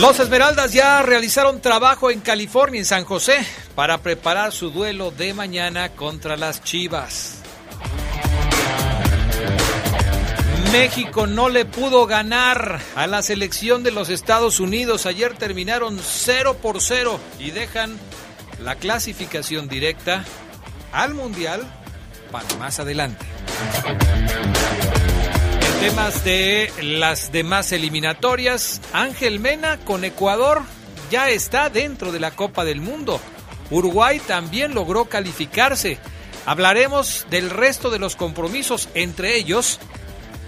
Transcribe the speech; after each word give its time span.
Los 0.00 0.20
Esmeraldas 0.20 0.72
ya 0.72 1.02
realizaron 1.02 1.60
trabajo 1.60 2.12
en 2.12 2.20
California, 2.20 2.78
en 2.78 2.84
San 2.84 3.04
José, 3.04 3.44
para 3.74 3.98
preparar 3.98 4.52
su 4.52 4.70
duelo 4.70 5.10
de 5.10 5.34
mañana 5.34 5.88
contra 5.88 6.36
las 6.36 6.62
Chivas. 6.62 7.42
México 10.70 11.26
no 11.26 11.48
le 11.48 11.64
pudo 11.64 12.06
ganar 12.06 12.80
a 12.94 13.08
la 13.08 13.22
selección 13.22 13.82
de 13.82 13.90
los 13.90 14.08
Estados 14.08 14.60
Unidos. 14.60 15.04
Ayer 15.04 15.36
terminaron 15.36 15.98
0 16.00 16.58
por 16.62 16.80
0 16.80 17.18
y 17.40 17.50
dejan 17.50 17.98
la 18.62 18.76
clasificación 18.76 19.66
directa 19.68 20.24
al 20.92 21.14
Mundial 21.14 21.62
para 22.30 22.46
más 22.56 22.78
adelante 22.78 23.26
temas 25.80 26.24
de 26.24 26.72
las 26.82 27.30
demás 27.30 27.70
eliminatorias, 27.70 28.80
Ángel 28.92 29.38
Mena 29.38 29.78
con 29.78 30.02
Ecuador 30.02 30.62
ya 31.08 31.30
está 31.30 31.70
dentro 31.70 32.10
de 32.10 32.18
la 32.18 32.32
Copa 32.32 32.64
del 32.64 32.80
Mundo. 32.80 33.20
Uruguay 33.70 34.18
también 34.18 34.74
logró 34.74 35.04
calificarse. 35.04 35.98
Hablaremos 36.46 37.26
del 37.30 37.50
resto 37.50 37.90
de 37.90 38.00
los 38.00 38.16
compromisos, 38.16 38.88
entre 38.94 39.36
ellos 39.36 39.78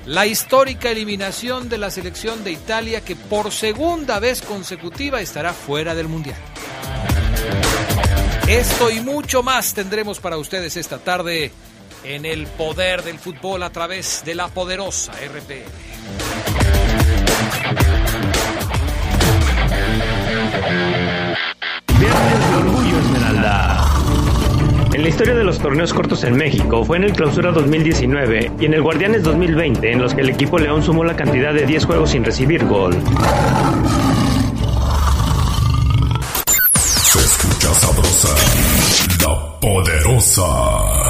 la 0.04 0.26
histórica 0.26 0.90
eliminación 0.90 1.68
de 1.68 1.78
la 1.78 1.90
selección 1.90 2.42
de 2.42 2.50
Italia 2.50 3.02
que 3.02 3.14
por 3.14 3.52
segunda 3.52 4.18
vez 4.18 4.42
consecutiva 4.42 5.20
estará 5.20 5.52
fuera 5.52 5.94
del 5.94 6.08
Mundial. 6.08 6.38
Esto 8.48 8.90
y 8.90 8.98
mucho 9.00 9.44
más 9.44 9.74
tendremos 9.74 10.18
para 10.18 10.38
ustedes 10.38 10.76
esta 10.76 10.98
tarde 10.98 11.52
en 12.04 12.24
el 12.24 12.46
poder 12.46 13.02
del 13.02 13.18
fútbol 13.18 13.62
a 13.62 13.70
través 13.70 14.22
de 14.24 14.34
la 14.34 14.48
poderosa 14.48 15.12
RPL. 15.12 15.70
Viernes 21.98 22.50
de 22.50 22.56
Orgullo 22.56 22.98
Esmeralda. 22.98 23.86
En 24.92 25.02
la 25.02 25.08
historia 25.08 25.34
de 25.34 25.44
los 25.44 25.58
torneos 25.58 25.92
cortos 25.92 26.24
en 26.24 26.36
México 26.36 26.84
fue 26.84 26.96
en 26.96 27.04
el 27.04 27.12
Clausura 27.12 27.52
2019 27.52 28.52
y 28.58 28.64
en 28.64 28.74
el 28.74 28.82
Guardianes 28.82 29.22
2020 29.22 29.92
en 29.92 30.00
los 30.00 30.14
que 30.14 30.22
el 30.22 30.30
equipo 30.30 30.58
León 30.58 30.82
sumó 30.82 31.04
la 31.04 31.14
cantidad 31.16 31.54
de 31.54 31.66
10 31.66 31.84
juegos 31.84 32.10
sin 32.10 32.24
recibir 32.24 32.66
gol. 32.66 32.96
Se 36.76 37.18
escucha 37.18 37.74
sabrosa, 37.74 38.34
la 39.24 39.60
poderosa. 39.60 41.09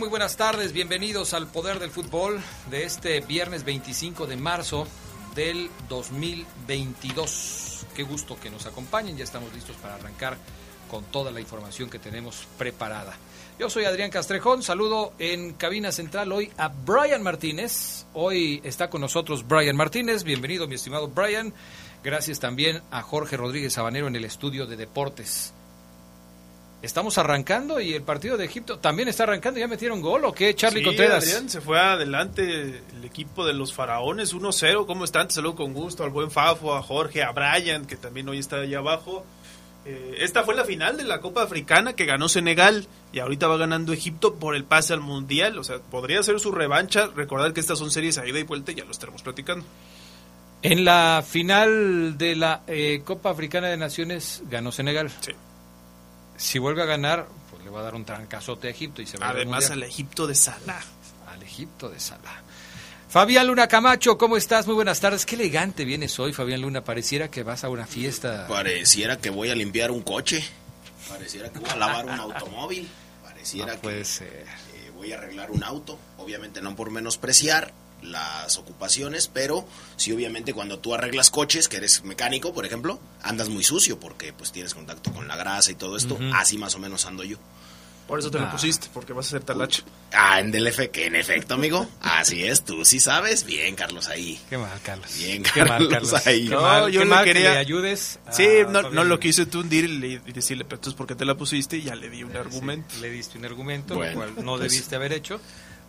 Muy 0.00 0.08
buenas 0.08 0.38
tardes. 0.38 0.72
Bienvenidos 0.72 1.34
al 1.34 1.46
Poder 1.46 1.78
del 1.78 1.90
Fútbol 1.90 2.40
de 2.70 2.84
este 2.84 3.20
viernes 3.20 3.64
25 3.64 4.26
de 4.26 4.38
marzo 4.38 4.86
del 5.34 5.68
2022. 5.90 7.84
Qué 7.94 8.02
gusto 8.02 8.40
que 8.40 8.48
nos 8.48 8.64
acompañen. 8.64 9.18
Ya 9.18 9.24
estamos 9.24 9.52
listos 9.52 9.76
para 9.76 9.96
arrancar 9.96 10.38
con 10.90 11.04
toda 11.04 11.30
la 11.30 11.38
información 11.38 11.90
que 11.90 11.98
tenemos 11.98 12.46
preparada. 12.56 13.14
Yo 13.58 13.68
soy 13.68 13.84
Adrián 13.84 14.10
Castrejón. 14.10 14.62
Saludo 14.62 15.12
en 15.18 15.52
cabina 15.52 15.92
central 15.92 16.32
hoy 16.32 16.50
a 16.56 16.68
Brian 16.68 17.22
Martínez. 17.22 18.06
Hoy 18.14 18.62
está 18.64 18.88
con 18.88 19.02
nosotros 19.02 19.46
Brian 19.46 19.76
Martínez. 19.76 20.24
Bienvenido, 20.24 20.66
mi 20.66 20.76
estimado 20.76 21.08
Brian. 21.08 21.52
Gracias 22.02 22.40
también 22.40 22.80
a 22.90 23.02
Jorge 23.02 23.36
Rodríguez 23.36 23.74
Sabanero 23.74 24.06
en 24.06 24.16
el 24.16 24.24
estudio 24.24 24.64
de 24.64 24.78
deportes. 24.78 25.52
Estamos 26.82 27.18
arrancando 27.18 27.80
y 27.80 27.94
el 27.94 28.02
partido 28.02 28.36
de 28.36 28.44
Egipto 28.46 28.78
también 28.78 29.08
está 29.08 29.24
arrancando. 29.24 29.60
¿Ya 29.60 29.68
metieron 29.68 30.00
gol 30.00 30.24
o 30.24 30.32
qué, 30.32 30.54
Charlie 30.54 30.80
Sí, 30.80 30.86
Contreras? 30.86 31.24
Adrián, 31.24 31.48
se 31.48 31.60
fue 31.60 31.78
adelante 31.78 32.42
el 32.42 33.04
equipo 33.04 33.44
de 33.46 33.52
los 33.52 33.72
faraones 33.74 34.34
1-0. 34.34 34.86
¿Cómo 34.86 35.04
están? 35.04 35.28
Te 35.28 35.34
saludo 35.34 35.56
con 35.56 35.72
gusto 35.74 36.04
al 36.04 36.10
buen 36.10 36.30
Fafo, 36.30 36.74
a 36.74 36.82
Jorge, 36.82 37.22
a 37.22 37.32
Brian, 37.32 37.86
que 37.86 37.96
también 37.96 38.28
hoy 38.28 38.38
está 38.38 38.56
allá 38.56 38.78
abajo. 38.78 39.24
Eh, 39.86 40.16
esta 40.18 40.42
fue 40.44 40.54
la 40.54 40.64
final 40.64 40.96
de 40.98 41.04
la 41.04 41.20
Copa 41.20 41.42
Africana 41.42 41.94
que 41.94 42.04
ganó 42.04 42.28
Senegal 42.28 42.86
y 43.12 43.20
ahorita 43.20 43.48
va 43.48 43.56
ganando 43.56 43.94
Egipto 43.94 44.34
por 44.34 44.54
el 44.54 44.64
pase 44.64 44.92
al 44.92 45.00
Mundial. 45.00 45.58
O 45.58 45.64
sea, 45.64 45.78
podría 45.78 46.22
ser 46.22 46.38
su 46.40 46.52
revancha. 46.52 47.08
Recordar 47.14 47.52
que 47.52 47.60
estas 47.60 47.78
son 47.78 47.90
series 47.90 48.18
a 48.18 48.26
ida 48.26 48.38
y 48.38 48.42
vuelta 48.42 48.72
y 48.72 48.76
ya 48.76 48.84
lo 48.84 48.90
estaremos 48.90 49.22
platicando. 49.22 49.64
En 50.62 50.84
la 50.84 51.24
final 51.26 52.18
de 52.18 52.36
la 52.36 52.60
eh, 52.66 53.00
Copa 53.04 53.30
Africana 53.30 53.68
de 53.68 53.78
Naciones 53.78 54.42
ganó 54.50 54.72
Senegal. 54.72 55.10
Sí. 55.20 55.32
Si 56.40 56.58
vuelve 56.58 56.82
a 56.82 56.86
ganar, 56.86 57.28
pues 57.50 57.62
le 57.62 57.70
va 57.70 57.80
a 57.80 57.82
dar 57.82 57.94
un 57.94 58.04
trancazote 58.04 58.68
a 58.68 58.70
Egipto 58.70 59.02
y 59.02 59.06
se 59.06 59.18
va 59.18 59.26
a 59.26 59.28
ir 59.28 59.30
al 59.32 59.36
Además 59.42 59.70
al 59.70 59.82
Egipto 59.82 60.26
de 60.26 60.34
Salah. 60.34 60.80
al 61.30 61.42
Egipto 61.42 61.90
de 61.90 62.00
Salah. 62.00 62.40
Fabián 63.10 63.46
Luna 63.48 63.66
Camacho, 63.68 64.16
¿cómo 64.16 64.36
estás? 64.36 64.66
Muy 64.66 64.74
buenas 64.74 65.00
tardes. 65.00 65.26
Qué 65.26 65.34
elegante 65.34 65.84
vienes 65.84 66.18
hoy, 66.18 66.32
Fabián 66.32 66.62
Luna. 66.62 66.82
Pareciera 66.82 67.28
que 67.30 67.42
vas 67.42 67.64
a 67.64 67.68
una 67.68 67.86
fiesta. 67.86 68.46
Pareciera 68.48 69.18
que 69.18 69.30
voy 69.30 69.50
a 69.50 69.54
limpiar 69.54 69.90
un 69.90 70.02
coche. 70.02 70.42
Pareciera 71.08 71.50
que 71.50 71.58
voy 71.58 71.68
a 71.70 71.76
lavar 71.76 72.06
un 72.06 72.18
automóvil. 72.20 72.88
Pareciera 73.22 73.74
No 73.74 73.80
puede 73.80 73.98
que 73.98 74.04
ser. 74.04 74.28
eh, 74.28 74.90
voy 74.94 75.12
a 75.12 75.18
arreglar 75.18 75.50
un 75.50 75.62
auto. 75.64 75.98
Obviamente 76.18 76.62
no 76.62 76.74
por 76.76 76.90
menospreciar 76.90 77.72
las 78.02 78.56
ocupaciones, 78.58 79.28
pero 79.28 79.66
sí 79.96 80.12
obviamente 80.12 80.52
cuando 80.54 80.78
tú 80.78 80.94
arreglas 80.94 81.30
coches, 81.30 81.68
que 81.68 81.76
eres 81.78 82.04
mecánico, 82.04 82.52
por 82.52 82.66
ejemplo, 82.66 83.00
andas 83.22 83.48
muy 83.48 83.64
sucio 83.64 83.98
porque 84.00 84.32
pues 84.32 84.52
tienes 84.52 84.74
contacto 84.74 85.12
con 85.12 85.28
la 85.28 85.36
grasa 85.36 85.70
y 85.70 85.74
todo 85.74 85.96
esto. 85.96 86.14
Ujú. 86.14 86.24
Así 86.34 86.58
más 86.58 86.74
o 86.74 86.78
menos 86.78 87.06
ando 87.06 87.24
yo. 87.24 87.38
Por 88.06 88.18
eso 88.18 88.28
te 88.28 88.38
Ah. 88.38 88.40
lo 88.40 88.50
pusiste, 88.50 88.88
porque 88.92 89.12
vas 89.12 89.26
a 89.28 89.30
ser 89.30 89.44
talacha. 89.44 89.84
Ah, 90.12 90.40
en 90.40 90.50
DLF, 90.50 90.90
que 90.90 91.06
en 91.06 91.14
efecto, 91.14 91.54
amigo. 91.54 91.88
Así 92.00 92.42
es, 92.42 92.64
tú 92.64 92.84
sí 92.84 92.98
sabes. 92.98 93.44
Bien, 93.44 93.76
Carlos, 93.76 94.08
ahí. 94.08 94.40
Qué 94.50 94.58
mal, 94.58 94.80
Carlos. 94.82 95.16
Bien, 95.16 95.44
Qué 95.44 95.60
mal, 95.60 95.68
Carlos, 95.88 96.10
Carlos. 96.10 96.26
ahí. 96.26 96.48
Qué 96.48 96.54
No, 96.56 96.62
mal, 96.62 96.90
yo 96.90 97.00
qué 97.02 97.06
mal 97.06 97.24
que 97.24 97.32
quería- 97.34 97.52
le 97.52 97.58
ayudes. 97.58 98.18
a 98.26 98.32
Sí, 98.32 98.48
no, 98.68 98.90
no 98.90 99.04
lo 99.04 99.20
quise 99.20 99.46
tundir 99.46 99.84
y, 99.84 99.98
le- 99.98 100.08
y 100.26 100.32
decirle, 100.32 100.64
pero 100.64 100.78
entonces, 100.78 100.96
¿por 100.98 101.06
qué 101.06 101.14
te 101.14 101.24
la 101.24 101.36
pusiste? 101.36 101.76
Y 101.76 101.82
ya 101.82 101.94
le 101.94 102.10
di 102.10 102.24
un 102.24 102.36
argumento. 102.36 102.96
Le 103.00 103.10
diste 103.10 103.38
un 103.38 103.44
argumento, 103.44 103.94
Bueno, 103.94 104.10
lo 104.26 104.34
cual 104.34 104.44
no 104.44 104.56
pues- 104.56 104.72
debiste 104.72 104.96
haber 104.96 105.12
hecho. 105.12 105.40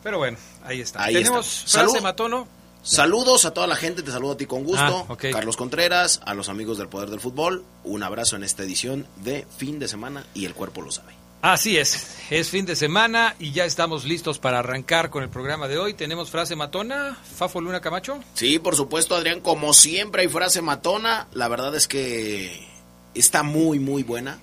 Pero 0.04 0.18
bueno, 0.18 0.38
ahí 0.64 0.82
está. 0.82 1.04
Ahí 1.04 1.14
Tenemos 1.16 1.48
frase 1.64 1.70
Salud. 1.70 2.02
matono. 2.02 2.48
Saludos 2.84 3.46
a 3.46 3.54
toda 3.54 3.68
la 3.68 3.76
gente, 3.76 4.02
te 4.02 4.12
saludo 4.12 4.32
a 4.32 4.38
ti 4.38 4.48
con 4.48 4.64
gusto. 4.64 5.06
Ah. 5.08 5.16
Carlos 5.32 5.56
Contreras, 5.56 6.20
a 6.26 6.34
los 6.34 6.50
amigos 6.50 6.80
del 6.80 6.88
Poder 6.88 7.10
del 7.12 7.20
Fútbol, 7.20 7.64
un 7.84 8.02
abrazo 8.02 8.36
en 8.36 8.44
esta 8.44 8.64
edición 8.64 9.06
de 9.18 9.46
fin 9.56 9.78
de 9.78 9.88
semana 9.88 10.26
y 10.34 10.46
el 10.46 10.56
cuerpo 10.56 10.82
lo 10.82 10.92
sabe. 10.92 11.14
Así 11.44 11.78
es, 11.78 12.08
es 12.30 12.50
fin 12.50 12.66
de 12.66 12.76
semana 12.76 13.36
y 13.40 13.52
ya 13.52 13.66
estamos 13.66 14.06
listos 14.06 14.38
para 14.38 14.60
arrancar 14.60 15.10
con 15.10 15.24
el 15.24 15.30
programa 15.30 15.68
de 15.68 15.78
hoy. 15.80 15.94
Tenemos 15.96 16.30
frase 16.30 16.56
matona, 16.56 17.18
Fafo 17.36 17.62
Luna 17.62 17.82
Camacho. 17.82 18.20
Sí, 18.36 18.60
por 18.60 18.76
supuesto, 18.76 19.16
Adrián, 19.16 19.42
como 19.42 19.74
siempre 19.74 20.22
hay 20.24 20.28
frase 20.28 20.62
matona, 20.62 21.28
la 21.34 21.48
verdad 21.48 21.76
es 21.76 21.88
que 21.88 22.68
está 23.16 23.42
muy, 23.42 23.80
muy 23.80 24.04
buena, 24.04 24.40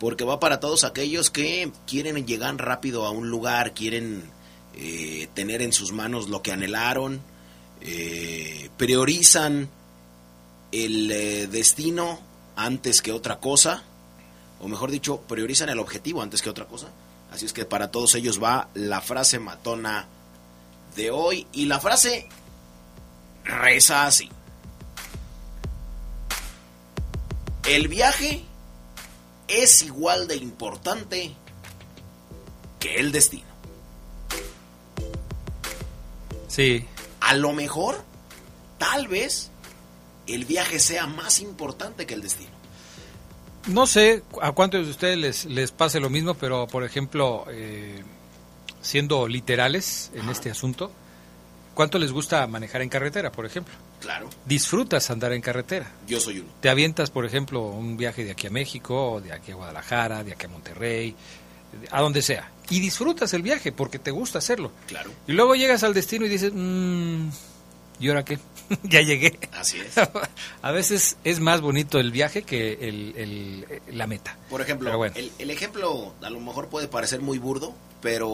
porque 0.00 0.24
va 0.24 0.40
para 0.40 0.58
todos 0.58 0.82
aquellos 0.82 1.30
que 1.30 1.70
quieren 1.86 2.26
llegar 2.26 2.56
rápido 2.56 3.06
a 3.06 3.10
un 3.10 3.30
lugar, 3.30 3.72
quieren 3.72 4.24
eh, 4.76 5.28
tener 5.34 5.62
en 5.62 5.72
sus 5.72 5.92
manos 5.92 6.28
lo 6.28 6.42
que 6.42 6.52
anhelaron, 6.52 7.20
eh, 7.80 8.70
priorizan 8.76 9.68
el 10.72 11.10
eh, 11.10 11.46
destino 11.46 12.18
antes 12.56 13.02
que 13.02 13.12
otra 13.12 13.40
cosa, 13.40 13.82
o 14.60 14.68
mejor 14.68 14.90
dicho, 14.90 15.20
priorizan 15.20 15.68
el 15.68 15.78
objetivo 15.78 16.22
antes 16.22 16.42
que 16.42 16.50
otra 16.50 16.66
cosa. 16.66 16.88
Así 17.30 17.46
es 17.46 17.52
que 17.52 17.64
para 17.64 17.90
todos 17.90 18.14
ellos 18.14 18.42
va 18.42 18.68
la 18.74 19.00
frase 19.00 19.38
matona 19.38 20.06
de 20.96 21.10
hoy. 21.10 21.46
Y 21.52 21.66
la 21.66 21.80
frase 21.80 22.28
reza 23.44 24.06
así. 24.06 24.30
El 27.66 27.88
viaje 27.88 28.44
es 29.48 29.82
igual 29.82 30.28
de 30.28 30.36
importante 30.36 31.34
que 32.78 32.96
el 32.96 33.10
destino. 33.10 33.53
Sí, 36.54 36.84
A 37.20 37.34
lo 37.34 37.52
mejor, 37.52 38.04
tal 38.78 39.08
vez, 39.08 39.50
el 40.28 40.44
viaje 40.44 40.78
sea 40.78 41.06
más 41.08 41.40
importante 41.40 42.06
que 42.06 42.14
el 42.14 42.22
destino. 42.22 42.50
no 43.66 43.86
sé 43.86 44.22
a 44.40 44.52
cuántos 44.52 44.84
de 44.84 44.90
ustedes 44.92 45.18
les, 45.18 45.44
les 45.46 45.72
pase 45.72 45.98
lo 45.98 46.10
mismo, 46.10 46.34
pero 46.34 46.66
por 46.68 46.84
ejemplo, 46.84 47.44
eh, 47.50 48.02
siendo 48.82 49.26
literales 49.26 50.12
en 50.14 50.28
este 50.28 50.48
asunto, 50.50 50.92
¿cuánto 51.74 51.98
les 51.98 52.12
gusta 52.12 52.46
manejar 52.46 52.82
en 52.82 52.88
carretera, 52.88 53.32
por 53.32 53.46
ejemplo? 53.46 53.74
Claro, 54.00 54.28
¿Disfrutas 54.44 55.10
andar 55.10 55.32
en 55.32 55.40
carretera? 55.40 55.90
yo 56.06 56.20
soy 56.20 56.38
uno. 56.40 56.50
te 56.60 56.68
avientas, 56.68 57.10
por 57.10 57.24
ejemplo, 57.24 57.62
un 57.62 57.96
viaje 57.96 58.22
de 58.24 58.30
aquí 58.32 58.46
a 58.46 58.50
México, 58.50 59.12
o 59.12 59.20
de 59.20 59.32
aquí 59.32 59.50
a 59.50 59.54
Guadalajara, 59.56 60.22
de 60.22 60.34
aquí 60.34 60.44
a 60.46 60.50
Monterrey, 60.50 61.16
a 61.90 62.00
donde 62.00 62.22
sea, 62.22 62.50
y 62.70 62.80
disfrutas 62.80 63.32
el 63.34 63.42
viaje 63.42 63.72
porque 63.72 63.98
te 63.98 64.10
gusta 64.10 64.38
hacerlo. 64.38 64.72
Claro, 64.86 65.10
Y 65.26 65.32
luego 65.32 65.54
llegas 65.54 65.82
al 65.84 65.94
destino 65.94 66.24
y 66.26 66.28
dices, 66.28 66.52
"Mm, 66.54 67.28
¿y 68.00 68.08
ahora 68.08 68.24
qué? 68.24 68.38
ya 68.84 69.02
llegué. 69.02 69.38
así 69.52 69.78
es. 69.80 69.94
a 70.62 70.70
veces 70.72 71.16
es 71.24 71.40
más 71.40 71.60
bonito 71.60 71.98
el 72.00 72.10
viaje 72.12 72.42
que 72.42 72.72
el, 72.80 73.14
el- 73.16 73.66
la 73.96 74.06
meta. 74.06 74.36
Por 74.48 74.60
ejemplo, 74.62 74.96
bueno. 74.96 75.14
el, 75.16 75.30
el 75.38 75.50
ejemplo 75.50 76.14
a 76.22 76.30
lo 76.30 76.40
mejor 76.40 76.68
puede 76.68 76.88
parecer 76.88 77.20
muy 77.20 77.38
burdo, 77.38 77.74
pero 78.00 78.28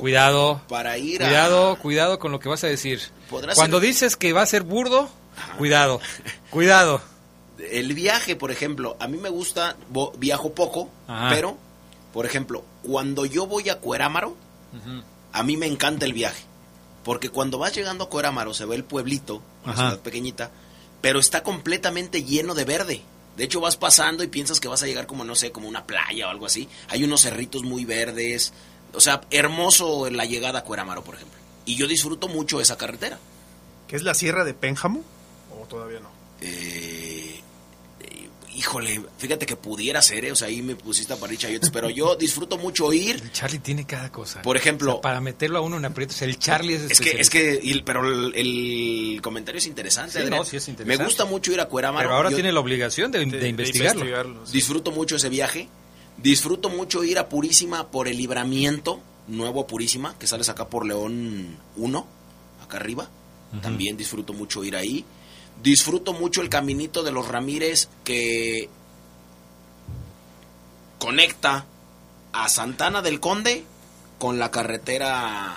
Cuidado, 0.00 0.60
para 0.68 0.96
ir 0.98 1.22
a... 1.22 1.26
cuidado, 1.28 1.76
cuidado 1.78 2.18
con 2.18 2.32
lo 2.32 2.40
que 2.40 2.48
vas 2.48 2.64
a 2.64 2.66
decir. 2.68 3.00
Cuando 3.30 3.78
ser- 3.80 3.86
dices 3.88 4.16
que 4.16 4.32
va 4.32 4.42
a 4.42 4.46
ser 4.46 4.62
burdo, 4.64 5.08
cuidado, 5.58 6.00
cuidado. 6.50 7.00
El 7.70 7.94
viaje, 7.94 8.34
por 8.36 8.50
ejemplo, 8.50 8.96
a 9.00 9.06
mí 9.08 9.16
me 9.16 9.28
gusta, 9.30 9.76
viajo 10.18 10.52
poco, 10.54 10.90
Ajá. 11.06 11.30
pero, 11.30 11.56
por 12.14 12.24
ejemplo, 12.24 12.64
cuando 12.82 13.26
yo 13.26 13.46
voy 13.46 13.68
a 13.68 13.80
Cuerámaro, 13.80 14.36
a 15.32 15.42
mí 15.42 15.56
me 15.58 15.66
encanta 15.66 16.06
el 16.06 16.12
viaje. 16.14 16.44
Porque 17.02 17.28
cuando 17.28 17.58
vas 17.58 17.74
llegando 17.74 18.04
a 18.04 18.08
Cuerámaro 18.08 18.54
se 18.54 18.64
ve 18.64 18.76
el 18.76 18.84
pueblito, 18.84 19.42
una 19.64 19.72
Ajá. 19.74 19.82
ciudad 19.88 20.00
pequeñita, 20.02 20.50
pero 21.02 21.18
está 21.18 21.42
completamente 21.42 22.22
lleno 22.24 22.54
de 22.54 22.64
verde. 22.64 23.02
De 23.36 23.44
hecho, 23.44 23.60
vas 23.60 23.76
pasando 23.76 24.22
y 24.22 24.28
piensas 24.28 24.60
que 24.60 24.68
vas 24.68 24.82
a 24.82 24.86
llegar 24.86 25.06
como, 25.06 25.24
no 25.24 25.34
sé, 25.34 25.50
como 25.50 25.68
una 25.68 25.86
playa 25.86 26.28
o 26.28 26.30
algo 26.30 26.46
así. 26.46 26.68
Hay 26.88 27.02
unos 27.04 27.22
cerritos 27.22 27.64
muy 27.64 27.84
verdes. 27.84 28.52
O 28.94 29.00
sea, 29.00 29.22
hermoso 29.32 30.08
la 30.08 30.24
llegada 30.24 30.60
a 30.60 30.64
Cuerámaro, 30.64 31.02
por 31.02 31.16
ejemplo. 31.16 31.36
Y 31.66 31.74
yo 31.74 31.88
disfruto 31.88 32.28
mucho 32.28 32.60
esa 32.60 32.78
carretera. 32.78 33.18
¿Qué 33.88 33.96
es 33.96 34.04
la 34.04 34.14
Sierra 34.14 34.44
de 34.44 34.54
Pénjamo? 34.54 35.02
¿O 35.60 35.66
todavía 35.66 35.98
no? 35.98 36.10
Eh, 36.40 37.33
híjole, 38.54 39.00
fíjate 39.18 39.46
que 39.46 39.56
pudiera 39.56 40.00
ser, 40.02 40.24
eh, 40.26 40.32
o 40.32 40.36
sea, 40.36 40.48
ahí 40.48 40.62
me 40.62 40.76
pusiste 40.76 41.12
a 41.12 41.16
parir 41.16 41.38
chayotes, 41.38 41.70
pero 41.70 41.90
yo 41.90 42.16
disfruto 42.18 42.56
mucho 42.58 42.92
ir. 42.92 43.16
El 43.16 43.32
Charlie 43.32 43.58
tiene 43.58 43.86
cada 43.86 44.10
cosa. 44.12 44.42
Por 44.42 44.56
ejemplo- 44.56 44.90
O 44.90 44.94
sea, 44.94 45.00
para 45.02 45.20
meterlo 45.20 45.58
a 45.58 45.60
uno 45.60 45.76
en 45.76 45.84
aprietos, 45.84 46.20
el 46.22 46.38
Charlie 46.38 46.74
es 46.74 46.90
Es 46.90 47.00
que, 47.00 47.10
es 47.20 47.30
que, 47.30 47.58
y 47.62 47.82
pero 47.82 48.06
el, 48.06 48.34
el 48.34 49.20
comentario 49.22 49.58
es 49.58 49.66
interesante. 49.66 50.22
Sí, 50.24 50.30
no, 50.30 50.44
sí 50.44 50.56
es 50.56 50.68
interesante. 50.68 50.98
Me 50.98 51.04
gusta 51.04 51.24
mucho 51.24 51.52
ir 51.52 51.60
a 51.60 51.66
Cuerámaro. 51.66 52.06
Pero 52.08 52.16
ahora 52.16 52.30
Yo 52.30 52.36
tiene 52.36 52.52
la 52.52 52.60
obligación 52.60 53.10
de, 53.10 53.24
de 53.24 53.48
investigarlo. 53.48 54.46
sí. 54.46 54.52
Disfruto 54.52 54.90
mucho 54.92 55.16
ese 55.16 55.28
viaje. 55.28 55.68
Disfruto 56.16 56.68
mucho 56.70 57.02
ir 57.02 57.18
a 57.18 57.28
Purísima 57.28 57.88
por 57.90 58.06
el 58.08 58.16
libramiento, 58.16 59.00
nuevo 59.26 59.62
a 59.62 59.66
Purísima, 59.66 60.16
que 60.18 60.26
sales 60.26 60.48
acá 60.48 60.68
por 60.68 60.86
León 60.86 61.56
1, 61.76 62.06
acá 62.62 62.76
arriba. 62.76 63.08
También 63.62 63.96
disfruto 63.96 64.32
mucho 64.32 64.64
ir 64.64 64.74
ahí. 64.76 65.04
Disfruto 65.62 66.12
mucho 66.12 66.42
el 66.42 66.48
caminito 66.48 67.02
de 67.02 67.12
los 67.12 67.28
Ramírez 67.28 67.88
que 68.04 68.68
conecta 70.98 71.66
a 72.32 72.48
Santana 72.48 73.02
del 73.02 73.20
Conde 73.20 73.64
con 74.18 74.38
la 74.38 74.50
carretera 74.50 75.56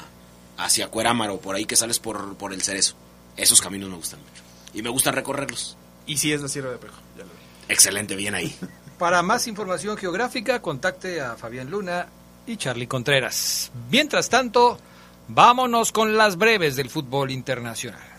hacia 0.57 0.89
Cuerámaro, 0.89 1.39
por 1.39 1.55
ahí 1.55 1.65
que 1.65 1.75
sales 1.75 1.99
por, 1.99 2.35
por 2.35 2.53
el 2.53 2.61
Cerezo. 2.61 2.95
Esos 3.35 3.61
caminos 3.61 3.89
me 3.89 3.95
gustan 3.95 4.19
mucho. 4.19 4.43
Y 4.73 4.81
me 4.81 4.89
gustan 4.89 5.13
recorrerlos. 5.13 5.77
Y 6.05 6.17
sí 6.17 6.31
es 6.31 6.41
la 6.41 6.47
Sierra 6.47 6.71
de 6.71 6.77
Pénjamo, 6.77 7.01
ya 7.17 7.23
lo 7.23 7.29
vi. 7.29 7.73
Excelente, 7.73 8.15
bien 8.15 8.35
ahí. 8.35 8.55
Para 8.97 9.21
más 9.21 9.47
información 9.47 9.97
geográfica, 9.97 10.61
contacte 10.61 11.21
a 11.21 11.35
Fabián 11.35 11.69
Luna 11.69 12.07
y 12.47 12.57
Charlie 12.57 12.87
Contreras. 12.87 13.71
Mientras 13.91 14.29
tanto, 14.29 14.79
vámonos 15.27 15.91
con 15.91 16.17
las 16.17 16.37
breves 16.37 16.75
del 16.75 16.89
fútbol 16.89 17.29
internacional. 17.29 18.16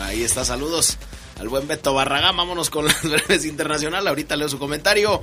Ahí 0.00 0.22
está, 0.22 0.44
saludos 0.44 0.96
al 1.40 1.48
buen 1.48 1.66
Beto 1.66 1.94
Barragán. 1.94 2.36
Vámonos 2.36 2.70
con 2.70 2.84
las 2.86 3.02
breves 3.02 3.44
internacionales. 3.44 4.08
Ahorita 4.08 4.36
leo 4.36 4.48
su 4.48 4.58
comentario. 4.58 5.22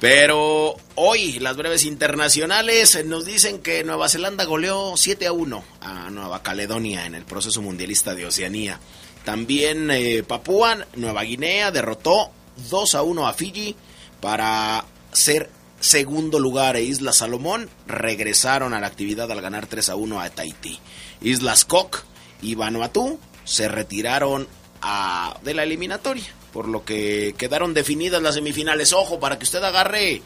Pero 0.00 0.76
hoy 0.94 1.40
las 1.40 1.56
breves 1.56 1.84
internacionales 1.84 3.04
nos 3.04 3.24
dicen 3.24 3.58
que 3.58 3.82
Nueva 3.82 4.08
Zelanda 4.08 4.44
goleó 4.44 4.96
7 4.96 5.26
a 5.26 5.32
1 5.32 5.64
a 5.80 6.10
Nueva 6.10 6.42
Caledonia 6.42 7.04
en 7.04 7.16
el 7.16 7.24
proceso 7.24 7.62
mundialista 7.62 8.14
de 8.14 8.26
Oceanía. 8.26 8.78
También 9.24 9.90
eh, 9.90 10.22
Papúa 10.22 10.86
Nueva 10.94 11.22
Guinea 11.24 11.72
derrotó 11.72 12.30
2 12.70 12.94
a 12.94 13.02
1 13.02 13.26
a 13.26 13.32
Fiji 13.34 13.74
para 14.20 14.84
ser 15.12 15.50
segundo 15.80 16.38
lugar 16.38 16.76
e 16.76 16.82
Isla 16.82 17.12
Salomón 17.12 17.68
regresaron 17.86 18.74
a 18.74 18.80
la 18.80 18.86
actividad 18.86 19.30
al 19.32 19.40
ganar 19.40 19.66
3 19.66 19.88
a 19.88 19.96
1 19.96 20.20
a 20.20 20.30
Tahití. 20.30 20.78
Islas 21.20 21.64
Cook 21.64 22.04
y 22.40 22.54
Vanuatu 22.54 23.18
se 23.48 23.66
retiraron 23.68 24.46
a, 24.82 25.38
de 25.42 25.54
la 25.54 25.62
eliminatoria, 25.62 26.26
por 26.52 26.68
lo 26.68 26.84
que 26.84 27.34
quedaron 27.38 27.72
definidas 27.72 28.20
las 28.20 28.34
semifinales. 28.34 28.92
Ojo, 28.92 29.18
para 29.18 29.38
que 29.38 29.44
usted 29.44 29.64
agarre 29.64 30.20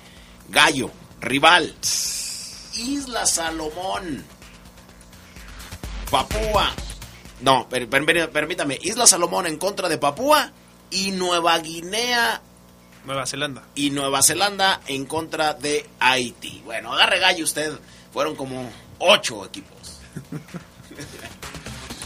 gallo, 0.49 0.91
rival. 1.21 1.75
Isla 2.75 3.25
Salomón, 3.27 4.25
Papúa. 6.11 6.75
No, 7.43 7.69
per, 7.69 7.89
per, 7.89 8.05
per, 8.05 8.31
permítame. 8.31 8.79
Isla 8.83 9.07
Salomón 9.07 9.47
en 9.47 9.57
contra 9.57 9.89
de 9.89 9.99
Papúa 9.99 10.53
y 10.91 11.13
Nueva 11.13 11.59
Guinea 11.59 12.43
Nueva 13.05 13.27
Zelanda. 13.27 13.65
Y 13.75 13.91
Nueva 13.91 14.23
Zelanda 14.23 14.81
en 14.87 15.07
contra 15.07 15.55
de 15.55 15.89
Haití. 15.99 16.63
Bueno, 16.65 16.93
agarre 16.93 17.19
gallo 17.19 17.45
usted. 17.45 17.73
Fueron 18.13 18.37
como 18.37 18.71
ocho 18.99 19.45
equipos. 19.45 19.99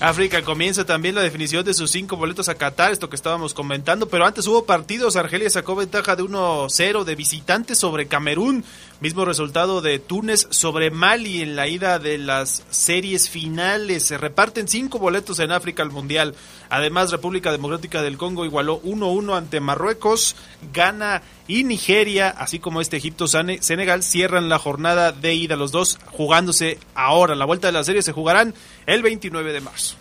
África 0.00 0.43
comienza 0.43 0.85
también 0.85 1.15
la 1.15 1.23
definición 1.23 1.65
de 1.65 1.73
sus 1.73 1.91
cinco 1.91 2.17
boletos 2.17 2.50
a 2.50 2.55
Qatar, 2.55 2.93
esto 2.93 3.09
que 3.09 3.17
estábamos 3.17 3.55
comentando, 3.55 4.09
pero 4.09 4.26
antes 4.26 4.47
hubo 4.47 4.67
partidos, 4.67 5.17
Argelia 5.17 5.49
sacó 5.49 5.75
ventaja 5.75 6.17
de 6.17 6.23
1-0 6.23 7.05
de 7.05 7.15
visitantes 7.15 7.79
sobre 7.79 8.07
Camerún, 8.07 8.62
mismo 9.00 9.25
resultado 9.25 9.83
de 9.83 9.99
Túnez 9.99 10.47
sobre 10.50 10.91
Mali 10.91 11.43
en 11.43 11.55
la 11.55 11.69
ida 11.69 11.99
de 11.99 12.19
las 12.19 12.65
series 12.71 13.29
finales, 13.29 14.05
se 14.05 14.17
reparten 14.19 14.69
cinco 14.69 14.99
boletos 14.99 15.38
en 15.38 15.53
África 15.53 15.83
al 15.83 15.91
Mundial, 15.91 16.35
además 16.71 17.11
República 17.11 17.53
Democrática 17.53 18.03
del 18.03 18.17
Congo 18.17 18.45
igualó 18.45 18.81
1-1 18.83 19.37
ante 19.37 19.61
Marruecos, 19.61 20.37
Ghana 20.73 21.23
y 21.47 21.65
Nigeria, 21.65 22.31
así 22.31 22.59
como 22.59 22.81
este 22.81 22.97
Egipto 22.97 23.26
Senegal 23.29 24.03
cierran 24.03 24.49
la 24.49 24.59
jornada 24.59 25.12
de 25.12 25.35
ida 25.35 25.57
los 25.57 25.73
dos 25.73 25.99
jugándose 26.07 26.79
ahora, 26.95 27.35
la 27.35 27.45
vuelta 27.45 27.69
de 27.69 27.73
la 27.73 27.85
serie 27.85 28.03
se 28.03 28.12
jugarán 28.12 28.55
el 28.87 29.03
29 29.03 29.53
de 29.53 29.61
marzo. 29.61 29.97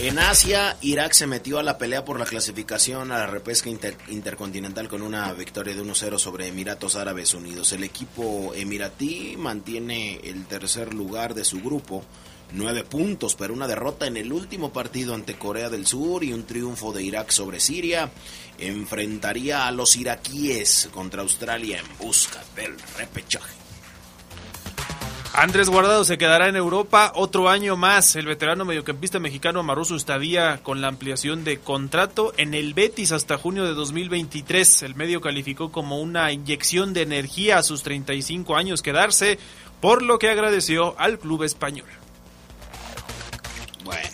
En 0.00 0.20
Asia, 0.20 0.76
Irak 0.80 1.12
se 1.12 1.26
metió 1.26 1.58
a 1.58 1.64
la 1.64 1.76
pelea 1.76 2.04
por 2.04 2.20
la 2.20 2.24
clasificación 2.24 3.10
a 3.10 3.18
la 3.18 3.26
repesca 3.26 3.68
inter 3.68 3.96
intercontinental 4.06 4.86
con 4.86 5.02
una 5.02 5.32
victoria 5.32 5.74
de 5.74 5.82
1-0 5.82 6.18
sobre 6.18 6.46
Emiratos 6.46 6.94
Árabes 6.94 7.34
Unidos. 7.34 7.72
El 7.72 7.82
equipo 7.82 8.54
emiratí 8.54 9.34
mantiene 9.36 10.20
el 10.22 10.46
tercer 10.46 10.94
lugar 10.94 11.34
de 11.34 11.44
su 11.44 11.60
grupo, 11.60 12.04
nueve 12.52 12.84
puntos, 12.84 13.34
pero 13.34 13.52
una 13.52 13.66
derrota 13.66 14.06
en 14.06 14.16
el 14.16 14.32
último 14.32 14.72
partido 14.72 15.16
ante 15.16 15.36
Corea 15.36 15.68
del 15.68 15.84
Sur 15.84 16.22
y 16.22 16.32
un 16.32 16.46
triunfo 16.46 16.92
de 16.92 17.02
Irak 17.02 17.30
sobre 17.32 17.58
Siria. 17.58 18.08
Enfrentaría 18.56 19.66
a 19.66 19.72
los 19.72 19.96
iraquíes 19.96 20.90
contra 20.92 21.22
Australia 21.22 21.80
en 21.80 21.98
busca 21.98 22.40
del 22.54 22.76
repechaje. 22.96 23.57
Andrés 25.40 25.68
Guardado 25.68 26.04
se 26.04 26.18
quedará 26.18 26.48
en 26.48 26.56
Europa 26.56 27.12
otro 27.14 27.48
año 27.48 27.76
más. 27.76 28.16
El 28.16 28.26
veterano 28.26 28.64
mediocampista 28.64 29.20
mexicano 29.20 29.60
amarró 29.60 29.84
su 29.84 29.94
estadía 29.94 30.58
con 30.64 30.80
la 30.80 30.88
ampliación 30.88 31.44
de 31.44 31.60
contrato 31.60 32.34
en 32.36 32.54
el 32.54 32.74
Betis 32.74 33.12
hasta 33.12 33.38
junio 33.38 33.62
de 33.62 33.72
2023. 33.72 34.82
El 34.82 34.96
medio 34.96 35.20
calificó 35.20 35.70
como 35.70 36.00
una 36.00 36.32
inyección 36.32 36.92
de 36.92 37.02
energía 37.02 37.58
a 37.58 37.62
sus 37.62 37.84
35 37.84 38.56
años 38.56 38.82
quedarse, 38.82 39.38
por 39.80 40.02
lo 40.02 40.18
que 40.18 40.28
agradeció 40.28 40.98
al 40.98 41.20
club 41.20 41.44
español. 41.44 41.86
Bueno, 43.84 44.08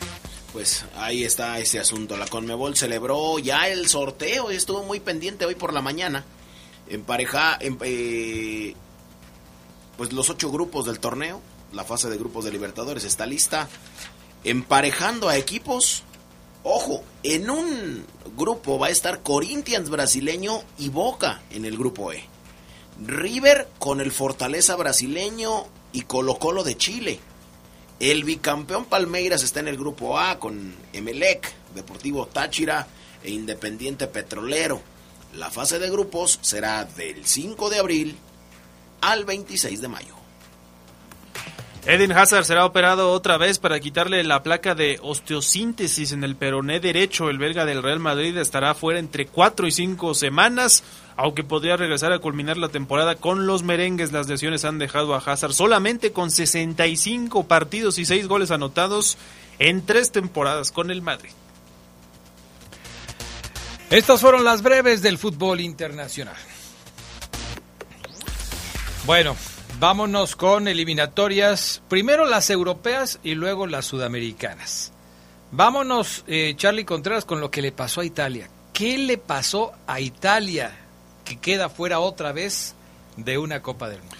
pues 0.52 0.84
ahí 0.94 1.24
está 1.24 1.58
ese 1.58 1.80
asunto. 1.80 2.18
La 2.18 2.26
Conmebol 2.26 2.76
celebró 2.76 3.38
ya 3.38 3.68
el 3.68 3.88
sorteo 3.88 4.52
y 4.52 4.56
estuvo 4.56 4.82
muy 4.82 5.00
pendiente 5.00 5.46
hoy 5.46 5.54
por 5.54 5.72
la 5.72 5.80
mañana. 5.80 6.22
En 6.86 7.02
pareja, 7.02 7.56
en, 7.58 7.78
eh, 7.80 8.74
pues 9.96 10.12
los 10.12 10.30
ocho 10.30 10.50
grupos 10.50 10.86
del 10.86 10.98
torneo, 10.98 11.40
la 11.72 11.84
fase 11.84 12.08
de 12.08 12.18
grupos 12.18 12.44
de 12.44 12.52
Libertadores 12.52 13.04
está 13.04 13.26
lista, 13.26 13.68
emparejando 14.44 15.28
a 15.28 15.36
equipos. 15.36 16.02
Ojo, 16.62 17.02
en 17.22 17.50
un 17.50 18.06
grupo 18.36 18.78
va 18.78 18.86
a 18.86 18.90
estar 18.90 19.22
Corinthians 19.22 19.90
brasileño 19.90 20.62
y 20.78 20.88
Boca 20.88 21.42
en 21.50 21.64
el 21.64 21.76
grupo 21.76 22.12
E. 22.12 22.24
River 23.04 23.68
con 23.78 24.00
el 24.00 24.12
Fortaleza 24.12 24.76
brasileño 24.76 25.66
y 25.92 26.02
Colo 26.02 26.38
Colo 26.38 26.64
de 26.64 26.76
Chile. 26.76 27.20
El 28.00 28.24
bicampeón 28.24 28.86
Palmeiras 28.86 29.42
está 29.42 29.60
en 29.60 29.68
el 29.68 29.76
grupo 29.76 30.18
A 30.18 30.38
con 30.38 30.74
Emelec, 30.92 31.52
Deportivo 31.74 32.26
Táchira 32.26 32.86
e 33.22 33.30
Independiente 33.30 34.06
Petrolero. 34.06 34.80
La 35.34 35.50
fase 35.50 35.78
de 35.78 35.90
grupos 35.90 36.38
será 36.42 36.84
del 36.84 37.26
5 37.26 37.70
de 37.70 37.78
abril 37.78 38.16
al 39.10 39.24
26 39.24 39.80
de 39.80 39.88
mayo. 39.88 40.14
Eden 41.86 42.12
Hazard 42.12 42.46
será 42.46 42.64
operado 42.64 43.12
otra 43.12 43.36
vez 43.36 43.58
para 43.58 43.78
quitarle 43.78 44.24
la 44.24 44.42
placa 44.42 44.74
de 44.74 44.98
osteosíntesis 45.02 46.12
en 46.12 46.24
el 46.24 46.34
peroné 46.34 46.80
derecho. 46.80 47.28
El 47.28 47.36
belga 47.36 47.66
del 47.66 47.82
Real 47.82 48.00
Madrid 48.00 48.38
estará 48.38 48.74
fuera 48.74 48.98
entre 48.98 49.26
4 49.26 49.66
y 49.66 49.70
5 49.70 50.14
semanas, 50.14 50.82
aunque 51.16 51.44
podría 51.44 51.76
regresar 51.76 52.14
a 52.14 52.20
culminar 52.20 52.56
la 52.56 52.70
temporada 52.70 53.16
con 53.16 53.46
los 53.46 53.64
merengues. 53.64 54.12
Las 54.12 54.28
lesiones 54.28 54.64
han 54.64 54.78
dejado 54.78 55.14
a 55.14 55.18
Hazard 55.18 55.52
solamente 55.52 56.10
con 56.10 56.30
65 56.30 57.44
partidos 57.46 57.98
y 57.98 58.06
6 58.06 58.28
goles 58.28 58.50
anotados 58.50 59.18
en 59.58 59.84
tres 59.84 60.10
temporadas 60.10 60.72
con 60.72 60.90
el 60.90 61.02
Madrid. 61.02 61.32
Estas 63.90 64.22
fueron 64.22 64.42
las 64.42 64.62
breves 64.62 65.02
del 65.02 65.18
fútbol 65.18 65.60
internacional. 65.60 66.34
Bueno, 69.06 69.36
vámonos 69.78 70.34
con 70.34 70.66
eliminatorias. 70.66 71.82
Primero 71.88 72.24
las 72.24 72.48
europeas 72.48 73.20
y 73.22 73.34
luego 73.34 73.66
las 73.66 73.84
sudamericanas. 73.84 74.92
Vámonos, 75.52 76.24
eh, 76.26 76.54
Charlie 76.56 76.86
Contreras, 76.86 77.26
con 77.26 77.38
lo 77.38 77.50
que 77.50 77.60
le 77.60 77.70
pasó 77.70 78.00
a 78.00 78.06
Italia. 78.06 78.48
¿Qué 78.72 78.96
le 78.96 79.18
pasó 79.18 79.72
a 79.86 80.00
Italia 80.00 80.72
que 81.26 81.36
queda 81.36 81.68
fuera 81.68 82.00
otra 82.00 82.32
vez 82.32 82.74
de 83.18 83.36
una 83.36 83.60
Copa 83.60 83.90
del 83.90 84.00
Mundo? 84.00 84.16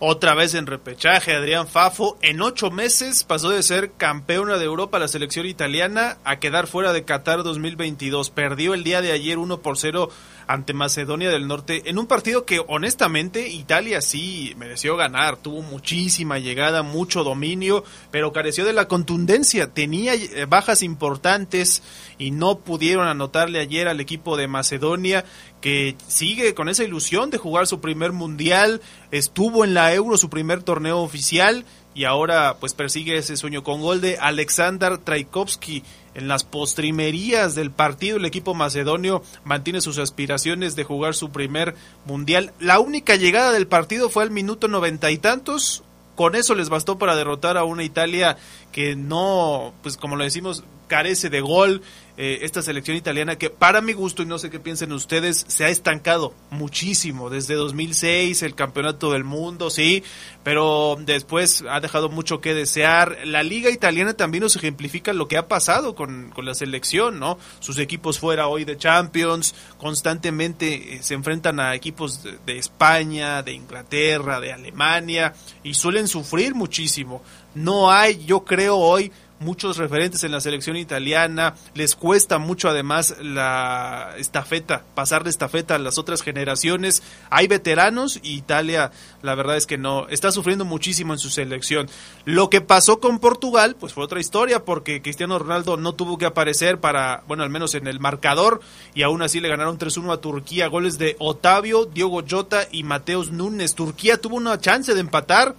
Otra 0.00 0.34
vez 0.34 0.54
en 0.54 0.66
repechaje, 0.66 1.32
Adrián 1.32 1.68
Fafo. 1.68 2.18
En 2.20 2.42
ocho 2.42 2.72
meses 2.72 3.22
pasó 3.22 3.50
de 3.50 3.62
ser 3.62 3.92
campeona 3.92 4.58
de 4.58 4.64
Europa 4.64 4.98
la 4.98 5.06
selección 5.06 5.46
italiana 5.46 6.18
a 6.24 6.40
quedar 6.40 6.66
fuera 6.66 6.92
de 6.92 7.04
Qatar 7.04 7.44
2022. 7.44 8.30
Perdió 8.30 8.74
el 8.74 8.82
día 8.82 9.00
de 9.00 9.12
ayer 9.12 9.38
1 9.38 9.60
por 9.60 9.78
0 9.78 10.10
ante 10.46 10.72
Macedonia 10.72 11.30
del 11.30 11.46
Norte 11.46 11.82
en 11.86 11.98
un 11.98 12.06
partido 12.06 12.44
que 12.44 12.62
honestamente 12.66 13.48
Italia 13.48 14.00
sí 14.00 14.54
mereció 14.56 14.96
ganar, 14.96 15.36
tuvo 15.36 15.62
muchísima 15.62 16.38
llegada, 16.38 16.82
mucho 16.82 17.24
dominio, 17.24 17.84
pero 18.10 18.32
careció 18.32 18.64
de 18.64 18.72
la 18.72 18.88
contundencia, 18.88 19.72
tenía 19.72 20.14
eh, 20.14 20.46
bajas 20.48 20.82
importantes 20.82 21.82
y 22.18 22.30
no 22.30 22.58
pudieron 22.58 23.08
anotarle 23.08 23.60
ayer 23.60 23.88
al 23.88 24.00
equipo 24.00 24.36
de 24.36 24.48
Macedonia 24.48 25.24
que 25.60 25.96
sigue 26.06 26.54
con 26.54 26.68
esa 26.68 26.84
ilusión 26.84 27.30
de 27.30 27.38
jugar 27.38 27.66
su 27.66 27.80
primer 27.80 28.12
mundial, 28.12 28.82
estuvo 29.10 29.64
en 29.64 29.74
la 29.74 29.94
Euro 29.94 30.18
su 30.18 30.28
primer 30.28 30.62
torneo 30.62 31.00
oficial 31.00 31.64
y 31.94 32.04
ahora 32.04 32.56
pues 32.60 32.74
persigue 32.74 33.16
ese 33.16 33.36
sueño 33.36 33.62
con 33.62 33.80
gol 33.80 34.00
de 34.00 34.18
Alexander 34.18 34.98
Traikovsky 34.98 35.84
en 36.14 36.28
las 36.28 36.44
postrimerías 36.44 37.54
del 37.54 37.70
partido 37.70 38.16
el 38.16 38.24
equipo 38.24 38.54
macedonio 38.54 39.22
mantiene 39.44 39.80
sus 39.80 39.98
aspiraciones 39.98 40.76
de 40.76 40.84
jugar 40.84 41.14
su 41.14 41.30
primer 41.30 41.74
mundial. 42.06 42.52
La 42.60 42.78
única 42.80 43.16
llegada 43.16 43.52
del 43.52 43.66
partido 43.66 44.08
fue 44.08 44.22
al 44.22 44.30
minuto 44.30 44.68
noventa 44.68 45.10
y 45.10 45.18
tantos. 45.18 45.82
Con 46.14 46.36
eso 46.36 46.54
les 46.54 46.68
bastó 46.68 46.96
para 46.96 47.16
derrotar 47.16 47.56
a 47.56 47.64
una 47.64 47.82
Italia 47.82 48.36
que 48.70 48.94
no, 48.94 49.74
pues 49.82 49.96
como 49.96 50.14
lo 50.14 50.22
decimos, 50.22 50.62
carece 50.86 51.30
de 51.30 51.40
gol. 51.40 51.82
Eh, 52.16 52.40
esta 52.42 52.62
selección 52.62 52.96
italiana 52.96 53.36
que 53.38 53.50
para 53.50 53.80
mi 53.80 53.92
gusto, 53.92 54.22
y 54.22 54.26
no 54.26 54.38
sé 54.38 54.48
qué 54.48 54.60
piensen 54.60 54.92
ustedes, 54.92 55.44
se 55.48 55.64
ha 55.64 55.68
estancado 55.68 56.32
muchísimo. 56.50 57.28
Desde 57.28 57.54
2006, 57.54 58.44
el 58.44 58.54
campeonato 58.54 59.10
del 59.10 59.24
mundo, 59.24 59.68
sí, 59.68 60.04
pero 60.44 60.96
después 61.00 61.64
ha 61.68 61.80
dejado 61.80 62.08
mucho 62.08 62.40
que 62.40 62.54
desear. 62.54 63.18
La 63.24 63.42
liga 63.42 63.68
italiana 63.68 64.14
también 64.14 64.42
nos 64.42 64.54
ejemplifica 64.54 65.12
lo 65.12 65.26
que 65.26 65.36
ha 65.36 65.48
pasado 65.48 65.96
con, 65.96 66.30
con 66.30 66.44
la 66.44 66.54
selección, 66.54 67.18
¿no? 67.18 67.36
Sus 67.58 67.80
equipos 67.80 68.20
fuera 68.20 68.46
hoy 68.46 68.64
de 68.64 68.78
Champions, 68.78 69.56
constantemente 69.78 70.94
eh, 70.94 71.02
se 71.02 71.14
enfrentan 71.14 71.58
a 71.58 71.74
equipos 71.74 72.22
de, 72.22 72.38
de 72.46 72.58
España, 72.58 73.42
de 73.42 73.54
Inglaterra, 73.54 74.38
de 74.38 74.52
Alemania, 74.52 75.34
y 75.64 75.74
suelen 75.74 76.06
sufrir 76.06 76.54
muchísimo. 76.54 77.22
No 77.56 77.90
hay, 77.90 78.24
yo 78.24 78.44
creo, 78.44 78.76
hoy 78.76 79.10
muchos 79.44 79.76
referentes 79.76 80.24
en 80.24 80.32
la 80.32 80.40
selección 80.40 80.76
italiana, 80.76 81.54
les 81.74 81.94
cuesta 81.94 82.38
mucho 82.38 82.68
además 82.68 83.16
la 83.20 84.14
estafeta, 84.16 84.82
pasar 84.94 85.22
de 85.22 85.30
estafeta 85.30 85.74
a 85.74 85.78
las 85.78 85.98
otras 85.98 86.22
generaciones. 86.22 87.02
Hay 87.30 87.46
veteranos 87.46 88.18
y 88.22 88.34
Italia, 88.34 88.90
la 89.22 89.34
verdad 89.34 89.56
es 89.56 89.66
que 89.66 89.78
no, 89.78 90.08
está 90.08 90.32
sufriendo 90.32 90.64
muchísimo 90.64 91.12
en 91.12 91.18
su 91.18 91.30
selección. 91.30 91.88
Lo 92.24 92.50
que 92.50 92.60
pasó 92.60 93.00
con 93.00 93.18
Portugal, 93.18 93.76
pues 93.78 93.92
fue 93.92 94.04
otra 94.04 94.20
historia, 94.20 94.64
porque 94.64 95.02
Cristiano 95.02 95.38
Ronaldo 95.38 95.76
no 95.76 95.92
tuvo 95.94 96.18
que 96.18 96.26
aparecer 96.26 96.80
para, 96.80 97.22
bueno, 97.28 97.42
al 97.42 97.50
menos 97.50 97.74
en 97.74 97.86
el 97.86 98.00
marcador, 98.00 98.60
y 98.94 99.02
aún 99.02 99.22
así 99.22 99.40
le 99.40 99.48
ganaron 99.48 99.78
3-1 99.78 100.12
a 100.12 100.20
Turquía, 100.20 100.68
goles 100.68 100.98
de 100.98 101.16
Otavio, 101.18 101.84
Diogo 101.84 102.24
Jota 102.28 102.66
y 102.72 102.82
Mateus 102.82 103.30
Nunes. 103.30 103.74
Turquía 103.74 104.20
tuvo 104.20 104.36
una 104.36 104.58
chance 104.58 104.94
de 104.94 105.00
empatar 105.00 105.54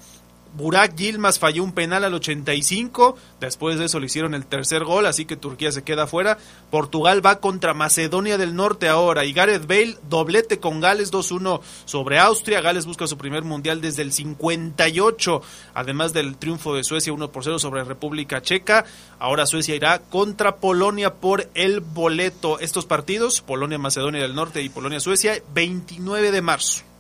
Burak 0.56 0.96
Yilmaz 0.96 1.38
falló 1.38 1.64
un 1.64 1.74
penal 1.74 2.06
al 2.06 2.14
85, 2.14 3.18
después 3.42 3.78
de 3.78 3.86
eso 3.86 4.00
le 4.00 4.06
hicieron 4.06 4.34
el 4.34 4.46
tercer 4.46 4.86
gol, 4.86 5.06
así 5.06 5.26
que 5.26 5.36
Turquía 5.36 5.72
se 5.72 5.84
queda 5.84 6.08
fuera. 6.08 6.38
Portugal 6.72 7.26
va 7.26 7.42
contra 7.42 7.74
Macedonia 7.74 8.38
del 8.38 8.56
Norte 8.56 8.88
ahora 8.88 9.26
y 9.26 9.34
Gareth 9.34 9.68
Bale 9.68 9.98
doblete 10.10 10.60
con 10.60 10.80
Gales 10.80 11.12
2-1 11.12 11.60
sobre 11.84 12.20
Austria. 12.20 12.62
Gales 12.62 12.86
busca 12.86 13.06
su 13.06 13.18
primer 13.18 13.44
mundial 13.44 13.82
desde 13.82 14.02
el 14.02 14.14
58, 14.14 15.42
además 15.74 16.14
del 16.14 16.38
triunfo 16.38 16.74
de 16.74 16.86
Suecia 16.86 17.12
1 17.12 17.32
por 17.32 17.44
0 17.44 17.60
sobre 17.60 17.84
República 17.84 18.42
Checa. 18.42 18.86
Ahora 19.20 19.46
Suecia 19.46 19.76
irá 19.76 20.00
contra 20.00 20.56
Polonia 20.56 21.16
por 21.16 21.50
el 21.54 21.82
boleto. 21.82 22.60
Estos 22.60 22.86
partidos, 22.86 23.42
Polonia, 23.42 23.78
Macedonia 23.78 24.22
del 24.22 24.36
Norte 24.36 24.62
y 24.62 24.70
Polonia, 24.70 25.02
Suecia, 25.02 25.42
29 25.54 26.32
de 26.32 26.42
marzo. 26.42 26.95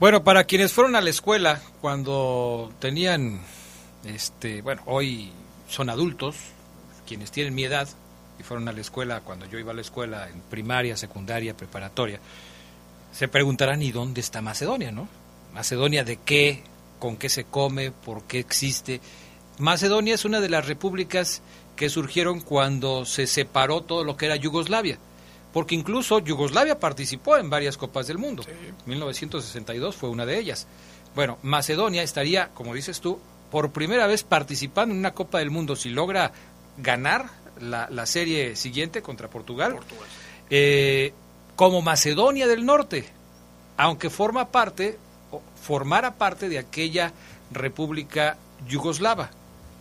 Bueno, 0.00 0.24
para 0.24 0.42
quienes 0.42 0.72
fueron 0.72 0.96
a 0.96 1.00
la 1.00 1.10
escuela 1.10 1.62
cuando 1.80 2.72
tenían, 2.80 3.40
este, 4.04 4.60
bueno, 4.60 4.82
hoy 4.86 5.30
son 5.68 5.88
adultos, 5.88 6.34
quienes 7.06 7.30
tienen 7.30 7.54
mi 7.54 7.62
edad 7.62 7.88
y 8.40 8.42
fueron 8.42 8.68
a 8.68 8.72
la 8.72 8.80
escuela 8.80 9.20
cuando 9.20 9.46
yo 9.46 9.56
iba 9.56 9.70
a 9.70 9.74
la 9.74 9.82
escuela 9.82 10.28
en 10.28 10.40
primaria, 10.50 10.96
secundaria, 10.96 11.56
preparatoria, 11.56 12.18
se 13.12 13.28
preguntarán 13.28 13.82
¿y 13.82 13.92
dónde 13.92 14.20
está 14.20 14.42
Macedonia, 14.42 14.90
no? 14.90 15.06
Macedonia 15.54 16.02
de 16.02 16.16
qué, 16.16 16.64
con 16.98 17.16
qué 17.16 17.28
se 17.28 17.44
come, 17.44 17.92
por 17.92 18.24
qué 18.24 18.40
existe. 18.40 19.00
Macedonia 19.58 20.16
es 20.16 20.24
una 20.24 20.40
de 20.40 20.48
las 20.48 20.66
repúblicas 20.66 21.40
que 21.76 21.88
surgieron 21.88 22.40
cuando 22.40 23.04
se 23.04 23.28
separó 23.28 23.82
todo 23.82 24.02
lo 24.02 24.16
que 24.16 24.26
era 24.26 24.34
Yugoslavia 24.34 24.98
porque 25.54 25.76
incluso 25.76 26.18
Yugoslavia 26.18 26.80
participó 26.80 27.36
en 27.36 27.48
varias 27.48 27.76
Copas 27.76 28.08
del 28.08 28.18
Mundo. 28.18 28.42
1962 28.86 29.94
fue 29.94 30.08
una 30.08 30.26
de 30.26 30.36
ellas. 30.36 30.66
Bueno, 31.14 31.38
Macedonia 31.42 32.02
estaría, 32.02 32.48
como 32.48 32.74
dices 32.74 33.00
tú, 33.00 33.20
por 33.52 33.70
primera 33.70 34.08
vez 34.08 34.24
participando 34.24 34.92
en 34.92 34.98
una 34.98 35.14
Copa 35.14 35.38
del 35.38 35.52
Mundo 35.52 35.76
si 35.76 35.90
logra 35.90 36.32
ganar 36.76 37.30
la, 37.60 38.04
serie 38.04 38.56
siguiente 38.56 39.00
contra 39.00 39.30
Portugal, 39.30 39.78
eh, 40.50 41.14
como 41.54 41.82
Macedonia 41.82 42.48
del 42.48 42.66
Norte, 42.66 43.04
aunque 43.76 44.10
forma 44.10 44.48
parte, 44.48 44.98
formara 45.62 46.16
parte 46.16 46.48
de 46.48 46.58
aquella 46.58 47.12
República 47.52 48.38
Yugoslava. 48.68 49.30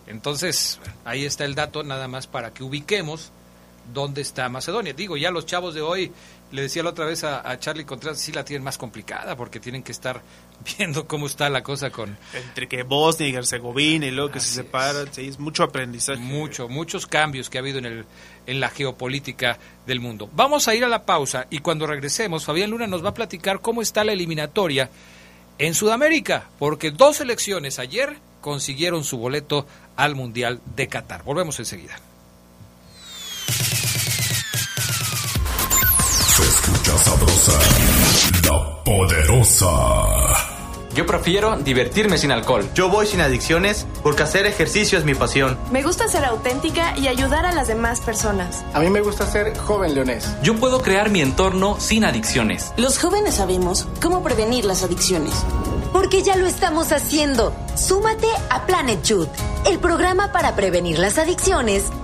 Entonces, 0.06 0.80
ahí 1.04 1.26
está 1.26 1.46
el 1.46 1.56
dato 1.56 1.82
nada 1.82 2.08
más 2.08 2.28
para 2.28 2.54
que 2.54 2.64
ubiquemos 2.64 3.32
dónde 3.92 4.22
está 4.22 4.48
Macedonia. 4.50 4.94
Digo, 4.94 5.18
ya 5.18 5.32
los 5.32 5.46
chavos 5.46 5.74
de 5.74 5.82
hoy, 5.82 6.12
le 6.52 6.62
decía 6.62 6.84
la 6.84 6.92
otra 6.92 7.06
vez 7.06 7.24
a, 7.24 7.60
Charlie 7.60 7.86
Contreras, 7.86 8.20
sí 8.20 8.32
la 8.32 8.46
tienen 8.46 8.64
más 8.64 8.78
complicada 8.78 9.36
porque 9.36 9.60
tienen 9.60 9.84
que 9.84 9.92
estar 9.92 10.22
viendo 10.78 11.08
cómo 11.08 11.26
está 11.26 11.50
la 11.50 11.64
cosa 11.64 11.90
con... 11.90 12.18
Entre 12.34 12.68
que 12.68 12.84
Bosnia 12.84 13.28
y 13.28 13.36
Herzegovina 13.36 14.06
y 14.06 14.12
luego 14.12 14.32
que 14.32 14.40
se 14.40 14.54
separan, 14.54 15.12
sí, 15.12 15.28
es 15.28 15.40
mucho 15.40 15.64
aprendizaje. 15.64 16.20
Mucho, 16.20 16.70
muchos 16.70 17.08
cambios 17.08 17.50
que 17.50 17.58
ha 17.58 17.62
habido 17.62 17.80
en, 17.80 17.86
el, 17.86 18.06
en 18.46 18.60
la 18.60 18.70
geopolítica 18.70 19.58
del 19.86 20.00
mundo. 20.00 20.30
Vamos 20.34 20.68
a 20.68 20.76
ir 20.76 20.86
a 20.86 20.90
la 20.90 21.04
pausa 21.04 21.48
y 21.50 21.60
cuando 21.60 21.88
regresemos, 21.88 22.46
Fabián 22.46 22.70
Luna 22.70 22.88
nos 22.88 23.04
va 23.04 23.10
a 23.10 23.14
platicar 23.14 23.62
cómo 23.62 23.82
está 23.82 24.04
la 24.04 24.14
eliminatoria 24.14 24.90
en 25.58 25.74
Sudamérica, 25.74 26.50
porque 26.60 26.92
dos 26.92 27.18
selecciones 27.18 27.80
ayer 27.80 28.18
consiguieron 28.42 29.04
su 29.04 29.18
boleto 29.18 29.66
al 29.96 30.16
Mundial 30.16 30.62
de 30.76 30.88
Qatar. 30.88 31.24
Volvemos 31.24 31.60
enseguida. 31.60 32.00
Escucha 36.44 36.98
sabrosa, 36.98 37.60
la 38.44 38.84
poderosa. 38.84 40.54
Yo 40.96 41.08
prefiero 41.08 41.58
divertirme 41.58 42.20
sin 42.20 42.32
alcohol. 42.32 42.70
Yo 42.76 42.88
voy 42.88 43.08
sin 43.08 43.20
adicciones 43.22 43.88
porque 44.04 44.24
hacer 44.24 44.46
ejercicio 44.46 45.00
es 45.00 45.06
mi 45.06 45.16
pasión. 45.16 45.58
Me 45.72 45.82
gusta 45.82 46.08
ser 46.08 46.24
auténtica 46.24 46.96
y 46.98 47.08
ayudar 47.08 47.48
a 47.48 47.52
las 47.52 47.68
demás 47.68 48.00
personas. 48.02 48.64
A 48.74 48.80
mí 48.80 48.90
me 48.92 49.02
gusta 49.02 49.26
ser 49.26 49.58
joven 49.58 49.96
leonés. 49.96 50.30
Yo 50.44 50.56
puedo 50.56 50.82
crear 50.82 51.10
mi 51.10 51.22
entorno 51.22 51.80
sin 51.80 52.06
adicciones. 52.06 52.74
Los 52.78 53.00
jóvenes 53.00 53.36
sabemos 53.36 53.88
cómo 54.02 54.22
prevenir 54.22 54.66
las 54.66 54.84
adicciones. 54.84 55.34
Porque 55.92 56.22
ya 56.22 56.36
lo 56.36 56.46
estamos 56.46 56.92
haciendo. 56.92 57.56
Súmate 57.76 58.28
a 58.50 58.66
Planet 58.68 59.04
Youth, 59.04 59.30
el 59.66 59.80
programa 59.80 60.32
para 60.32 60.56
prevenir 60.56 61.00
las 61.00 61.18
adicciones 61.18 61.86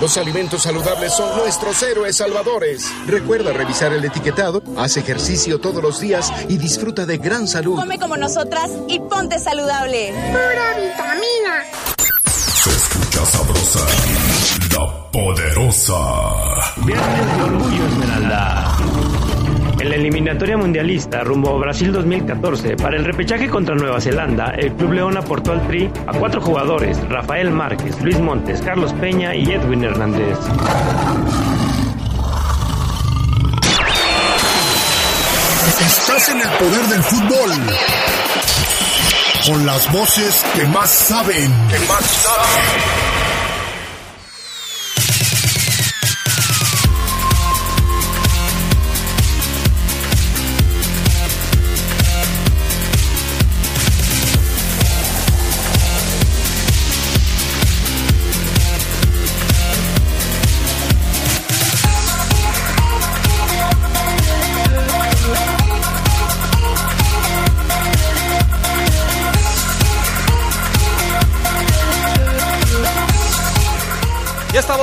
Los 0.00 0.16
alimentos 0.16 0.62
saludables 0.62 1.12
son 1.12 1.36
nuestros 1.36 1.82
héroes 1.82 2.16
salvadores. 2.16 2.90
Recuerda 3.06 3.52
revisar 3.52 3.92
el 3.92 4.02
etiquetado, 4.02 4.62
haz 4.78 4.96
ejercicio 4.96 5.60
todos 5.60 5.82
los 5.82 6.00
días 6.00 6.32
y 6.48 6.56
disfruta 6.56 7.04
de 7.04 7.18
gran 7.18 7.46
salud. 7.46 7.76
Come 7.76 7.98
como 7.98 8.16
nosotras 8.16 8.70
y 8.88 8.98
ponte 8.98 9.38
saludable. 9.38 10.14
Pura 10.30 10.78
vitamina. 10.78 11.64
Se 12.26 12.70
escucha 12.70 13.26
sabrosa, 13.26 13.86
la 14.72 15.10
poderosa. 15.10 15.94
Viernes 16.78 17.36
de 17.36 17.42
Orgullo 17.42 17.86
Esmeralda. 17.86 18.79
En 19.80 19.88
la 19.88 19.94
eliminatoria 19.94 20.58
mundialista 20.58 21.24
rumbo 21.24 21.56
a 21.56 21.58
Brasil 21.58 21.90
2014, 21.90 22.76
para 22.76 22.98
el 22.98 23.04
repechaje 23.06 23.48
contra 23.48 23.74
Nueva 23.74 23.98
Zelanda, 23.98 24.52
el 24.58 24.74
Club 24.74 24.92
León 24.92 25.16
aportó 25.16 25.52
al 25.52 25.66
Tri 25.68 25.90
a 26.06 26.12
cuatro 26.12 26.38
jugadores, 26.42 26.98
Rafael 27.08 27.50
Márquez, 27.50 27.98
Luis 28.02 28.20
Montes, 28.20 28.60
Carlos 28.60 28.92
Peña 29.00 29.34
y 29.34 29.50
Edwin 29.50 29.84
Hernández. 29.84 30.36
Estás 35.80 36.28
en 36.28 36.40
el 36.42 36.48
poder 36.58 36.86
del 36.86 37.02
fútbol. 37.02 37.50
Con 39.46 39.64
las 39.64 39.90
voces 39.90 40.44
que 40.54 40.66
más 40.66 40.90
saben. 40.90 41.50
Que 41.70 41.78
más 41.88 42.04
saben. 42.04 43.09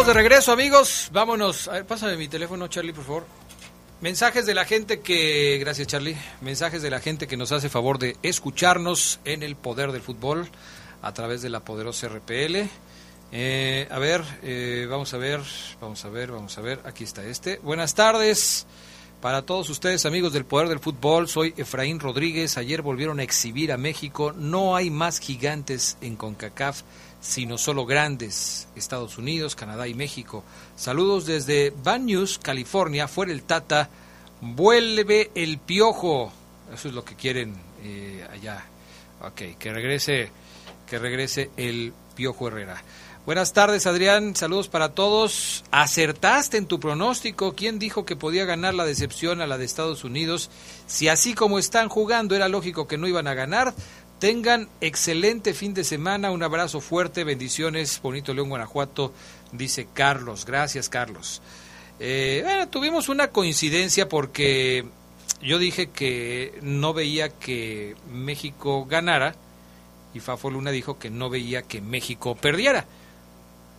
De 0.07 0.13
regreso, 0.13 0.53
amigos. 0.53 1.09
Vámonos. 1.11 1.67
A 1.67 1.73
ver, 1.73 1.85
pásame 1.85 2.15
mi 2.15 2.29
teléfono, 2.29 2.69
Charlie, 2.69 2.93
por 2.93 3.03
favor. 3.03 3.25
Mensajes 3.99 4.45
de 4.45 4.53
la 4.53 4.63
gente 4.63 5.01
que, 5.01 5.57
gracias 5.59 5.87
Charlie, 5.87 6.15
mensajes 6.39 6.81
de 6.81 6.89
la 6.89 7.01
gente 7.01 7.27
que 7.27 7.35
nos 7.35 7.51
hace 7.51 7.67
favor 7.67 7.99
de 7.99 8.15
escucharnos 8.23 9.19
en 9.25 9.43
el 9.43 9.57
poder 9.57 9.91
del 9.91 10.01
fútbol 10.01 10.47
a 11.01 11.13
través 11.13 11.41
de 11.41 11.49
la 11.49 11.59
poderosa 11.59 12.07
RPL. 12.07 12.69
Eh, 13.33 13.87
a 13.91 13.99
ver, 13.99 14.23
eh, 14.43 14.87
vamos 14.89 15.13
a 15.13 15.17
ver, 15.17 15.41
vamos 15.81 16.05
a 16.05 16.09
ver, 16.09 16.31
vamos 16.31 16.57
a 16.57 16.61
ver, 16.61 16.79
aquí 16.85 17.03
está 17.03 17.25
este. 17.25 17.57
Buenas 17.57 17.93
tardes 17.93 18.65
para 19.21 19.41
todos 19.41 19.69
ustedes 19.69 20.05
amigos 20.05 20.31
del 20.31 20.45
poder 20.45 20.69
del 20.69 20.79
fútbol, 20.79 21.27
soy 21.27 21.53
Efraín 21.57 21.99
Rodríguez, 21.99 22.57
ayer 22.57 22.81
volvieron 22.81 23.19
a 23.19 23.23
exhibir 23.23 23.73
a 23.73 23.77
México, 23.77 24.31
no 24.31 24.75
hay 24.75 24.89
más 24.89 25.19
gigantes 25.19 25.97
en 25.99 26.15
CONCACAF 26.15 26.83
sino 27.27 27.57
solo 27.57 27.85
grandes, 27.85 28.69
Estados 28.77 29.17
Unidos, 29.17 29.53
Canadá 29.53 29.85
y 29.89 29.93
México. 29.93 30.45
Saludos 30.77 31.25
desde 31.25 31.73
News, 31.99 32.39
California, 32.41 33.09
fuera 33.09 33.33
el 33.33 33.43
Tata, 33.43 33.89
vuelve 34.39 35.31
el 35.35 35.57
piojo. 35.57 36.31
Eso 36.73 36.87
es 36.87 36.93
lo 36.93 37.03
que 37.03 37.15
quieren 37.15 37.53
eh, 37.83 38.25
allá. 38.31 38.63
Ok, 39.21 39.57
que 39.59 39.73
regrese, 39.73 40.31
que 40.87 40.99
regrese 40.99 41.51
el 41.57 41.91
piojo 42.15 42.47
Herrera. 42.47 42.81
Buenas 43.25 43.51
tardes, 43.51 43.85
Adrián. 43.87 44.37
Saludos 44.37 44.69
para 44.69 44.93
todos. 44.93 45.65
Acertaste 45.71 46.55
en 46.55 46.65
tu 46.65 46.79
pronóstico. 46.79 47.55
¿Quién 47.55 47.77
dijo 47.77 48.05
que 48.05 48.15
podía 48.15 48.45
ganar 48.45 48.73
la 48.73 48.85
decepción 48.85 49.41
a 49.41 49.47
la 49.47 49.57
de 49.57 49.65
Estados 49.65 50.05
Unidos? 50.05 50.49
Si 50.85 51.09
así 51.09 51.33
como 51.33 51.59
están 51.59 51.89
jugando 51.89 52.37
era 52.37 52.47
lógico 52.47 52.87
que 52.87 52.97
no 52.97 53.05
iban 53.05 53.27
a 53.27 53.33
ganar, 53.33 53.73
Tengan 54.19 54.67
excelente 54.81 55.53
fin 55.53 55.75
de 55.75 55.83
semana, 55.83 56.31
un 56.31 56.41
abrazo 56.41 56.81
fuerte, 56.81 57.23
bendiciones, 57.23 58.01
bonito 58.01 58.33
León, 58.33 58.49
Guanajuato, 58.49 59.13
dice 59.51 59.87
Carlos. 59.93 60.45
Gracias, 60.45 60.89
Carlos. 60.89 61.41
Eh, 61.99 62.41
bueno, 62.43 62.67
tuvimos 62.67 63.09
una 63.09 63.29
coincidencia 63.29 64.09
porque 64.09 64.85
yo 65.41 65.59
dije 65.59 65.91
que 65.91 66.57
no 66.63 66.93
veía 66.93 67.29
que 67.29 67.95
México 68.11 68.85
ganara 68.85 69.35
y 70.15 70.19
Fafo 70.19 70.49
Luna 70.49 70.71
dijo 70.71 70.97
que 70.97 71.11
no 71.11 71.29
veía 71.29 71.61
que 71.61 71.81
México 71.81 72.33
perdiera. 72.35 72.85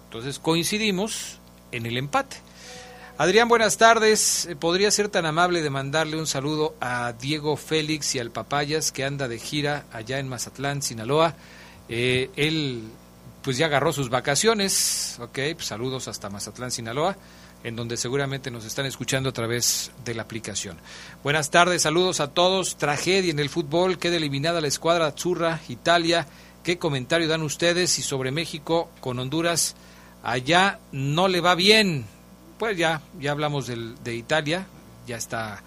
Entonces 0.04 0.38
coincidimos 0.38 1.38
en 1.72 1.84
el 1.86 1.96
empate. 1.96 2.36
Adrián, 3.20 3.48
buenas 3.48 3.78
tardes. 3.78 4.46
Eh, 4.46 4.54
¿Podría 4.54 4.92
ser 4.92 5.08
tan 5.08 5.26
amable 5.26 5.60
de 5.60 5.70
mandarle 5.70 6.16
un 6.16 6.28
saludo 6.28 6.76
a 6.80 7.12
Diego 7.14 7.56
Félix 7.56 8.14
y 8.14 8.20
al 8.20 8.30
Papayas 8.30 8.92
que 8.92 9.04
anda 9.04 9.26
de 9.26 9.40
gira 9.40 9.86
allá 9.92 10.20
en 10.20 10.28
Mazatlán, 10.28 10.82
Sinaloa? 10.82 11.34
Eh, 11.88 12.30
él 12.36 12.84
pues 13.42 13.58
ya 13.58 13.66
agarró 13.66 13.92
sus 13.92 14.08
vacaciones, 14.08 15.16
ok, 15.20 15.38
pues, 15.54 15.66
saludos 15.66 16.06
hasta 16.06 16.30
Mazatlán, 16.30 16.70
Sinaloa, 16.70 17.16
en 17.64 17.74
donde 17.74 17.96
seguramente 17.96 18.52
nos 18.52 18.64
están 18.64 18.86
escuchando 18.86 19.30
a 19.30 19.32
través 19.32 19.90
de 20.04 20.14
la 20.14 20.22
aplicación. 20.22 20.76
Buenas 21.24 21.50
tardes, 21.50 21.82
saludos 21.82 22.20
a 22.20 22.28
todos. 22.28 22.76
Tragedia 22.76 23.32
en 23.32 23.40
el 23.40 23.48
fútbol, 23.48 23.98
queda 23.98 24.14
eliminada 24.14 24.60
la 24.60 24.68
escuadra 24.68 25.12
Zurra, 25.18 25.58
Italia. 25.68 26.28
¿Qué 26.62 26.78
comentario 26.78 27.26
dan 27.26 27.42
ustedes 27.42 27.98
y 27.98 28.02
sobre 28.02 28.30
México 28.30 28.92
con 29.00 29.18
Honduras? 29.18 29.74
Allá 30.22 30.78
no 30.92 31.26
le 31.26 31.40
va 31.40 31.56
bien 31.56 32.06
pues 32.58 32.76
ya, 32.76 33.00
ya 33.20 33.30
hablamos 33.30 33.66
del, 33.66 33.94
de 34.02 34.14
Italia, 34.14 34.66
ya 35.06 35.16
está. 35.16 35.62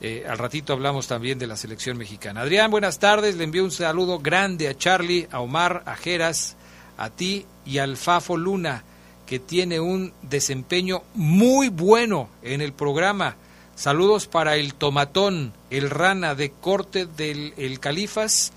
Eh, 0.00 0.26
al 0.28 0.36
ratito 0.36 0.72
hablamos 0.72 1.06
también 1.06 1.38
de 1.38 1.46
la 1.46 1.56
selección 1.56 1.96
mexicana. 1.96 2.42
Adrián, 2.42 2.70
buenas 2.70 2.98
tardes. 2.98 3.36
Le 3.36 3.44
envío 3.44 3.64
un 3.64 3.70
saludo 3.70 4.18
grande 4.18 4.68
a 4.68 4.76
Charlie, 4.76 5.26
a 5.30 5.40
Omar, 5.40 5.82
a 5.86 5.96
Jeras, 5.96 6.56
a 6.98 7.10
ti 7.10 7.46
y 7.64 7.78
al 7.78 7.96
Fafo 7.96 8.36
Luna, 8.36 8.84
que 9.24 9.38
tiene 9.38 9.80
un 9.80 10.12
desempeño 10.22 11.02
muy 11.14 11.68
bueno 11.68 12.28
en 12.42 12.60
el 12.60 12.72
programa. 12.72 13.36
Saludos 13.74 14.26
para 14.26 14.56
el 14.56 14.74
Tomatón, 14.74 15.52
el 15.70 15.90
Rana 15.90 16.34
de 16.34 16.50
corte 16.50 17.06
del 17.06 17.54
el 17.56 17.80
Califas, 17.80 18.52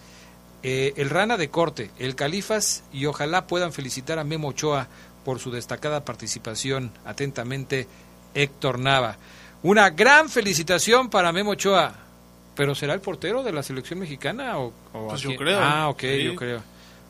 eh, 0.64 0.94
el 0.98 1.10
Rana 1.10 1.38
de 1.38 1.50
corte, 1.50 1.92
el 2.00 2.16
Califas, 2.16 2.84
y 2.94 3.06
ojalá 3.06 3.48
puedan 3.48 3.74
felicitar 3.74 4.20
a 4.20 4.24
Memo 4.24 4.50
Ochoa 4.50 4.88
por 5.24 5.40
su 5.40 5.52
destacada 5.52 6.06
participación. 6.06 6.92
Atentamente, 7.06 7.88
Héctor 8.34 8.80
Nava. 8.80 9.18
Una 9.64 9.90
gran 9.90 10.30
felicitación 10.30 11.10
para 11.10 11.32
Memo 11.32 11.52
Ochoa. 11.52 11.94
¿Pero 12.56 12.76
será 12.76 12.94
el 12.94 13.00
portero 13.00 13.44
de 13.44 13.54
la 13.54 13.64
selección 13.64 14.00
mexicana? 14.00 14.58
O, 14.60 14.74
pues 14.92 15.22
yo 15.22 15.36
creo. 15.36 15.60
Ah, 15.62 15.90
ok, 15.90 16.04
yo 16.24 16.36
creo. 16.36 16.62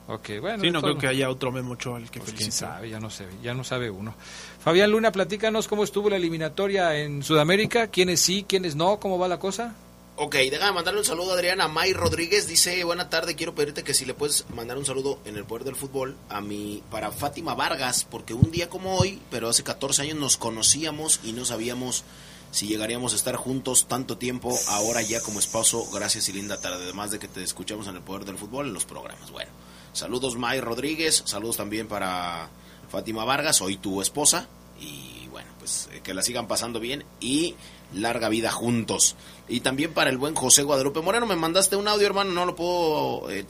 Okay, 0.08 0.40
bueno, 0.40 0.64
sí, 0.64 0.72
no 0.72 0.82
creo 0.82 0.98
que 0.98 1.06
haya 1.06 1.30
otro 1.30 1.52
Memo 1.52 1.74
Ochoa 1.74 2.00
el 2.00 2.10
que 2.10 2.20
pues 2.20 2.34
quién 2.34 2.52
sabe, 2.52 2.90
ya 2.90 3.00
no, 3.00 3.12
sé, 3.12 3.28
ya 3.44 3.54
no 3.54 3.64
sabe 3.64 3.92
uno. 3.92 4.16
Fabián 4.60 4.90
Luna, 4.90 5.12
platícanos 5.12 5.68
cómo 5.68 5.84
estuvo 5.84 6.10
la 6.10 6.16
eliminatoria 6.16 6.98
en 6.98 7.22
Sudamérica, 7.22 7.90
quiénes 7.90 8.20
sí, 8.20 8.44
quiénes 8.48 8.76
no, 8.76 9.00
cómo 9.00 9.20
va 9.20 9.28
la 9.28 9.38
cosa. 9.38 9.76
Ok, 10.22 10.36
déjame 10.36 10.74
mandarle 10.74 11.00
un 11.00 11.06
saludo 11.06 11.32
a 11.32 11.36
Adriana 11.36 11.70
May 11.70 11.94
Rodríguez. 11.94 12.46
Dice, 12.46 12.84
buena 12.84 13.10
tarde, 13.10 13.38
quiero 13.38 13.56
pedirte 13.56 13.86
que 13.86 13.94
si 13.94 14.04
le 14.04 14.14
puedes 14.14 14.44
mandar 14.50 14.78
un 14.78 14.84
saludo 14.84 15.18
en 15.24 15.38
el 15.38 15.46
poder 15.46 15.64
del 15.64 15.78
fútbol 15.78 16.18
a 16.28 16.42
mi, 16.42 16.84
para 16.92 17.14
Fátima 17.14 17.56
Vargas, 17.56 18.04
porque 18.04 18.34
un 18.34 18.52
día 18.52 18.70
como 18.70 18.98
hoy, 18.98 19.22
pero 19.32 19.48
hace 19.48 19.64
14 19.64 20.02
años 20.02 20.18
nos 20.18 20.36
conocíamos 20.36 21.22
y 21.24 21.32
no 21.32 21.46
sabíamos 21.46 22.04
si 22.52 22.68
llegaríamos 22.68 23.14
a 23.14 23.16
estar 23.16 23.38
juntos 23.38 23.88
tanto 23.88 24.18
tiempo, 24.18 24.54
ahora 24.68 25.02
ya 25.02 25.22
como 25.22 25.40
esposo. 25.40 25.90
Gracias 25.90 26.28
y 26.28 26.34
linda 26.34 26.60
tarde, 26.60 26.84
además 26.84 27.12
de 27.12 27.20
que 27.20 27.30
te 27.30 27.42
escuchamos 27.42 27.88
en 27.88 27.96
el 27.96 28.02
poder 28.02 28.26
del 28.26 28.38
fútbol 28.38 28.68
en 28.68 28.74
los 28.74 28.84
programas. 28.84 29.32
Bueno, 29.32 29.52
saludos 29.94 30.36
May 30.36 30.60
Rodríguez, 30.60 31.24
saludos 31.28 31.56
también 31.56 31.88
para 31.88 32.50
Fátima 32.90 33.24
Vargas, 33.24 33.62
hoy 33.62 33.78
tu 33.78 34.02
esposa, 34.02 34.50
y 34.82 35.19
bueno, 35.40 35.56
pues 35.58 35.88
eh, 35.94 36.02
que 36.04 36.14
la 36.14 36.22
sigan 36.22 36.48
pasando 36.48 36.82
bien 36.82 37.06
y 37.22 37.56
larga 37.94 38.28
vida 38.28 38.52
juntos. 38.52 39.16
Y 39.48 39.62
también 39.62 39.94
para 39.94 40.10
el 40.10 40.18
buen 40.18 40.36
José 40.36 40.64
Guadalupe 40.64 41.00
Moreno, 41.00 41.26
me 41.26 41.38
mandaste 41.38 41.78
un 41.78 41.88
audio, 41.88 42.08
hermano, 42.08 42.32
no 42.32 42.46
lo 42.46 42.58
puedo 42.58 43.32
eh, 43.32 43.46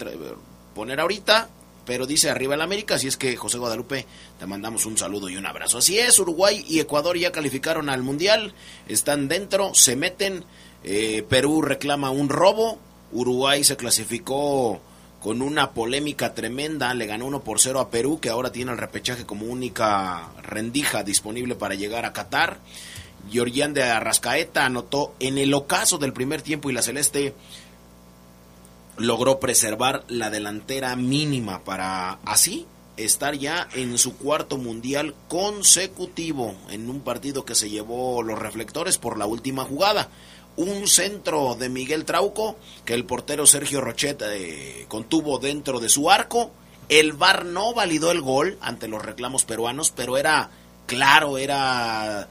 poner 0.75 0.99
ahorita, 0.99 1.49
pero 1.87 2.05
dice 2.05 2.29
arriba 2.29 2.53
el 2.53 2.61
América, 2.61 2.95
así 2.95 3.07
es 3.07 3.17
que 3.17 3.35
José 3.35 3.57
Guadalupe, 3.57 4.05
te 4.37 4.45
mandamos 4.45 4.85
un 4.85 4.99
saludo 4.99 5.29
y 5.29 5.37
un 5.37 5.47
abrazo. 5.47 5.79
Así 5.79 5.97
es, 5.97 6.19
Uruguay 6.19 6.63
y 6.67 6.79
Ecuador 6.79 7.17
ya 7.17 7.31
calificaron 7.31 7.89
al 7.89 8.03
Mundial, 8.03 8.53
están 8.87 9.27
dentro, 9.27 9.73
se 9.73 9.95
meten, 9.95 10.43
eh, 10.83 11.25
Perú 11.27 11.63
reclama 11.63 12.11
un 12.11 12.29
robo, 12.29 12.77
Uruguay 13.11 13.63
se 13.63 13.77
clasificó 13.77 14.79
con 15.21 15.41
una 15.41 15.71
polémica 15.71 16.33
tremenda, 16.33 16.93
le 16.93 17.05
ganó 17.05 17.25
1 17.25 17.41
por 17.41 17.59
0 17.59 17.79
a 17.79 17.89
Perú, 17.89 18.19
que 18.21 18.29
ahora 18.29 18.51
tiene 18.51 18.71
el 18.71 18.77
repechaje 18.77 19.25
como 19.25 19.45
única 19.45 20.29
rendija 20.41 21.03
disponible 21.03 21.55
para 21.55 21.75
llegar 21.75 22.05
a 22.05 22.13
Qatar. 22.13 22.59
Georgian 23.29 23.73
de 23.73 23.83
Arrascaeta 23.83 24.65
anotó 24.65 25.13
en 25.19 25.37
el 25.37 25.53
ocaso 25.53 25.97
del 25.97 26.13
primer 26.13 26.41
tiempo 26.41 26.69
y 26.69 26.73
la 26.73 26.81
Celeste 26.81 27.33
logró 28.97 29.39
preservar 29.39 30.03
la 30.07 30.29
delantera 30.29 30.95
mínima 30.95 31.63
para 31.63 32.19
así 32.25 32.65
estar 32.97 33.35
ya 33.35 33.67
en 33.73 33.97
su 33.97 34.17
cuarto 34.17 34.57
mundial 34.57 35.15
consecutivo 35.27 36.55
en 36.69 36.89
un 36.89 37.01
partido 37.01 37.45
que 37.45 37.55
se 37.55 37.69
llevó 37.69 38.23
los 38.23 38.39
reflectores 38.39 38.97
por 38.97 39.17
la 39.17 39.25
última 39.25 39.63
jugada. 39.63 40.09
Un 40.55 40.87
centro 40.87 41.55
de 41.55 41.69
Miguel 41.69 42.05
Trauco 42.05 42.57
que 42.85 42.93
el 42.93 43.05
portero 43.05 43.45
Sergio 43.45 43.81
Rochet 43.81 44.21
eh, 44.23 44.85
contuvo 44.87 45.39
dentro 45.39 45.79
de 45.79 45.89
su 45.89 46.11
arco. 46.11 46.51
El 46.89 47.13
VAR 47.13 47.45
no 47.45 47.73
validó 47.73 48.11
el 48.11 48.21
gol 48.21 48.57
ante 48.61 48.87
los 48.87 49.03
reclamos 49.03 49.45
peruanos, 49.45 49.93
pero 49.95 50.17
era 50.17 50.49
claro, 50.85 51.37
era 51.37 52.27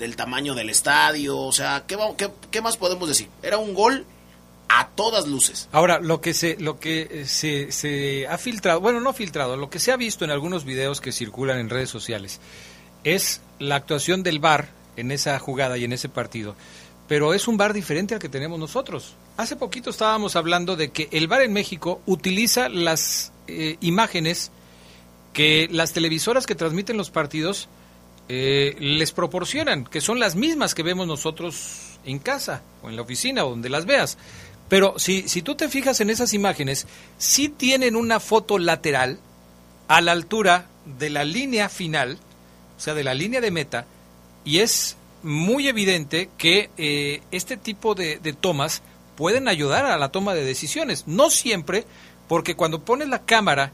del 0.00 0.16
tamaño 0.16 0.54
del 0.54 0.70
estadio, 0.70 1.38
o 1.38 1.52
sea, 1.52 1.84
¿qué, 1.86 2.60
más 2.62 2.76
podemos 2.78 3.06
decir? 3.06 3.28
Era 3.42 3.58
un 3.58 3.74
gol 3.74 4.06
a 4.70 4.88
todas 4.88 5.28
luces. 5.28 5.68
Ahora, 5.72 6.00
lo 6.00 6.22
que 6.22 6.32
se 6.32 6.56
lo 6.58 6.80
que 6.80 7.08
eh, 7.10 7.26
se, 7.26 7.70
se 7.70 8.26
ha 8.26 8.38
filtrado, 8.38 8.80
bueno, 8.80 9.00
no 9.00 9.12
filtrado, 9.12 9.56
lo 9.56 9.68
que 9.68 9.78
se 9.78 9.92
ha 9.92 9.96
visto 9.96 10.24
en 10.24 10.30
algunos 10.30 10.64
videos 10.64 11.02
que 11.02 11.12
circulan 11.12 11.58
en 11.58 11.68
redes 11.68 11.90
sociales 11.90 12.40
es 13.04 13.42
la 13.58 13.76
actuación 13.76 14.22
del 14.22 14.38
VAR 14.38 14.70
en 14.96 15.12
esa 15.12 15.38
jugada 15.38 15.76
y 15.76 15.84
en 15.84 15.92
ese 15.92 16.08
partido. 16.08 16.56
Pero 17.10 17.34
es 17.34 17.48
un 17.48 17.56
VAR 17.56 17.72
diferente 17.72 18.14
al 18.14 18.20
que 18.20 18.28
tenemos 18.28 18.56
nosotros. 18.60 19.16
Hace 19.36 19.56
poquito 19.56 19.90
estábamos 19.90 20.36
hablando 20.36 20.76
de 20.76 20.92
que 20.92 21.08
el 21.10 21.26
VAR 21.26 21.42
en 21.42 21.52
México 21.52 22.00
utiliza 22.06 22.68
las 22.68 23.32
eh, 23.48 23.78
imágenes 23.80 24.52
que 25.32 25.66
las 25.72 25.92
televisoras 25.92 26.46
que 26.46 26.54
transmiten 26.54 26.96
los 26.96 27.10
partidos 27.10 27.68
eh, 28.28 28.76
les 28.78 29.10
proporcionan, 29.10 29.86
que 29.86 30.00
son 30.00 30.20
las 30.20 30.36
mismas 30.36 30.72
que 30.72 30.84
vemos 30.84 31.08
nosotros 31.08 31.98
en 32.04 32.20
casa 32.20 32.62
o 32.80 32.88
en 32.90 32.94
la 32.94 33.02
oficina 33.02 33.44
o 33.44 33.50
donde 33.50 33.70
las 33.70 33.86
veas. 33.86 34.16
Pero 34.68 34.96
si, 35.00 35.28
si 35.28 35.42
tú 35.42 35.56
te 35.56 35.68
fijas 35.68 36.00
en 36.00 36.10
esas 36.10 36.32
imágenes, 36.32 36.86
sí 37.18 37.48
tienen 37.48 37.96
una 37.96 38.20
foto 38.20 38.56
lateral 38.56 39.18
a 39.88 40.00
la 40.00 40.12
altura 40.12 40.66
de 41.00 41.10
la 41.10 41.24
línea 41.24 41.68
final, 41.70 42.18
o 42.78 42.80
sea, 42.80 42.94
de 42.94 43.02
la 43.02 43.14
línea 43.14 43.40
de 43.40 43.50
meta, 43.50 43.86
y 44.44 44.60
es 44.60 44.96
muy 45.22 45.68
evidente 45.68 46.30
que 46.38 46.70
eh, 46.76 47.22
este 47.30 47.56
tipo 47.56 47.94
de, 47.94 48.18
tomas 48.40 48.82
pueden 49.16 49.48
ayudar 49.48 49.86
a 49.86 49.98
la 49.98 50.10
toma 50.10 50.34
de 50.34 50.44
decisiones. 50.44 51.06
No 51.06 51.30
siempre, 51.30 51.84
porque 52.28 52.56
cuando 52.56 52.84
pones 52.84 53.08
la 53.08 53.22
cámara, 53.22 53.72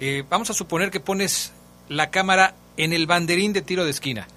eh, 0.00 0.24
vamos 0.28 0.50
a 0.50 0.54
suponer 0.54 0.90
que 0.90 1.00
pones 1.00 1.52
la 1.88 2.10
cámara 2.10 2.54
en 2.76 2.92
el 2.92 3.06
banderín 3.06 3.52
de 3.52 3.62
tiro 3.62 3.84
de 3.84 3.90
esquina. 3.90 4.28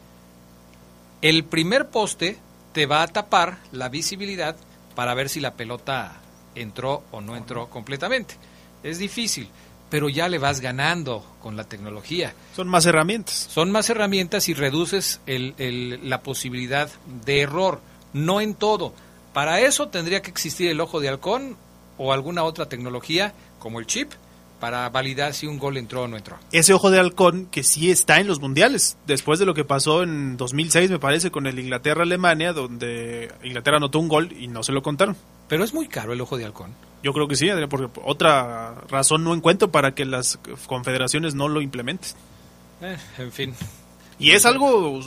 El 1.22 1.44
primer 1.44 1.90
poste 1.90 2.38
te 2.74 2.86
va 2.86 3.04
a 3.04 3.08
tapar 3.08 3.58
la 3.72 3.90
visibilidad 3.90 4.56
para 4.96 5.14
ver 5.14 5.30
si 5.30 5.40
la 5.40 5.54
pelota 5.54 6.22
entró 6.56 7.04
o 7.12 7.22
no 7.22 7.36
entró 7.36 7.70
completamente. 7.70 8.36
Es 8.84 8.98
difícil, 8.98 9.50
pero 9.90 10.10
ya 10.10 10.30
le 10.30 10.38
vas 10.38 10.62
ganando 10.62 11.26
con 11.42 11.56
la 11.56 11.64
tecnología. 11.64 12.34
Son 12.56 12.68
más 12.68 12.86
herramientas. 12.86 13.48
Son 13.50 13.72
más 13.72 13.90
herramientas 13.90 14.50
y 14.50 14.54
reduces 14.54 15.22
el, 15.26 15.56
el, 15.58 16.10
la 16.10 16.22
posibilidad 16.22 16.90
de 17.26 17.42
error, 17.42 17.82
no 18.14 18.42
en 18.42 18.54
todo. 18.54 18.94
Para 19.34 19.60
eso 19.62 19.90
tendría 19.90 20.22
que 20.22 20.32
existir 20.32 20.70
el 20.70 20.82
ojo 20.82 21.00
de 21.00 21.10
halcón 21.10 21.58
o 21.98 22.14
alguna 22.14 22.44
otra 22.44 22.68
tecnología 22.68 23.34
como 23.60 23.80
el 23.80 23.86
chip 23.86 24.12
para 24.60 24.90
validar 24.90 25.34
si 25.34 25.48
un 25.48 25.58
gol 25.58 25.78
entró 25.78 26.04
o 26.04 26.08
no 26.08 26.18
entró. 26.18 26.38
Ese 26.52 26.74
ojo 26.74 26.92
de 26.92 27.00
halcón 27.00 27.46
que 27.46 27.64
sí 27.64 27.90
está 27.90 28.20
en 28.20 28.28
los 28.28 28.40
mundiales, 28.40 28.98
después 29.08 29.40
de 29.40 29.46
lo 29.46 29.54
que 29.54 29.64
pasó 29.64 30.04
en 30.04 30.38
2006 30.38 30.90
me 30.92 31.00
parece 31.00 31.32
con 31.32 31.48
el 31.48 31.60
Inglaterra-Alemania, 31.60 32.54
donde 32.54 33.32
Inglaterra 33.44 33.78
anotó 33.78 34.00
un 34.00 34.10
gol 34.10 34.34
y 34.38 34.48
no 34.48 34.64
se 34.64 34.72
lo 34.72 34.82
contaron. 34.82 35.16
Pero 35.50 35.64
es 35.66 35.74
muy 35.74 35.88
caro 35.88 36.14
el 36.14 36.22
ojo 36.22 36.38
de 36.38 36.46
halcón. 36.46 36.74
Yo 37.04 37.12
creo 37.12 37.28
que 37.28 37.36
sí, 37.36 37.50
porque 37.70 38.00
otra 38.04 38.76
razón 38.90 39.24
no 39.24 39.34
encuentro 39.34 39.72
para 39.72 39.94
que 39.96 40.06
las 40.06 40.40
confederaciones 40.68 41.34
no 41.34 41.48
lo 41.48 41.62
implementen. 41.62 42.12
Eh, 42.82 42.98
en 43.18 43.32
fin. 43.32 43.56
Y 44.20 44.32
es 44.32 44.46
algo, 44.46 45.00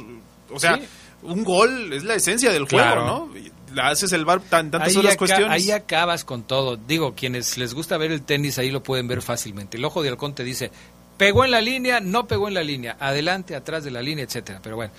o 0.51 0.59
sea, 0.59 0.77
sí. 0.77 0.83
un 1.23 1.45
gol 1.45 1.93
es 1.93 2.05
la 2.05 2.15
esencia 2.15 2.51
del 2.51 2.65
juego. 2.65 2.97
¿no? 2.97 3.31
La 3.75 3.89
haces 3.89 4.13
el 4.13 4.25
bar 4.25 4.41
tan, 4.41 4.71
tantas 4.71 4.97
otras 4.97 5.17
cuestiones. 5.17 5.51
ahí 5.51 5.71
acabas 5.71 6.25
con 6.25 6.43
todo. 6.43 6.77
Digo, 6.77 7.15
quienes 7.15 7.57
les 7.59 7.75
gusta 7.75 7.97
ver 7.97 8.11
el 8.11 8.23
tenis 8.23 8.59
ahí 8.59 8.71
lo 8.71 8.83
pueden 8.83 9.07
ver 9.07 9.23
fácilmente. 9.23 9.77
El 9.77 9.85
ojo 9.85 10.03
de 10.03 10.09
halcón 10.09 10.35
te 10.35 10.45
dice, 10.45 10.71
pegó 11.19 11.45
en 11.45 11.51
la 11.51 11.61
línea, 11.61 12.01
no 12.01 12.27
pegó 12.27 12.49
en 12.49 12.55
la 12.55 12.63
línea, 12.63 12.97
adelante, 12.99 13.55
atrás 13.55 13.85
de 13.85 13.91
la 13.91 14.03
línea, 14.03 14.25
etcétera. 14.25 14.61
Pero 14.63 14.77
bueno, 14.77 14.93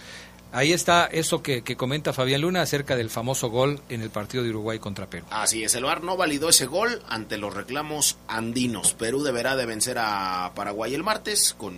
ahí 0.54 0.72
está 0.72 1.06
eso 1.06 1.44
que, 1.44 1.64
que 1.64 1.76
comenta 1.76 2.14
Fabián 2.14 2.42
Luna 2.42 2.62
acerca 2.62 2.96
del 2.96 3.10
famoso 3.10 3.50
gol 3.50 3.82
en 3.90 4.02
el 4.02 4.10
partido 4.10 4.44
de 4.44 4.52
Uruguay 4.52 4.80
contra 4.80 5.08
Perú. 5.08 5.26
Así 5.30 5.64
es, 5.64 5.76
el 5.76 5.84
VAR 5.84 6.04
no 6.04 6.16
validó 6.16 6.48
ese 6.50 6.66
gol 6.66 7.02
ante 7.10 7.38
los 7.38 7.54
reclamos 7.54 8.18
andinos. 8.28 8.94
Perú 8.94 9.24
deberá 9.24 9.56
de 9.56 9.66
vencer 9.66 9.98
a 10.00 10.54
Paraguay 10.56 10.94
el 10.94 11.04
martes 11.04 11.54
con 11.58 11.76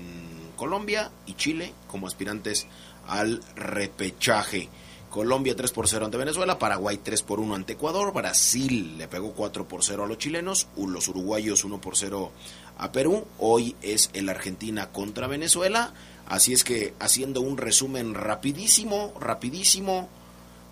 Colombia 0.55 1.11
y 1.25 1.33
Chile 1.33 1.73
como 1.87 2.07
aspirantes 2.07 2.67
al 3.07 3.41
repechaje. 3.55 4.69
Colombia 5.09 5.55
3 5.55 5.71
por 5.71 5.87
0 5.87 6.03
ante 6.03 6.17
Venezuela, 6.17 6.59
Paraguay 6.59 6.99
3 7.01 7.23
por 7.23 7.39
1 7.39 7.55
ante 7.55 7.73
Ecuador, 7.73 8.11
Brasil 8.11 8.97
le 8.97 9.07
pegó 9.07 9.31
4 9.31 9.65
por 9.65 9.81
0 9.81 10.03
a 10.03 10.07
los 10.07 10.17
chilenos, 10.17 10.67
los 10.75 11.07
uruguayos 11.07 11.63
1 11.63 11.79
por 11.79 11.95
0 11.95 12.33
a 12.77 12.91
Perú, 12.91 13.25
hoy 13.39 13.77
es 13.81 14.09
el 14.11 14.27
Argentina 14.27 14.91
contra 14.91 15.27
Venezuela, 15.27 15.93
así 16.27 16.53
es 16.53 16.63
que 16.63 16.93
haciendo 16.99 17.41
un 17.41 17.57
resumen 17.57 18.13
rapidísimo, 18.13 19.13
rapidísimo, 19.19 20.09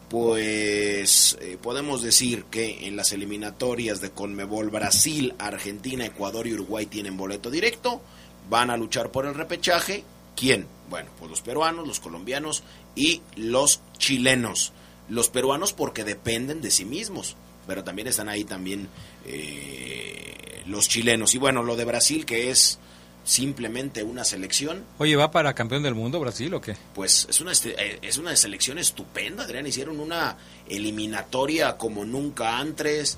pues 0.09 1.37
eh, 1.41 1.57
podemos 1.61 2.03
decir 2.03 2.45
que 2.45 2.87
en 2.87 2.95
las 2.95 3.13
eliminatorias 3.13 3.99
de 3.99 4.11
Conmebol 4.11 4.69
Brasil, 4.69 5.33
Argentina, 5.39 6.05
Ecuador 6.05 6.45
y 6.45 6.53
Uruguay 6.53 6.85
tienen 6.85 7.17
boleto 7.17 7.49
directo, 7.49 7.99
van 8.47 8.69
a 8.69 8.77
luchar 8.77 9.09
por 9.11 9.25
el 9.25 9.33
repechaje. 9.33 10.03
¿Quién? 10.35 10.67
Bueno, 10.89 11.09
pues 11.17 11.31
los 11.31 11.41
peruanos, 11.41 11.87
los 11.87 11.99
colombianos 11.99 12.63
y 12.95 13.21
los 13.35 13.81
chilenos. 13.97 14.73
Los 15.09 15.29
peruanos 15.29 15.73
porque 15.73 16.03
dependen 16.03 16.61
de 16.61 16.69
sí 16.69 16.85
mismos, 16.85 17.35
pero 17.65 17.83
también 17.83 18.07
están 18.07 18.29
ahí 18.29 18.43
también 18.43 18.89
eh, 19.25 20.61
los 20.67 20.87
chilenos. 20.87 21.33
Y 21.33 21.39
bueno, 21.39 21.63
lo 21.63 21.75
de 21.75 21.85
Brasil 21.85 22.25
que 22.25 22.51
es 22.51 22.77
simplemente 23.23 24.03
una 24.03 24.23
selección, 24.25 24.83
Oye, 24.97 25.15
¿va 25.15 25.31
para 25.31 25.53
campeón 25.53 25.83
del 25.83 25.95
mundo 25.95 26.19
Brasil 26.19 26.53
o 26.53 26.61
qué? 26.61 26.75
pues 26.93 27.25
es 27.29 27.39
una 27.41 27.51
este- 27.53 27.75
eh, 27.81 27.99
es 28.01 28.17
una 28.17 28.35
selección 28.35 28.77
estupenda, 28.77 29.43
Adrián. 29.43 29.65
Hicieron 29.65 29.99
una 29.99 30.37
eliminatoria 30.67 31.77
como 31.77 32.03
nunca 32.05 32.57
antes. 32.57 33.17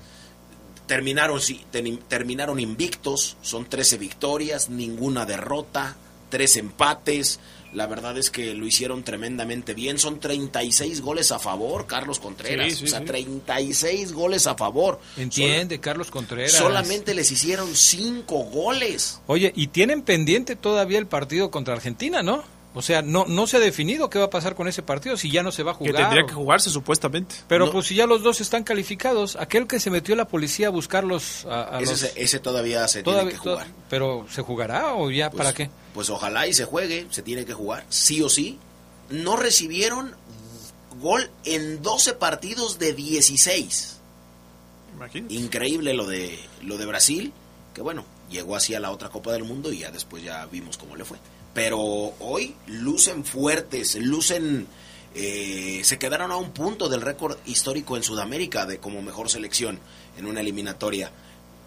Terminaron, 0.87 1.41
terminaron 2.07 2.59
invictos, 2.59 3.37
son 3.41 3.65
13 3.65 3.97
victorias, 3.97 4.69
ninguna 4.69 5.25
derrota, 5.25 5.95
tres 6.29 6.57
empates. 6.57 7.39
La 7.75 7.87
verdad 7.87 8.17
es 8.17 8.31
que 8.31 8.53
lo 8.53 8.65
hicieron 8.65 9.03
tremendamente 9.03 9.73
bien. 9.73 9.99
Son 9.99 10.19
36 10.19 11.01
goles 11.01 11.31
a 11.31 11.39
favor, 11.39 11.85
Carlos 11.87 12.19
Contreras. 12.19 12.71
Sí, 12.71 12.79
sí, 12.79 12.85
o 12.85 12.87
sea, 12.87 12.99
sí. 12.99 13.05
36 13.05 14.13
goles 14.13 14.47
a 14.47 14.55
favor. 14.55 14.99
Entiende, 15.17 15.79
Carlos 15.79 16.09
Contreras. 16.09 16.53
Solamente 16.53 17.13
les 17.13 17.29
hicieron 17.31 17.75
5 17.75 18.43
goles. 18.45 19.19
Oye, 19.27 19.51
y 19.55 19.67
tienen 19.67 20.03
pendiente 20.03 20.55
todavía 20.55 20.99
el 20.99 21.07
partido 21.07 21.51
contra 21.51 21.73
Argentina, 21.73 22.23
¿no? 22.23 22.43
O 22.77 22.81
sea, 22.81 23.01
no, 23.01 23.25
no 23.25 23.47
se 23.47 23.57
ha 23.57 23.59
definido 23.61 24.09
qué 24.09 24.19
va 24.19 24.25
a 24.25 24.29
pasar 24.29 24.53
con 24.53 24.67
ese 24.67 24.83
partido, 24.83 25.15
si 25.17 25.31
ya 25.31 25.41
no 25.43 25.51
se 25.51 25.63
va 25.63 25.71
a 25.71 25.77
que 25.77 25.85
jugar. 25.87 25.95
tendría 26.03 26.23
o- 26.23 26.27
que 26.27 26.33
jugarse 26.33 26.69
supuestamente. 26.69 27.35
Pero 27.47 27.65
No, 27.67 27.71
pues 27.71 27.87
si 27.87 27.95
ya 27.95 28.05
los 28.05 28.21
dos 28.21 28.41
están 28.41 28.63
calificados, 28.65 29.37
aquel 29.37 29.65
que 29.65 29.79
se 29.79 29.89
metió 29.89 30.15
la 30.15 30.27
policía 30.27 30.67
a 30.67 30.69
buscarlos 30.71 31.45
a, 31.45 31.77
a 31.77 31.81
Ese, 31.81 31.91
los- 31.93 32.11
ese 32.17 32.39
todavía 32.39 32.87
se 32.89 33.01
todavía- 33.01 33.29
tiene 33.29 33.41
que 33.43 33.49
jugar. 33.49 33.67
to- 33.67 33.73
pero 33.89 34.27
¿se 34.29 34.41
jugará 34.41 34.93
o 34.95 35.09
ya 35.09 35.29
Pues- 35.31 35.37
para 35.37 35.53
qué? 35.53 35.69
Pues 35.93 36.09
ojalá 36.09 36.45
y 36.47 36.53
se 36.53 36.65
juegue, 36.65 37.07
se 37.09 37.21
tiene 37.21 37.45
que 37.45 37.53
jugar, 37.53 37.85
sí 37.89 38.21
o 38.21 38.27
sí. 38.29 38.59
No 39.09 39.37
recibieron 39.37 40.13
gol 40.99 41.29
en 41.45 41.81
12 41.81 42.13
partidos 42.13 42.77
de 42.79 42.93
16. 42.93 43.99
imagínate. 44.95 45.33
Increíble 45.33 45.93
lo 45.93 46.07
de 46.07 46.39
lo 46.61 46.77
de 46.77 46.85
Brasil, 46.85 47.33
que 47.73 47.81
bueno, 47.81 48.05
llegó 48.29 48.55
así 48.55 48.73
a 48.75 48.79
la 48.79 48.91
otra 48.91 49.09
Copa 49.09 49.31
del 49.33 49.43
Mundo 49.43 49.71
y 49.71 49.79
ya 49.79 49.91
después 49.91 50.23
ya 50.23 50.45
vimos 50.47 50.77
cómo 50.77 50.95
le 50.95 51.05
fue. 51.05 51.17
Pero 51.55 51.79
hoy 52.19 52.53
lucen 52.67 53.25
fuertes, 53.25 53.95
lucen 53.95 54.67
eh, 55.15 55.81
se 55.83 55.97
quedaron 55.97 56.31
a 56.31 56.35
un 56.37 56.51
punto 56.51 56.87
del 56.89 57.01
récord 57.01 57.37
histórico 57.47 57.97
en 57.97 58.03
Sudamérica 58.03 58.65
de 58.67 58.77
como 58.77 59.01
mejor 59.01 59.29
selección 59.29 59.79
en 60.17 60.27
una 60.27 60.41
eliminatoria. 60.41 61.09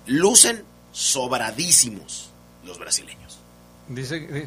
Lucen 0.06 0.62
sobradísimos 0.92 2.30
los 2.64 2.78
brasileños. 2.78 3.38
Dice, 3.88 4.46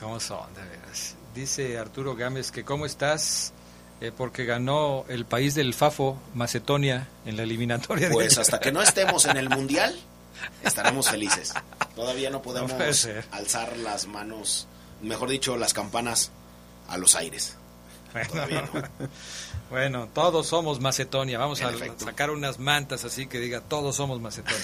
¿cómo 0.00 0.18
son 0.20 0.52
de 0.54 0.62
veras? 0.62 1.14
Dice 1.34 1.78
Arturo 1.78 2.16
Gámez 2.16 2.50
que 2.50 2.64
cómo 2.64 2.86
estás 2.86 3.52
Eh, 3.98 4.12
porque 4.14 4.44
ganó 4.44 5.06
el 5.08 5.24
país 5.24 5.54
del 5.54 5.72
Fafo, 5.72 6.18
Macedonia, 6.34 7.08
en 7.24 7.38
la 7.38 7.44
eliminatoria. 7.44 8.08
de- 8.08 8.14
Pues 8.14 8.36
hasta 8.42 8.60
que 8.60 8.70
no 8.70 8.82
estemos 8.82 9.24
en 9.24 9.38
el 9.38 9.48
mundial, 9.48 9.98
estaremos 10.62 11.08
felices. 11.08 11.54
Todavía 11.94 12.30
no 12.30 12.42
podemos 12.42 12.72
No 12.72 12.78
alzar 13.32 13.76
las 13.78 14.06
manos, 14.06 14.66
mejor 15.02 15.28
dicho, 15.30 15.56
las 15.56 15.72
campanas 15.74 16.30
a 16.88 16.98
los 16.98 17.14
aires. 17.14 17.56
No. 18.34 18.82
Bueno, 19.68 20.08
todos 20.14 20.46
somos 20.46 20.80
Macedonia. 20.80 21.38
Vamos 21.38 21.60
En 21.60 21.66
a 21.66 21.70
efecto. 21.70 22.04
sacar 22.04 22.30
unas 22.30 22.58
mantas 22.58 23.04
así 23.04 23.26
que 23.26 23.40
diga 23.40 23.60
todos 23.60 23.96
somos 23.96 24.20
Macedonia. 24.20 24.56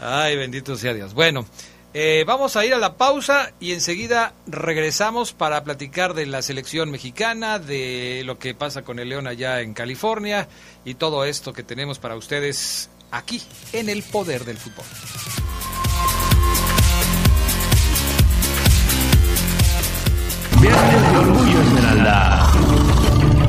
Ay, 0.00 0.36
bendito 0.36 0.76
sea 0.76 0.94
Dios. 0.94 1.12
Bueno, 1.14 1.46
eh, 1.92 2.24
vamos 2.26 2.56
a 2.56 2.64
ir 2.64 2.74
a 2.74 2.78
la 2.78 2.94
pausa 2.96 3.52
y 3.60 3.72
enseguida 3.72 4.32
regresamos 4.46 5.32
para 5.34 5.62
platicar 5.62 6.14
de 6.14 6.26
la 6.26 6.42
selección 6.42 6.90
mexicana, 6.90 7.58
de 7.58 8.22
lo 8.24 8.38
que 8.38 8.54
pasa 8.54 8.82
con 8.82 8.98
el 8.98 9.10
León 9.10 9.26
allá 9.28 9.60
en 9.60 9.74
California 9.74 10.48
y 10.84 10.94
todo 10.94 11.24
esto 11.26 11.52
que 11.52 11.62
tenemos 11.62 11.98
para 11.98 12.16
ustedes 12.16 12.88
aquí 13.14 13.40
en 13.72 13.88
el 13.88 14.02
poder 14.02 14.44
del 14.44 14.56
fútbol. 14.56 14.84
Viernes 20.60 21.12
de 21.12 21.18
Orgullo 21.18 21.60
Esmeralda. 21.60 22.50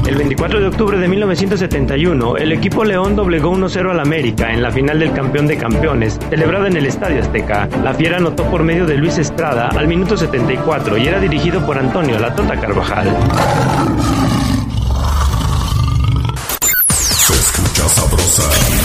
El 0.06 0.18
24 0.18 0.60
de 0.60 0.68
octubre 0.68 1.00
de 1.00 1.08
1971, 1.08 2.38
el 2.38 2.52
equipo 2.52 2.84
León 2.84 3.16
doblegó 3.16 3.52
1-0 3.52 3.90
al 3.90 4.00
América 4.00 4.54
en 4.54 4.62
la 4.62 4.72
final 4.72 5.00
del 5.00 5.12
campeón 5.14 5.48
de 5.48 5.58
campeones, 5.58 6.20
celebrada 6.30 6.68
en 6.68 6.78
el 6.78 6.86
Estadio 6.86 7.22
Azteca. 7.22 7.68
La 7.84 7.94
Fiera 7.96 8.18
anotó 8.18 8.44
por 8.44 8.64
medio 8.64 8.86
de 8.86 8.98
Luis 8.98 9.18
Estrada 9.18 9.70
al 9.70 9.88
minuto 9.88 10.16
74 10.16 11.00
y 11.00 11.08
era 11.08 11.20
dirigido 11.20 11.66
por 11.66 11.80
Antonio 11.80 12.20
La 12.20 12.36
Tota 12.36 12.60
Carvajal. 12.60 13.18
Se 16.92 17.34
escucha 17.34 17.90
sabrosa, 17.90 18.85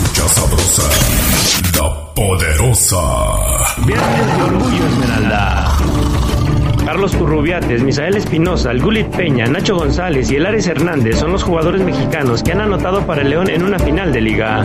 Escucha 0.21 0.41
sabrosa, 0.41 0.83
la 1.77 2.13
poderosa. 2.13 2.97
Viernes 3.85 4.37
de 4.37 4.43
Orgullo 4.43 4.87
Esmeralda. 4.87 5.77
Carlos 6.85 7.15
Currubiates, 7.15 7.81
Misael 7.81 8.17
Espinosa, 8.17 8.71
el 8.71 8.81
Gulit 8.81 9.07
Peña, 9.07 9.45
Nacho 9.45 9.75
González 9.75 10.29
y 10.29 10.35
el 10.35 10.45
Ares 10.45 10.67
Hernández 10.67 11.19
son 11.19 11.31
los 11.31 11.43
jugadores 11.43 11.81
mexicanos 11.81 12.43
que 12.43 12.51
han 12.51 12.61
anotado 12.61 13.05
para 13.05 13.21
el 13.21 13.29
León 13.29 13.49
en 13.49 13.63
una 13.63 13.79
final 13.79 14.11
de 14.13 14.21
liga. 14.21 14.63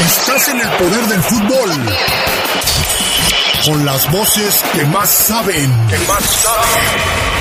Estás 0.00 0.48
en 0.48 0.60
el 0.60 0.68
poder 0.70 1.04
del 1.06 1.22
fútbol. 1.22 1.70
Con 3.64 3.84
las 3.84 4.10
voces 4.10 4.64
que 4.72 4.84
más 4.86 5.08
saben. 5.08 5.70
Que 5.88 5.98
más 6.08 6.24
saben. 6.24 7.39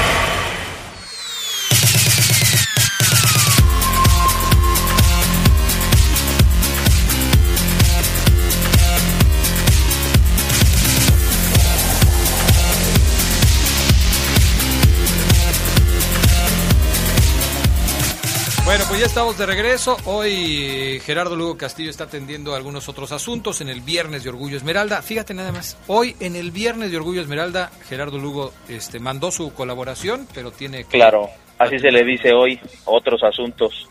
Ya 19.00 19.06
estamos 19.06 19.38
de 19.38 19.46
regreso. 19.46 19.96
Hoy 20.04 21.00
Gerardo 21.06 21.38
Lugo 21.38 21.58
Castillo 21.58 21.90
está 21.90 22.04
atendiendo 22.04 22.54
algunos 22.54 22.90
otros 22.90 23.14
asuntos 23.14 23.62
en 23.62 23.70
el 23.70 23.80
Viernes 23.80 24.26
de 24.26 24.30
Orgullo 24.30 24.58
Esmeralda. 24.58 25.02
Fíjate 25.02 25.34
nada 25.34 25.54
más, 25.54 25.82
hoy 25.88 26.18
en 26.20 26.36
el 26.36 26.52
Viernes 26.52 26.92
de 26.92 26.98
Orgullo 26.98 27.22
Esmeralda, 27.22 27.72
Gerardo 27.88 28.18
Lugo 28.18 28.52
este, 28.68 29.00
mandó 29.00 29.32
su 29.32 29.54
colaboración, 29.54 30.28
pero 30.34 30.52
tiene 30.52 30.84
que... 30.84 30.98
Claro, 30.98 31.30
así 31.58 31.80
se 31.80 31.92
le 31.92 32.04
dice 32.04 32.34
hoy, 32.34 32.60
otros 32.84 33.24
asuntos. 33.24 33.88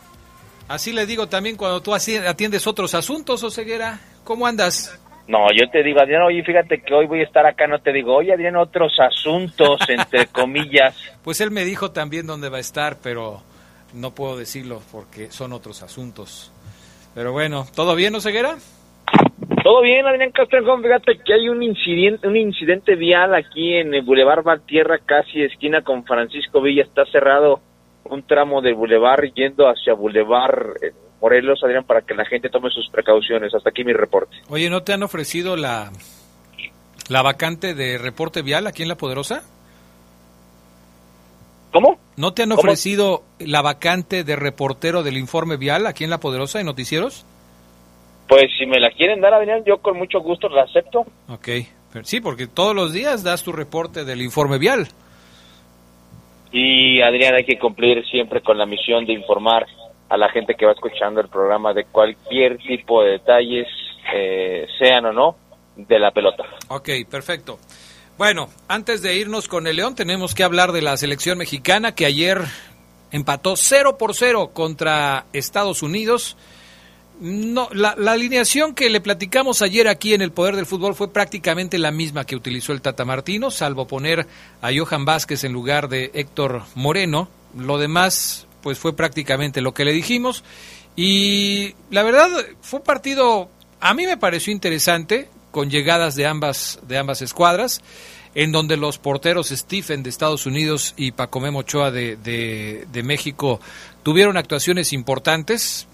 Así 0.68 0.92
le 0.92 1.06
digo 1.06 1.26
también 1.26 1.56
cuando 1.56 1.80
tú 1.80 1.94
así 1.94 2.18
atiendes 2.18 2.66
otros 2.66 2.94
asuntos, 2.94 3.42
Oseguera. 3.42 4.00
¿Cómo 4.24 4.46
andas? 4.46 5.00
No, 5.26 5.46
yo 5.58 5.70
te 5.70 5.82
digo, 5.82 6.00
Adrián, 6.00 6.22
oye, 6.22 6.42
fíjate 6.42 6.82
que 6.82 6.92
hoy 6.92 7.06
voy 7.06 7.20
a 7.20 7.24
estar 7.24 7.46
acá, 7.46 7.66
no 7.66 7.78
te 7.78 7.94
digo, 7.94 8.14
oye, 8.14 8.34
Adrián, 8.34 8.56
otros 8.56 8.92
asuntos, 9.00 9.80
entre 9.88 10.26
comillas. 10.32 10.94
Pues 11.22 11.40
él 11.40 11.50
me 11.50 11.64
dijo 11.64 11.92
también 11.92 12.26
dónde 12.26 12.50
va 12.50 12.58
a 12.58 12.60
estar, 12.60 12.98
pero 13.02 13.42
no 13.94 14.14
puedo 14.14 14.36
decirlo 14.36 14.82
porque 14.92 15.30
son 15.30 15.52
otros 15.52 15.82
asuntos. 15.82 16.52
Pero 17.14 17.32
bueno, 17.32 17.66
¿todo 17.74 17.94
bien, 17.94 18.14
Oseguera? 18.14 18.56
Todo 19.62 19.82
bien, 19.82 20.06
Adrián 20.06 20.30
Castrejón. 20.30 20.82
Fíjate 20.82 21.18
que 21.24 21.34
hay 21.34 21.48
un 21.48 21.62
incidente, 21.62 22.26
un 22.26 22.36
incidente 22.36 22.94
vial 22.94 23.34
aquí 23.34 23.74
en 23.74 23.94
el 23.94 24.02
Boulevard 24.02 24.42
Valtierra, 24.42 24.98
casi 25.04 25.42
esquina 25.42 25.82
con 25.82 26.04
Francisco 26.04 26.60
Villa. 26.60 26.82
Está 26.82 27.04
cerrado 27.06 27.60
un 28.04 28.22
tramo 28.22 28.62
del 28.62 28.74
Boulevard 28.74 29.24
yendo 29.34 29.68
hacia 29.68 29.94
Boulevard 29.94 30.82
eh, 30.82 30.92
Morelos, 31.20 31.62
Adrián, 31.64 31.84
para 31.84 32.02
que 32.02 32.14
la 32.14 32.24
gente 32.24 32.48
tome 32.48 32.70
sus 32.70 32.88
precauciones. 32.90 33.52
Hasta 33.54 33.70
aquí 33.70 33.84
mi 33.84 33.92
reporte. 33.92 34.36
Oye, 34.48 34.70
¿no 34.70 34.82
te 34.82 34.92
han 34.92 35.02
ofrecido 35.02 35.56
la, 35.56 35.90
la 37.08 37.22
vacante 37.22 37.74
de 37.74 37.98
reporte 37.98 38.42
vial 38.42 38.66
aquí 38.66 38.82
en 38.82 38.88
La 38.88 38.96
Poderosa? 38.96 39.42
¿Cómo? 41.78 41.96
¿No 42.16 42.34
te 42.34 42.42
han 42.42 42.48
¿Cómo? 42.48 42.60
ofrecido 42.60 43.22
la 43.38 43.62
vacante 43.62 44.24
de 44.24 44.34
reportero 44.34 45.04
del 45.04 45.16
informe 45.16 45.56
vial 45.56 45.86
aquí 45.86 46.02
en 46.02 46.10
La 46.10 46.18
Poderosa 46.18 46.58
de 46.58 46.64
Noticieros? 46.64 47.24
Pues 48.26 48.46
si 48.58 48.66
me 48.66 48.80
la 48.80 48.90
quieren 48.90 49.20
dar, 49.20 49.32
Adrián, 49.32 49.62
yo 49.64 49.78
con 49.78 49.96
mucho 49.96 50.18
gusto 50.18 50.48
la 50.48 50.62
acepto. 50.62 51.06
Ok, 51.28 51.48
sí, 52.02 52.20
porque 52.20 52.48
todos 52.48 52.74
los 52.74 52.92
días 52.92 53.22
das 53.22 53.44
tu 53.44 53.52
reporte 53.52 54.04
del 54.04 54.22
informe 54.22 54.58
vial. 54.58 54.88
Y 56.50 57.00
Adrián, 57.00 57.36
hay 57.36 57.44
que 57.44 57.60
cumplir 57.60 58.04
siempre 58.10 58.40
con 58.40 58.58
la 58.58 58.66
misión 58.66 59.06
de 59.06 59.12
informar 59.12 59.64
a 60.08 60.16
la 60.16 60.28
gente 60.30 60.56
que 60.56 60.66
va 60.66 60.72
escuchando 60.72 61.20
el 61.20 61.28
programa 61.28 61.72
de 61.74 61.84
cualquier 61.84 62.58
tipo 62.58 63.04
de 63.04 63.12
detalles, 63.12 63.68
eh, 64.12 64.66
sean 64.80 65.06
o 65.06 65.12
no, 65.12 65.36
de 65.76 65.98
la 66.00 66.10
pelota. 66.10 66.42
Ok, 66.70 66.88
perfecto. 67.08 67.60
Bueno, 68.18 68.50
antes 68.66 69.00
de 69.00 69.14
irnos 69.14 69.46
con 69.46 69.68
el 69.68 69.76
León, 69.76 69.94
tenemos 69.94 70.34
que 70.34 70.42
hablar 70.42 70.72
de 70.72 70.82
la 70.82 70.96
selección 70.96 71.38
mexicana 71.38 71.94
que 71.94 72.04
ayer 72.04 72.44
empató 73.12 73.54
0 73.54 73.96
por 73.96 74.12
0 74.12 74.50
contra 74.52 75.26
Estados 75.32 75.84
Unidos. 75.84 76.36
No, 77.20 77.68
la, 77.72 77.90
alineación 77.90 78.74
que 78.74 78.90
le 78.90 79.00
platicamos 79.00 79.62
ayer 79.62 79.86
aquí 79.86 80.14
en 80.14 80.22
el 80.22 80.32
Poder 80.32 80.56
del 80.56 80.66
Fútbol 80.66 80.96
fue 80.96 81.12
prácticamente 81.12 81.78
la 81.78 81.92
misma 81.92 82.24
que 82.24 82.34
utilizó 82.34 82.72
el 82.72 82.82
Tata 82.82 83.04
Martino, 83.04 83.52
salvo 83.52 83.86
poner 83.86 84.26
a 84.62 84.70
Johan 84.76 85.04
Vázquez 85.04 85.44
en 85.44 85.52
lugar 85.52 85.88
de 85.88 86.10
Héctor 86.12 86.62
Moreno. 86.74 87.28
Lo 87.56 87.78
demás, 87.78 88.48
pues 88.64 88.80
fue 88.80 88.96
prácticamente 88.96 89.60
lo 89.60 89.74
que 89.74 89.84
le 89.84 89.92
dijimos. 89.92 90.42
Y 90.96 91.76
la 91.90 92.02
verdad, 92.02 92.28
fue 92.62 92.80
un 92.80 92.84
partido, 92.84 93.48
a 93.78 93.94
mí 93.94 94.06
me 94.06 94.16
pareció 94.16 94.52
interesante, 94.52 95.28
con 95.50 95.70
llegadas 95.70 96.14
de 96.14 96.26
ambas, 96.26 96.78
de 96.86 96.98
ambas 96.98 97.22
escuadras, 97.22 97.82
en 98.34 98.52
donde 98.52 98.76
los 98.76 98.98
porteros 98.98 99.48
Stephen 99.48 100.02
de 100.02 100.10
Estados 100.10 100.46
Unidos 100.46 100.94
y 100.96 101.12
Pacomé 101.12 101.48
Ochoa 101.48 101.90
de, 101.90 102.16
de, 102.16 103.02
México 103.02 103.60
tuvieron 104.02 104.36
actuaciones 104.36 104.92
importantes. 104.92 105.86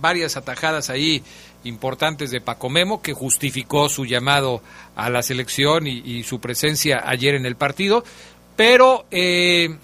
Varias 0.00 0.36
atajadas 0.36 0.88
ahí 0.88 1.22
importantes 1.64 2.30
de 2.30 2.40
Paco 2.40 2.70
Memo 2.70 3.02
que 3.02 3.12
justificó 3.12 3.88
su 3.88 4.06
llamado 4.06 4.62
a 4.94 5.10
la 5.10 5.22
selección 5.22 5.86
y, 5.86 5.98
y 5.98 6.22
su 6.22 6.40
presencia 6.40 7.02
ayer 7.04 7.34
en 7.34 7.44
el 7.44 7.56
partido, 7.56 8.04
pero 8.56 9.06
eh, 9.10 9.76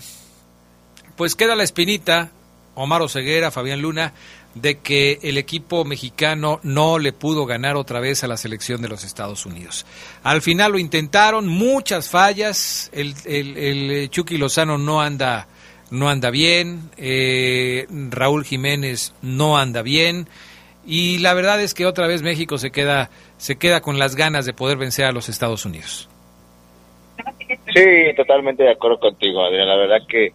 pues 1.16 1.35
queda 1.35 1.57
la 1.57 1.64
espinita, 1.64 2.31
Omar 2.75 3.03
Oseguera, 3.03 3.51
Fabián 3.51 3.81
Luna, 3.81 4.12
de 4.56 4.78
que 4.78 5.18
el 5.22 5.36
equipo 5.36 5.84
mexicano 5.84 6.60
no 6.62 6.98
le 6.98 7.12
pudo 7.12 7.44
ganar 7.44 7.76
otra 7.76 8.00
vez 8.00 8.24
a 8.24 8.26
la 8.26 8.38
selección 8.38 8.80
de 8.80 8.88
los 8.88 9.04
Estados 9.04 9.44
Unidos. 9.44 9.84
Al 10.22 10.40
final 10.40 10.72
lo 10.72 10.78
intentaron, 10.78 11.46
muchas 11.46 12.10
fallas, 12.10 12.90
el, 12.94 13.14
el, 13.26 13.56
el 13.56 14.10
Chucky 14.10 14.38
Lozano 14.38 14.78
no 14.78 15.00
anda 15.00 15.46
no 15.88 16.08
anda 16.08 16.30
bien, 16.30 16.90
eh, 16.96 17.86
Raúl 18.10 18.44
Jiménez 18.44 19.14
no 19.22 19.56
anda 19.56 19.82
bien 19.82 20.26
y 20.84 21.18
la 21.18 21.34
verdad 21.34 21.60
es 21.60 21.74
que 21.74 21.86
otra 21.86 22.08
vez 22.08 22.22
México 22.22 22.58
se 22.58 22.72
queda 22.72 23.10
se 23.36 23.56
queda 23.56 23.82
con 23.82 23.98
las 23.98 24.16
ganas 24.16 24.46
de 24.46 24.54
poder 24.54 24.78
vencer 24.78 25.04
a 25.04 25.12
los 25.12 25.28
Estados 25.28 25.64
Unidos. 25.66 26.08
Sí, 27.74 28.14
totalmente 28.16 28.62
de 28.64 28.72
acuerdo 28.72 28.98
contigo, 28.98 29.44
Adrián. 29.44 29.68
La 29.68 29.76
verdad 29.76 29.98
que 30.08 30.32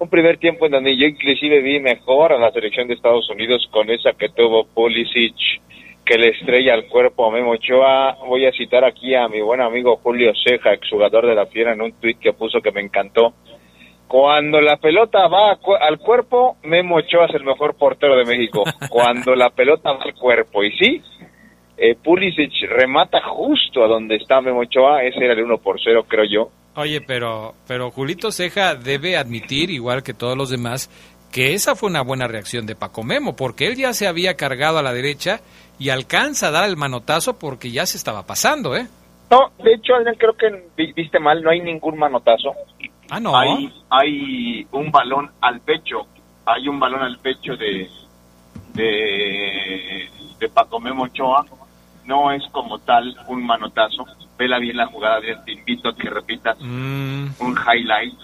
un 0.00 0.08
primer 0.08 0.38
tiempo 0.38 0.64
en 0.64 0.72
donde 0.72 0.96
yo 0.96 1.06
inclusive 1.06 1.60
vi 1.60 1.78
mejor 1.78 2.32
a 2.32 2.38
la 2.38 2.50
selección 2.52 2.88
de 2.88 2.94
Estados 2.94 3.28
Unidos 3.28 3.68
con 3.70 3.90
esa 3.90 4.12
que 4.14 4.30
tuvo 4.30 4.64
Pulisic, 4.64 5.36
que 6.06 6.16
le 6.16 6.30
estrella 6.30 6.72
al 6.72 6.86
cuerpo 6.86 7.26
a 7.26 7.30
Memo 7.30 7.50
Ochoa. 7.50 8.16
Voy 8.26 8.46
a 8.46 8.52
citar 8.52 8.82
aquí 8.82 9.14
a 9.14 9.28
mi 9.28 9.42
buen 9.42 9.60
amigo 9.60 10.00
Julio 10.02 10.32
Ceja, 10.42 10.72
exjugador 10.72 11.26
de 11.26 11.34
la 11.34 11.44
Fiera, 11.46 11.74
en 11.74 11.82
un 11.82 11.92
tuit 11.92 12.18
que 12.18 12.32
puso 12.32 12.62
que 12.62 12.72
me 12.72 12.80
encantó. 12.80 13.34
Cuando 14.08 14.62
la 14.62 14.78
pelota 14.78 15.28
va 15.28 15.58
al 15.80 15.98
cuerpo, 15.98 16.56
Memo 16.62 16.96
Ochoa 16.96 17.26
es 17.26 17.34
el 17.34 17.44
mejor 17.44 17.76
portero 17.76 18.16
de 18.16 18.24
México. 18.24 18.64
Cuando 18.88 19.34
la 19.34 19.50
pelota 19.50 19.92
va 19.92 20.02
al 20.02 20.14
cuerpo, 20.14 20.64
y 20.64 20.72
sí, 20.78 21.02
eh, 21.76 21.94
Pulisic 22.02 22.52
remata 22.70 23.20
justo 23.20 23.84
a 23.84 23.86
donde 23.86 24.16
está 24.16 24.40
Memo 24.40 24.60
Ochoa, 24.60 25.04
ese 25.04 25.22
era 25.22 25.34
el 25.34 25.44
1 25.44 25.58
por 25.58 25.78
0, 25.78 26.06
creo 26.08 26.24
yo. 26.24 26.50
Oye, 26.76 27.00
pero, 27.00 27.54
pero 27.66 27.90
Julito 27.90 28.30
Ceja 28.30 28.74
debe 28.74 29.16
admitir, 29.16 29.70
igual 29.70 30.02
que 30.02 30.14
todos 30.14 30.36
los 30.36 30.50
demás, 30.50 30.88
que 31.32 31.54
esa 31.54 31.76
fue 31.76 31.88
una 31.88 32.02
buena 32.02 32.26
reacción 32.26 32.66
de 32.66 32.76
Paco 32.76 33.02
Memo, 33.02 33.36
porque 33.36 33.66
él 33.66 33.76
ya 33.76 33.92
se 33.92 34.06
había 34.06 34.36
cargado 34.36 34.78
a 34.78 34.82
la 34.82 34.92
derecha 34.92 35.40
y 35.78 35.90
alcanza 35.90 36.48
a 36.48 36.50
dar 36.50 36.68
el 36.68 36.76
manotazo 36.76 37.38
porque 37.38 37.70
ya 37.70 37.86
se 37.86 37.96
estaba 37.96 38.26
pasando, 38.26 38.76
¿eh? 38.76 38.86
No, 39.30 39.50
de 39.62 39.74
hecho, 39.74 39.94
Adrián, 39.94 40.16
creo 40.18 40.36
que 40.36 40.92
viste 40.94 41.20
mal, 41.20 41.42
no 41.42 41.50
hay 41.50 41.60
ningún 41.60 41.96
manotazo. 41.96 42.52
Ah, 43.10 43.20
no. 43.20 43.36
Hay, 43.36 43.72
hay 43.88 44.66
un 44.72 44.90
balón 44.90 45.30
al 45.40 45.60
pecho, 45.60 46.06
hay 46.44 46.68
un 46.68 46.80
balón 46.80 47.02
al 47.02 47.18
pecho 47.18 47.56
de, 47.56 47.88
de, 48.74 50.08
de 50.38 50.48
Paco 50.48 50.80
Memo 50.80 51.04
Ochoa, 51.04 51.46
no 52.04 52.32
es 52.32 52.42
como 52.50 52.78
tal 52.80 53.16
un 53.28 53.44
manotazo. 53.46 54.04
Vela 54.40 54.58
bien 54.58 54.78
la 54.78 54.86
jugada, 54.86 55.20
bien, 55.20 55.44
te 55.44 55.52
invito 55.52 55.90
a 55.90 55.94
que 55.94 56.08
repitas 56.08 56.56
mm. 56.58 57.26
un 57.40 57.58
highlight. 57.58 58.14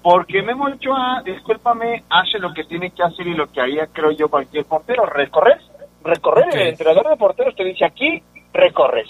Porque 0.00 0.40
Memo 0.40 0.66
Ochoa, 0.66 1.20
discúlpame, 1.24 2.04
hace 2.08 2.38
lo 2.38 2.54
que 2.54 2.62
tiene 2.62 2.92
que 2.92 3.02
hacer 3.02 3.26
y 3.26 3.34
lo 3.34 3.50
que 3.50 3.60
haría, 3.60 3.88
creo 3.88 4.12
yo, 4.12 4.28
cualquier 4.28 4.64
portero. 4.66 5.04
Recorrer, 5.04 5.58
recorrer. 6.04 6.46
Okay. 6.46 6.62
El 6.62 6.68
entrenador 6.68 7.08
de 7.08 7.16
porteros 7.16 7.56
te 7.56 7.64
dice 7.64 7.84
aquí, 7.84 8.22
recorres. 8.52 9.08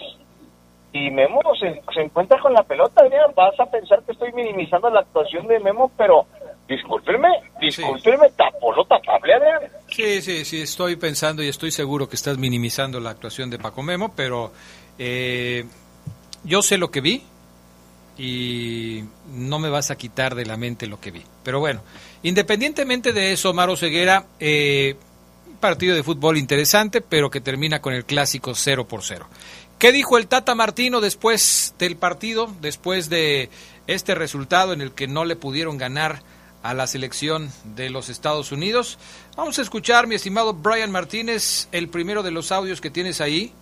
Y 0.94 1.10
Memo 1.10 1.42
se, 1.60 1.82
se 1.92 2.00
encuentra 2.00 2.40
con 2.40 2.54
la 2.54 2.62
pelota, 2.62 3.02
Adrián. 3.02 3.30
Vas 3.36 3.60
a 3.60 3.66
pensar 3.66 4.02
que 4.04 4.12
estoy 4.12 4.32
minimizando 4.32 4.88
la 4.88 5.00
actuación 5.00 5.46
de 5.48 5.60
Memo, 5.60 5.92
pero 5.98 6.26
discúlpeme, 6.66 7.28
discúlpeme, 7.60 8.30
tapó 8.30 8.72
lo 8.72 8.86
Sí, 9.88 10.22
sí, 10.22 10.44
sí, 10.46 10.62
estoy 10.62 10.96
pensando 10.96 11.42
y 11.42 11.48
estoy 11.48 11.72
seguro 11.72 12.08
que 12.08 12.16
estás 12.16 12.38
minimizando 12.38 13.00
la 13.00 13.10
actuación 13.10 13.50
de 13.50 13.58
Paco 13.58 13.82
Memo, 13.82 14.12
pero 14.16 14.52
eh, 14.98 15.64
yo 16.44 16.62
sé 16.62 16.78
lo 16.78 16.90
que 16.90 17.00
vi 17.00 17.22
y 18.18 19.04
no 19.32 19.58
me 19.58 19.70
vas 19.70 19.90
a 19.90 19.96
quitar 19.96 20.34
de 20.34 20.44
la 20.44 20.56
mente 20.56 20.86
lo 20.86 21.00
que 21.00 21.10
vi. 21.10 21.22
Pero 21.44 21.60
bueno, 21.60 21.82
independientemente 22.22 23.12
de 23.12 23.32
eso, 23.32 23.54
Maro 23.54 23.76
Ceguera, 23.76 24.26
eh, 24.40 24.96
partido 25.60 25.94
de 25.94 26.02
fútbol 26.02 26.36
interesante, 26.36 27.00
pero 27.00 27.30
que 27.30 27.40
termina 27.40 27.80
con 27.80 27.94
el 27.94 28.04
clásico 28.04 28.54
0 28.54 28.88
por 28.88 29.02
0. 29.02 29.26
¿Qué 29.78 29.92
dijo 29.92 30.18
el 30.18 30.26
Tata 30.26 30.56
Martino 30.56 31.00
después 31.00 31.74
del 31.78 31.96
partido, 31.96 32.52
después 32.60 33.08
de 33.08 33.48
este 33.86 34.16
resultado 34.16 34.72
en 34.72 34.80
el 34.80 34.92
que 34.92 35.06
no 35.06 35.24
le 35.24 35.36
pudieron 35.36 35.78
ganar 35.78 36.20
a 36.64 36.74
la 36.74 36.88
selección 36.88 37.52
de 37.76 37.88
los 37.88 38.08
Estados 38.08 38.50
Unidos? 38.50 38.98
Vamos 39.36 39.58
a 39.60 39.62
escuchar, 39.62 40.08
mi 40.08 40.16
estimado 40.16 40.52
Brian 40.52 40.90
Martínez, 40.90 41.68
el 41.70 41.88
primero 41.88 42.24
de 42.24 42.32
los 42.32 42.50
audios 42.50 42.80
que 42.80 42.90
tienes 42.90 43.20
ahí, 43.20 43.52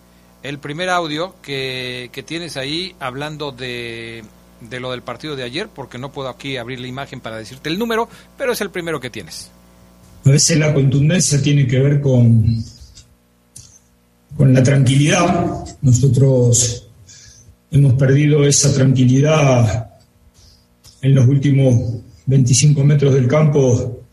el 0.49 0.59
primer 0.59 0.89
audio 0.91 1.35
que, 1.43 2.09
que 2.13 2.23
tienes 2.23 2.57
ahí 2.57 2.95
hablando 3.01 3.51
de, 3.51 4.23
de 4.61 4.81
lo 4.81 4.93
del 4.93 5.03
partido 5.03 5.35
de 5.35 5.43
ayer, 5.43 5.69
porque 5.69 5.99
no 5.99 6.13
puedo 6.13 6.29
aquí 6.29 6.57
abrir 6.57 6.79
la 6.79 6.87
imagen 6.87 7.21
para 7.21 7.37
decirte 7.37 7.69
el 7.69 7.79
número, 7.79 8.09
pero 8.39 8.53
es 8.53 8.61
el 8.61 8.71
primero 8.71 9.01
que 9.01 9.11
tienes. 9.11 9.51
A 10.25 10.31
veces 10.31 10.57
la 10.59 10.73
contundencia 10.73 11.43
tiene 11.43 11.67
que 11.67 11.81
ver 11.81 12.01
con, 12.01 12.63
con 14.37 14.55
la 14.55 14.63
tranquilidad. 14.63 15.65
Nosotros 15.83 16.89
hemos 17.73 17.95
perdido 17.95 18.47
esa 18.47 18.73
tranquilidad 18.73 19.91
en 21.03 21.15
los 21.15 21.27
últimos 21.27 22.03
25 22.27 22.85
metros 22.85 23.15
del 23.15 23.27
campo, 23.27 24.05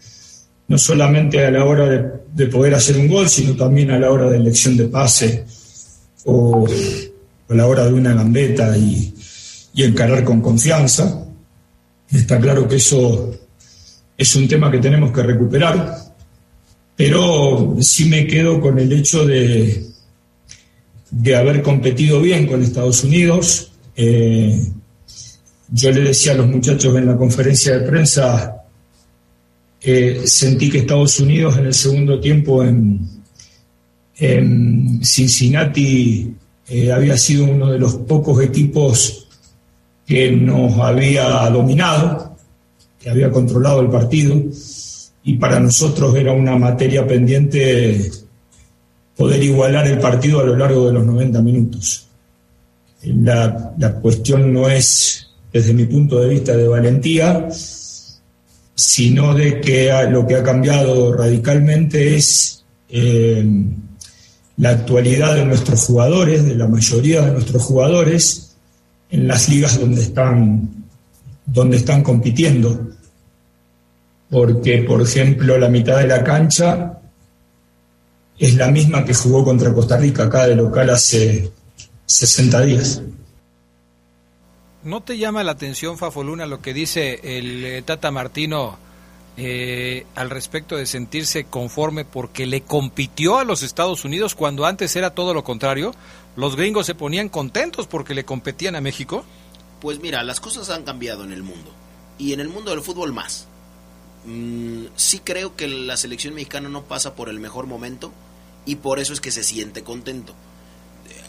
no 0.68 0.78
solamente 0.80 1.46
a 1.46 1.52
la 1.52 1.64
hora 1.64 1.86
de, 1.88 2.12
de 2.34 2.48
poder 2.48 2.74
hacer 2.74 2.98
un 2.98 3.08
gol, 3.08 3.30
sino 3.30 3.56
también 3.56 3.92
a 3.92 4.00
la 4.00 4.10
hora 4.10 4.32
de 4.32 4.38
elección 4.38 4.76
de 4.76 4.86
pase 4.86 5.46
o 6.26 6.68
a 7.50 7.54
la 7.54 7.68
hora 7.68 7.86
de 7.86 7.94
una 7.94 8.14
gambeta 8.14 8.78
y, 8.78 9.14
encarar 9.76 10.24
con 10.24 10.40
confianza. 10.40 11.26
Está 12.12 12.40
claro 12.40 12.68
que 12.68 12.76
eso 12.76 13.32
es 14.16 14.36
un 14.36 14.48
tema 14.48 14.70
que 14.70 14.78
tenemos 14.78 15.12
que 15.12 15.24
recuperar, 15.24 15.98
pero 16.96 17.76
sí 17.82 18.06
me 18.06 18.28
quedo 18.28 18.62
con 18.62 18.78
el 18.78 18.92
hecho 18.94 19.26
de, 19.26 19.88
de 21.10 21.36
haber 21.36 21.64
competido 21.64 22.22
bien 22.22 22.46
con 22.46 22.62
Estados 22.62 23.04
Unidos. 23.04 23.72
Eh, 23.96 24.64
yo 25.70 25.92
le 25.92 26.02
decía 26.02 26.34
a 26.34 26.36
los 26.36 26.48
muchachos 26.48 26.96
en 26.96 27.08
la 27.08 27.18
conferencia 27.18 27.80
de 27.80 27.90
prensa, 27.90 28.64
eh, 29.82 30.22
sentí 30.26 30.70
que 30.70 30.80
Estados 30.80 31.20
Unidos 31.20 31.58
en 31.58 31.66
el 31.66 31.74
segundo 31.74 32.20
tiempo 32.20 32.64
en 32.64 33.23
Cincinnati 34.16 36.36
eh, 36.68 36.92
había 36.92 37.18
sido 37.18 37.46
uno 37.46 37.72
de 37.72 37.80
los 37.80 37.96
pocos 37.96 38.44
equipos 38.44 39.28
que 40.06 40.32
nos 40.32 40.78
había 40.80 41.50
dominado, 41.50 42.36
que 43.00 43.10
había 43.10 43.32
controlado 43.32 43.82
el 43.82 43.90
partido, 43.90 44.42
y 45.24 45.34
para 45.36 45.60
nosotros 45.60 46.16
era 46.16 46.34
una 46.34 46.58
materia 46.58 47.08
pendiente 47.08 48.12
poder 49.16 49.42
igualar 49.42 49.88
el 49.88 50.00
partido 50.00 50.42
a 50.42 50.44
lo 50.44 50.56
largo 50.56 50.88
de 50.88 50.94
los 50.94 51.06
90 51.06 51.42
minutos. 51.42 52.08
La, 53.04 53.74
la 53.78 53.94
cuestión 53.96 54.54
no 54.54 54.70
es, 54.70 55.30
desde 55.52 55.74
mi 55.74 55.86
punto 55.86 56.20
de 56.20 56.30
vista, 56.30 56.56
de 56.56 56.68
valentía, 56.68 57.48
sino 58.76 59.34
de 59.34 59.62
que 59.62 59.92
lo 60.10 60.26
que 60.26 60.36
ha 60.36 60.44
cambiado 60.44 61.14
radicalmente 61.14 62.16
es 62.16 62.64
eh, 62.90 63.46
la 64.64 64.70
actualidad 64.70 65.36
de 65.36 65.46
nuestros 65.46 65.86
jugadores, 65.88 66.46
de 66.46 66.56
la 66.56 66.70
mayoría 66.70 67.22
de 67.22 67.32
nuestros 67.34 67.62
jugadores, 67.64 68.56
en 69.10 69.28
las 69.28 69.50
ligas 69.50 69.78
donde 69.78 70.02
están, 70.02 70.86
donde 71.46 71.76
están 71.76 72.02
compitiendo. 72.02 72.88
Porque, 74.30 74.78
por 74.84 75.02
ejemplo, 75.02 75.58
la 75.58 75.68
mitad 75.68 75.98
de 75.98 76.08
la 76.08 76.24
cancha 76.24 76.98
es 78.40 78.56
la 78.56 78.72
misma 78.72 79.04
que 79.04 79.14
jugó 79.14 79.44
contra 79.44 79.74
Costa 79.74 79.98
Rica 79.98 80.24
acá 80.24 80.48
de 80.48 80.56
local 80.56 80.92
hace 80.92 81.52
60 82.06 82.62
días. 82.62 83.02
¿No 84.86 85.02
te 85.02 85.18
llama 85.18 85.44
la 85.44 85.52
atención, 85.52 85.98
Fafoluna, 85.98 86.46
lo 86.46 86.62
que 86.62 86.74
dice 86.74 87.20
el 87.22 87.66
eh, 87.66 87.82
Tata 87.82 88.12
Martino 88.12 88.78
eh, 89.36 90.06
al 90.16 90.30
respecto 90.30 90.76
de 90.76 90.86
sentirse 90.86 91.46
conforme 91.46 92.06
porque 92.06 92.46
le 92.46 92.62
compitió 92.62 93.40
a 93.40 93.44
los 93.44 93.64
Estados 93.64 94.06
Unidos 94.06 94.36
cuando 94.36 94.66
antes 94.66 94.96
era 94.96 95.16
todo 95.16 95.34
lo 95.34 95.44
contrario? 95.44 95.94
¿Los 96.36 96.56
gringos 96.56 96.86
se 96.86 96.96
ponían 96.96 97.30
contentos 97.30 97.88
porque 97.88 98.14
le 98.14 98.26
competían 98.26 98.76
a 98.76 98.82
México? 98.82 99.24
Pues 99.82 100.00
mira, 100.00 100.24
las 100.24 100.40
cosas 100.40 100.70
han 100.70 100.84
cambiado 100.84 101.24
en 101.24 101.32
el 101.32 101.44
mundo. 101.44 101.72
Y 102.18 102.34
en 102.34 102.40
el 102.40 102.50
mundo 102.50 102.72
del 102.72 102.82
fútbol 102.82 103.12
más. 103.12 103.48
Mm, 104.26 104.86
sí 104.96 105.20
creo 105.20 105.56
que 105.56 105.68
la 105.68 105.98
selección 105.98 106.34
mexicana 106.34 106.70
no 106.70 106.84
pasa 106.84 107.16
por 107.16 107.28
el 107.28 107.40
mejor 107.40 107.68
momento 107.68 108.14
y 108.66 108.76
por 108.76 109.00
eso 109.00 109.14
es 109.14 109.20
que 109.20 109.32
se 109.32 109.44
siente 109.44 109.84
contento. 109.84 110.34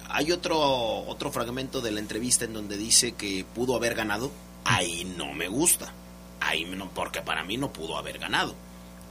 Hay 0.09 0.31
otro, 0.31 0.61
otro 0.61 1.33
fragmento 1.33 1.81
de 1.81 1.91
la 1.91 1.99
entrevista 1.99 2.45
en 2.45 2.53
donde 2.53 2.77
dice 2.77 3.13
que 3.13 3.45
pudo 3.55 3.75
haber 3.75 3.95
ganado. 3.95 4.31
Ahí 4.65 5.05
no 5.17 5.33
me 5.33 5.49
gusta. 5.49 5.93
Ahí 6.55 6.65
no, 6.65 6.89
porque 6.91 7.21
para 7.21 7.43
mí 7.43 7.57
no 7.57 7.73
pudo 7.73 7.99
haber 7.99 8.19
ganado. 8.19 8.55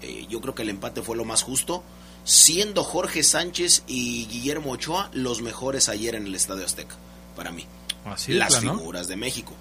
Eh, 0.01 0.25
yo 0.29 0.39
creo 0.39 0.55
que 0.55 0.61
el 0.61 0.69
empate 0.69 1.01
fue 1.01 1.17
lo 1.17 1.25
más 1.25 1.43
justo, 1.43 1.83
siendo 2.23 2.85
Jorge 2.85 3.21
Sánchez 3.21 3.83
y 3.85 4.27
Guillermo 4.27 4.71
Ochoa 4.71 5.09
los 5.13 5.41
mejores 5.41 5.89
ayer 5.89 6.15
en 6.15 6.25
el 6.25 6.35
Estadio 6.35 6.63
Azteca, 6.63 6.95
para 7.35 7.51
mí. 7.51 7.65
Así 8.05 8.31
Las 8.31 8.59
figuras 8.59 9.09
de 9.09 9.17
México. 9.17 9.51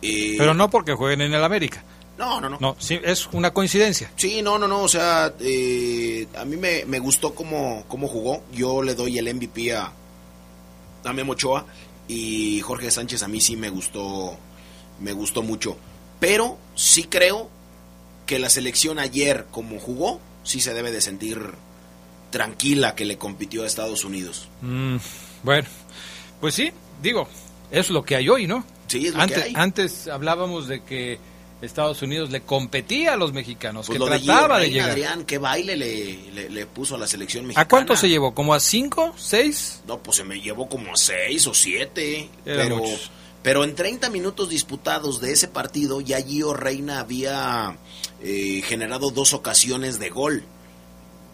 Eh, 0.00 0.36
Pero 0.38 0.54
no 0.54 0.70
porque 0.70 0.94
jueguen 0.94 1.22
en 1.22 1.34
el 1.34 1.42
América. 1.42 1.82
No, 2.18 2.40
no, 2.40 2.48
no. 2.48 2.58
No, 2.60 2.76
sí, 2.78 3.00
es 3.02 3.26
una 3.32 3.52
coincidencia. 3.52 4.12
Sí, 4.14 4.40
no, 4.40 4.56
no, 4.58 4.68
no, 4.68 4.82
o 4.82 4.88
sea, 4.88 5.34
eh, 5.40 6.28
a 6.36 6.44
mí 6.44 6.56
me, 6.56 6.84
me 6.84 7.00
gustó 7.00 7.34
cómo, 7.34 7.84
cómo 7.88 8.06
jugó. 8.06 8.44
Yo 8.52 8.80
le 8.80 8.94
doy 8.94 9.18
el 9.18 9.32
MVP 9.34 9.74
a, 9.74 9.92
a 11.04 11.12
Memo 11.12 11.32
Ochoa 11.32 11.66
y 12.06 12.60
Jorge 12.60 12.92
Sánchez 12.92 13.24
a 13.24 13.28
mí 13.28 13.40
sí 13.40 13.56
me 13.56 13.70
gustó, 13.70 14.36
me 15.00 15.12
gustó 15.12 15.42
mucho. 15.42 15.76
Pero 16.22 16.56
sí 16.76 17.02
creo 17.02 17.50
que 18.26 18.38
la 18.38 18.48
selección 18.48 19.00
ayer, 19.00 19.46
como 19.50 19.80
jugó, 19.80 20.20
sí 20.44 20.60
se 20.60 20.72
debe 20.72 20.92
de 20.92 21.00
sentir 21.00 21.50
tranquila 22.30 22.94
que 22.94 23.04
le 23.04 23.18
compitió 23.18 23.64
a 23.64 23.66
Estados 23.66 24.04
Unidos. 24.04 24.48
Mm, 24.60 24.98
bueno, 25.42 25.68
pues 26.40 26.54
sí, 26.54 26.70
digo, 27.02 27.26
es 27.72 27.90
lo 27.90 28.04
que 28.04 28.14
hay 28.14 28.28
hoy, 28.28 28.46
¿no? 28.46 28.64
Sí, 28.86 29.08
es 29.08 29.14
lo 29.14 29.20
antes, 29.20 29.36
que 29.36 29.44
hay. 29.46 29.52
Antes 29.56 30.06
hablábamos 30.06 30.68
de 30.68 30.84
que 30.84 31.18
Estados 31.60 32.00
Unidos 32.02 32.30
le 32.30 32.42
competía 32.42 33.14
a 33.14 33.16
los 33.16 33.32
mexicanos, 33.32 33.88
Pues 33.88 33.96
que 33.96 34.04
lo 34.04 34.08
de 34.08 34.20
trataba 34.20 34.60
de 34.60 34.70
llegar. 34.70 34.90
Adrián, 34.90 35.24
qué 35.24 35.38
baile 35.38 35.76
le, 35.76 36.30
le, 36.30 36.50
le 36.50 36.66
puso 36.66 36.94
a 36.94 36.98
la 36.98 37.08
selección 37.08 37.46
mexicana. 37.46 37.64
¿A 37.64 37.68
cuánto 37.68 37.96
se 37.96 38.08
llevó? 38.08 38.32
¿Como 38.32 38.54
a 38.54 38.60
cinco? 38.60 39.12
¿Seis? 39.18 39.80
No, 39.88 39.98
pues 39.98 40.18
se 40.18 40.22
me 40.24 40.40
llevó 40.40 40.68
como 40.68 40.92
a 40.92 40.96
seis 40.96 41.48
o 41.48 41.52
siete. 41.52 42.28
Era 42.46 42.62
pero, 42.62 42.76
muchos. 42.76 43.10
Pero 43.42 43.64
en 43.64 43.74
30 43.74 44.08
minutos 44.10 44.48
disputados 44.48 45.20
de 45.20 45.32
ese 45.32 45.48
partido, 45.48 46.00
ya 46.00 46.20
Gio 46.22 46.54
Reina 46.54 47.00
había 47.00 47.76
eh, 48.22 48.62
generado 48.64 49.10
dos 49.10 49.32
ocasiones 49.34 49.98
de 49.98 50.10
gol. 50.10 50.44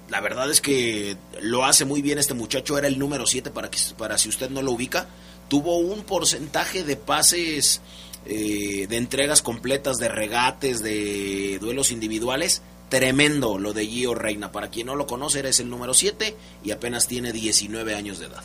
La 0.08 0.22
verdad 0.22 0.50
es 0.50 0.62
que 0.62 1.18
lo 1.42 1.66
hace 1.66 1.84
muy 1.84 2.00
bien 2.00 2.18
este 2.18 2.32
muchacho, 2.32 2.78
era 2.78 2.88
el 2.88 2.98
número 2.98 3.26
7 3.26 3.50
para, 3.50 3.70
que, 3.70 3.78
para 3.98 4.16
si 4.16 4.30
usted 4.30 4.48
no 4.48 4.62
lo 4.62 4.72
ubica. 4.72 5.06
Tuvo 5.48 5.78
un 5.78 6.02
porcentaje 6.02 6.82
de 6.82 6.96
pases, 6.96 7.82
eh, 8.24 8.86
de 8.88 8.96
entregas 8.96 9.42
completas, 9.42 9.98
de 9.98 10.08
regates, 10.08 10.82
de 10.82 11.58
duelos 11.60 11.90
individuales. 11.90 12.62
Tremendo 12.88 13.58
lo 13.58 13.74
de 13.74 13.86
Gio 13.86 14.14
Reina. 14.14 14.50
Para 14.50 14.70
quien 14.70 14.86
no 14.86 14.96
lo 14.96 15.06
conoce, 15.06 15.40
eres 15.40 15.60
el 15.60 15.68
número 15.68 15.92
7 15.92 16.34
y 16.64 16.70
apenas 16.70 17.06
tiene 17.06 17.32
19 17.32 17.94
años 17.94 18.18
de 18.18 18.26
edad. 18.26 18.42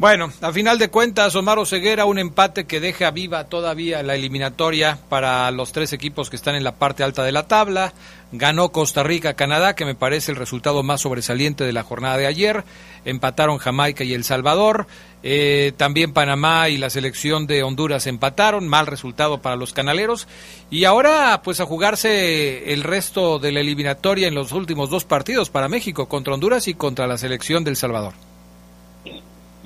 Bueno, 0.00 0.32
a 0.40 0.50
final 0.50 0.78
de 0.78 0.88
cuentas, 0.88 1.36
Omar 1.36 1.58
Ceguera, 1.66 2.06
un 2.06 2.18
empate 2.18 2.64
que 2.64 2.80
deja 2.80 3.10
viva 3.10 3.44
todavía 3.44 4.02
la 4.02 4.14
eliminatoria 4.14 4.98
para 5.10 5.50
los 5.50 5.72
tres 5.72 5.92
equipos 5.92 6.30
que 6.30 6.36
están 6.36 6.54
en 6.54 6.64
la 6.64 6.76
parte 6.76 7.04
alta 7.04 7.22
de 7.22 7.32
la 7.32 7.46
tabla. 7.46 7.92
Ganó 8.32 8.72
Costa 8.72 9.02
Rica, 9.02 9.34
Canadá, 9.34 9.74
que 9.74 9.84
me 9.84 9.94
parece 9.94 10.32
el 10.32 10.38
resultado 10.38 10.82
más 10.82 11.02
sobresaliente 11.02 11.64
de 11.64 11.74
la 11.74 11.82
jornada 11.82 12.16
de 12.16 12.26
ayer. 12.26 12.64
Empataron 13.04 13.58
Jamaica 13.58 14.02
y 14.02 14.14
El 14.14 14.24
Salvador. 14.24 14.86
Eh, 15.22 15.74
también 15.76 16.14
Panamá 16.14 16.70
y 16.70 16.78
la 16.78 16.88
selección 16.88 17.46
de 17.46 17.62
Honduras 17.62 18.06
empataron. 18.06 18.68
Mal 18.68 18.86
resultado 18.86 19.42
para 19.42 19.56
los 19.56 19.74
canaleros. 19.74 20.28
Y 20.70 20.84
ahora, 20.84 21.42
pues 21.44 21.60
a 21.60 21.66
jugarse 21.66 22.72
el 22.72 22.84
resto 22.84 23.38
de 23.38 23.52
la 23.52 23.60
eliminatoria 23.60 24.28
en 24.28 24.34
los 24.34 24.52
últimos 24.52 24.88
dos 24.88 25.04
partidos 25.04 25.50
para 25.50 25.68
México, 25.68 26.08
contra 26.08 26.32
Honduras 26.32 26.68
y 26.68 26.74
contra 26.74 27.06
la 27.06 27.18
selección 27.18 27.64
del 27.64 27.76
Salvador. 27.76 28.14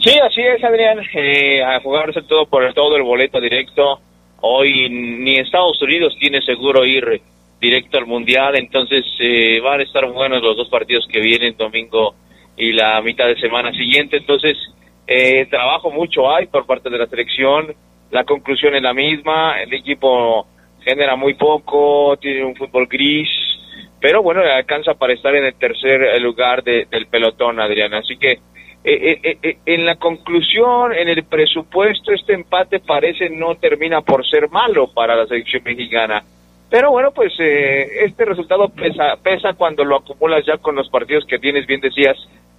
Sí, 0.05 0.11
así 0.23 0.43
es, 0.43 0.63
Adrián. 0.63 1.01
Eh, 1.15 1.63
a 1.63 1.81
jugarse 1.81 2.21
todo 2.23 2.45
por 2.45 2.71
todo 2.75 2.95
el 2.97 3.03
boleto 3.03 3.41
directo. 3.41 4.01
Hoy 4.43 4.91
ni 4.91 5.39
Estados 5.39 5.81
Unidos 5.81 6.15
tiene 6.21 6.43
seguro 6.43 6.85
ir 6.85 7.23
directo 7.59 7.97
al 7.97 8.05
Mundial, 8.07 8.57
entonces 8.57 9.03
eh, 9.19 9.61
van 9.61 9.81
a 9.81 9.83
estar 9.83 10.07
buenos 10.13 10.43
los 10.43 10.59
dos 10.59 10.69
partidos 10.69 11.07
que 11.11 11.21
vienen, 11.21 11.57
domingo 11.57 12.15
y 12.55 12.73
la 12.73 13.01
mitad 13.01 13.27
de 13.27 13.41
semana 13.41 13.73
siguiente, 13.73 14.19
entonces 14.19 14.59
eh, 15.07 15.47
trabajo 15.47 15.91
mucho 15.91 16.31
hay 16.31 16.47
por 16.49 16.67
parte 16.67 16.91
de 16.91 16.99
la 16.99 17.07
selección, 17.07 17.75
la 18.11 18.25
conclusión 18.25 18.75
es 18.75 18.83
la 18.83 18.93
misma, 18.93 19.63
el 19.63 19.73
equipo 19.73 20.47
genera 20.85 21.17
muy 21.17 21.33
poco, 21.35 22.19
tiene 22.21 22.45
un 22.45 22.55
fútbol 22.55 22.87
gris, 22.87 23.31
pero 23.99 24.23
bueno, 24.23 24.43
alcanza 24.43 24.93
para 24.93 25.15
estar 25.15 25.35
en 25.35 25.47
el 25.47 25.55
tercer 25.55 26.21
lugar 26.21 26.63
de- 26.63 26.85
del 26.91 27.07
pelotón, 27.07 27.59
Adriana. 27.61 27.99
Así 28.01 28.19
que 28.19 28.41
eh, 28.85 29.20
eh, 29.22 29.39
eh, 29.43 29.57
en 29.66 29.87
la 29.87 29.97
conclusión, 29.97 30.93
en 30.93 31.09
el 31.09 31.24
presupuesto, 31.24 32.12
este 32.12 32.35
empate 32.35 32.80
parece 32.80 33.30
no 33.30 33.55
termina 33.57 34.03
por 34.03 34.26
ser 34.28 34.49
malo 34.51 34.93
para 34.93 35.16
la 35.16 35.26
selección 35.26 35.62
mexicana. 35.64 36.22
Pero 36.70 36.91
bueno, 36.91 37.11
pues 37.12 37.32
eh, 37.39 38.05
este 38.05 38.24
resultado 38.24 38.68
pesa, 38.68 39.16
pesa 39.22 39.55
cuando 39.55 39.85
lo 39.85 39.97
acumulas 39.97 40.45
ya 40.47 40.59
con 40.59 40.74
los 40.74 40.89
partidos 40.91 41.24
que 41.26 41.39
tienes, 41.39 41.66
bien 41.66 41.80
decías, 41.80 42.16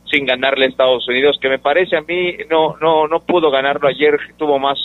sin 0.09 0.25
ganarle 0.25 0.65
a 0.65 0.69
Estados 0.69 1.07
Unidos, 1.07 1.37
que 1.41 1.49
me 1.49 1.59
parece 1.59 1.97
a 1.97 2.01
mí 2.01 2.35
no 2.49 2.75
no 2.79 3.07
no 3.07 3.19
pudo 3.21 3.49
ganarlo 3.51 3.87
ayer, 3.87 4.17
tuvo 4.37 4.57
más 4.59 4.77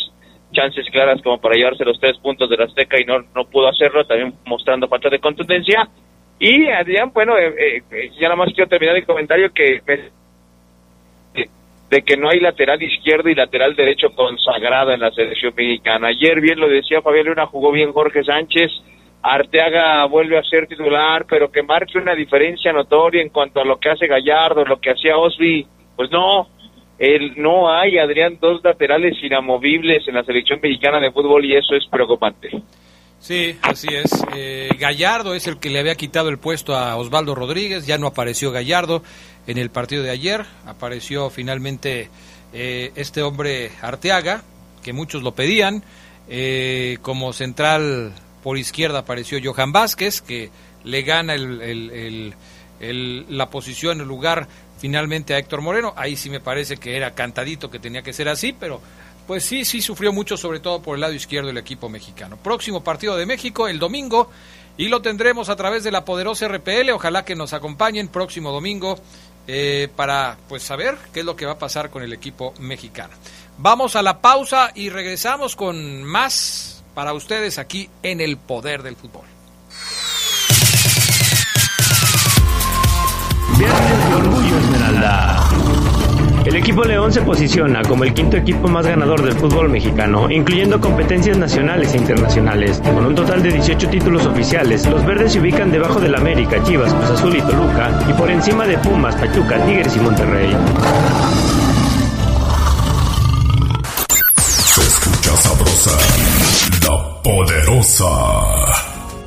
chances 0.53 0.87
claras 0.91 1.23
como 1.23 1.41
para 1.41 1.55
llevarse 1.55 1.85
los 1.85 2.01
tres 2.01 2.17
puntos 2.19 2.51
de 2.51 2.57
la 2.57 2.65
Azteca 2.65 3.01
y 3.01 3.05
no 3.05 3.21
no 3.35 3.45
pudo 3.45 3.69
hacerlo, 3.69 4.05
también 4.05 4.35
mostrando 4.47 4.89
falta 4.89 5.09
de 5.09 5.21
contundencia. 5.21 5.89
Y 6.39 6.67
Adrián, 6.69 7.13
bueno, 7.13 7.37
eh, 7.39 7.83
eh, 7.91 8.11
ya 8.19 8.29
nada 8.29 8.37
más 8.37 8.53
quiero 8.55 8.69
terminar 8.69 8.97
el 8.97 9.05
comentario 9.07 9.53
que 9.53 9.81
me- 9.87 10.11
de 11.91 12.03
que 12.03 12.17
no 12.17 12.31
hay 12.31 12.39
lateral 12.39 12.81
izquierdo 12.81 13.29
y 13.29 13.35
lateral 13.35 13.75
derecho 13.75 14.11
consagrado 14.15 14.93
en 14.93 15.01
la 15.01 15.11
selección 15.11 15.53
mexicana. 15.57 16.09
Ayer 16.09 16.41
bien 16.41 16.61
lo 16.61 16.69
decía 16.69 17.03
Fabián 17.03 17.27
Luna, 17.27 17.47
jugó 17.47 17.73
bien 17.73 17.93
Jorge 17.93 18.23
Sánchez, 18.23 18.71
Arteaga 19.23 20.05
vuelve 20.07 20.39
a 20.39 20.43
ser 20.45 20.69
titular, 20.69 21.27
pero 21.29 21.51
que 21.51 21.65
marque 21.65 21.99
una 21.99 22.15
diferencia 22.15 22.73
notoria 22.73 23.21
en 23.21 23.31
cuanto 23.31 23.61
a 23.61 23.65
lo 23.65 23.79
que 23.79 23.91
hace 23.91 24.07
Gallardo, 24.07 24.65
lo 24.65 24.81
que 24.81 24.93
hacía 24.93 25.19
Osby, 25.19 25.67
pues 25.97 26.11
no, 26.13 26.49
el, 26.97 27.35
no 27.37 27.69
hay, 27.69 27.99
Adrián, 27.99 28.39
dos 28.41 28.63
laterales 28.63 29.17
inamovibles 29.23 30.07
en 30.07 30.15
la 30.15 30.23
selección 30.23 30.61
mexicana 30.63 31.01
de 31.01 31.11
fútbol 31.11 31.45
y 31.45 31.57
eso 31.57 31.75
es 31.75 31.87
preocupante. 31.87 32.51
Sí, 33.21 33.59
así 33.61 33.89
es. 33.93 34.11
Eh, 34.35 34.71
Gallardo 34.79 35.35
es 35.35 35.47
el 35.47 35.59
que 35.59 35.69
le 35.69 35.79
había 35.79 35.95
quitado 35.95 36.31
el 36.31 36.39
puesto 36.39 36.75
a 36.75 36.97
Osvaldo 36.97 37.35
Rodríguez, 37.35 37.87
ya 37.87 37.99
no 37.99 38.07
apareció 38.07 38.51
Gallardo 38.51 39.03
en 39.47 39.59
el 39.59 39.71
partido 39.71 40.03
de 40.03 40.11
ayer, 40.11 40.47
apareció 40.67 41.29
finalmente 41.29 42.09
eh, 42.55 42.93
este 42.95 43.23
hombre 43.23 43.73
Arteaga, 43.83 44.43
que 44.83 44.95
muchos 44.95 45.23
lo 45.23 45.35
pedían, 45.35 45.85
eh, 46.29 46.97
como 47.03 47.35
central 47.35 48.15
por 48.43 48.57
izquierda 48.57 49.01
apareció 49.01 49.39
Johan 49.43 49.73
Vázquez, 49.73 50.23
que 50.23 50.51
le 50.85 51.03
gana 51.03 51.35
el, 51.35 52.35
la 52.81 53.51
posición, 53.51 54.01
el 54.01 54.09
lugar 54.09 54.49
finalmente 54.79 55.35
a 55.35 55.39
Héctor 55.39 55.61
Moreno, 55.61 55.93
ahí 55.95 56.17
sí 56.17 56.31
me 56.31 56.41
parece 56.41 56.79
que 56.79 56.97
era 56.97 57.11
cantadito 57.11 57.71
que 57.71 57.79
tenía 57.79 58.01
que 58.01 58.15
ser 58.15 58.31
así, 58.31 58.55
pero 58.59 58.81
pues 59.31 59.45
sí, 59.45 59.65
sí 59.65 59.81
sufrió 59.81 60.13
mucho, 60.13 60.37
sobre 60.37 60.59
todo 60.59 60.83
por 60.83 60.97
el 60.97 61.03
lado 61.03 61.13
izquierdo 61.13 61.51
el 61.51 61.57
equipo 61.57 61.89
mexicano. 61.89 62.37
Próximo 62.37 62.83
partido 62.83 63.17
de 63.17 63.27
México 63.27 63.69
el 63.69 63.79
domingo 63.79 64.29
y 64.77 64.89
lo 64.89 65.03
tendremos 65.03 65.49
a 65.49 65.55
través 65.55 65.85
de 65.85 65.93
la 65.93 66.05
poderosa 66.05 66.49
RPL. 66.49 66.91
Ojalá 66.91 67.25
que 67.25 67.37
nos 67.37 67.53
acompañen 67.53 68.09
próximo 68.09 68.51
domingo 68.51 68.99
eh, 69.47 69.89
para 69.95 70.37
pues 70.49 70.65
saber 70.65 70.99
qué 71.13 71.21
es 71.21 71.27
lo 71.27 71.37
que 71.37 71.47
va 71.47 71.53
a 71.53 71.59
pasar 71.61 71.91
con 71.91 72.03
el 72.03 72.13
equipo 72.13 72.55
mexicano. 72.59 73.15
Vamos 73.57 73.95
a 73.95 74.03
la 74.03 74.21
pausa 74.21 74.73
y 74.75 74.89
regresamos 74.91 75.55
con 75.55 76.03
más 76.03 76.83
para 76.97 77.13
ustedes 77.13 77.59
aquí 77.59 77.89
en 78.03 78.21
el 78.21 78.37
poder 78.37 78.83
del 78.83 78.97
fútbol. 78.97 79.27
Viernes 83.57 84.09
de 84.09 84.15
Orgullo 84.17 84.59
Esmeralda. 84.59 85.30
El 86.51 86.57
equipo 86.57 86.83
León 86.83 87.13
se 87.13 87.23
posiciona 87.23 87.81
como 87.83 88.03
el 88.03 88.13
quinto 88.13 88.37
equipo 88.37 88.67
más 88.67 88.85
ganador 88.85 89.23
del 89.23 89.35
fútbol 89.35 89.69
mexicano, 89.69 90.29
incluyendo 90.29 90.81
competencias 90.81 91.39
nacionales 91.39 91.95
e 91.95 91.99
internacionales. 91.99 92.83
Con 92.93 93.07
un 93.07 93.15
total 93.15 93.41
de 93.41 93.53
18 93.53 93.89
títulos 93.89 94.27
oficiales, 94.27 94.85
los 94.87 95.07
verdes 95.07 95.33
se 95.33 95.39
ubican 95.39 95.71
debajo 95.71 96.01
del 96.01 96.13
América, 96.17 96.61
Chivas, 96.65 96.93
Cruz 96.93 97.11
Azul 97.11 97.37
y 97.37 97.41
Toluca, 97.41 98.05
y 98.11 98.13
por 98.15 98.29
encima 98.29 98.67
de 98.67 98.77
Pumas, 98.79 99.15
Pachuca, 99.15 99.65
Tigres 99.65 99.95
y 99.95 100.01
Monterrey. 100.01 100.57
Se 104.37 104.81
escucha 104.81 105.37
sabrosa, 105.37 105.97
la 106.83 107.23
poderosa. 107.23 108.80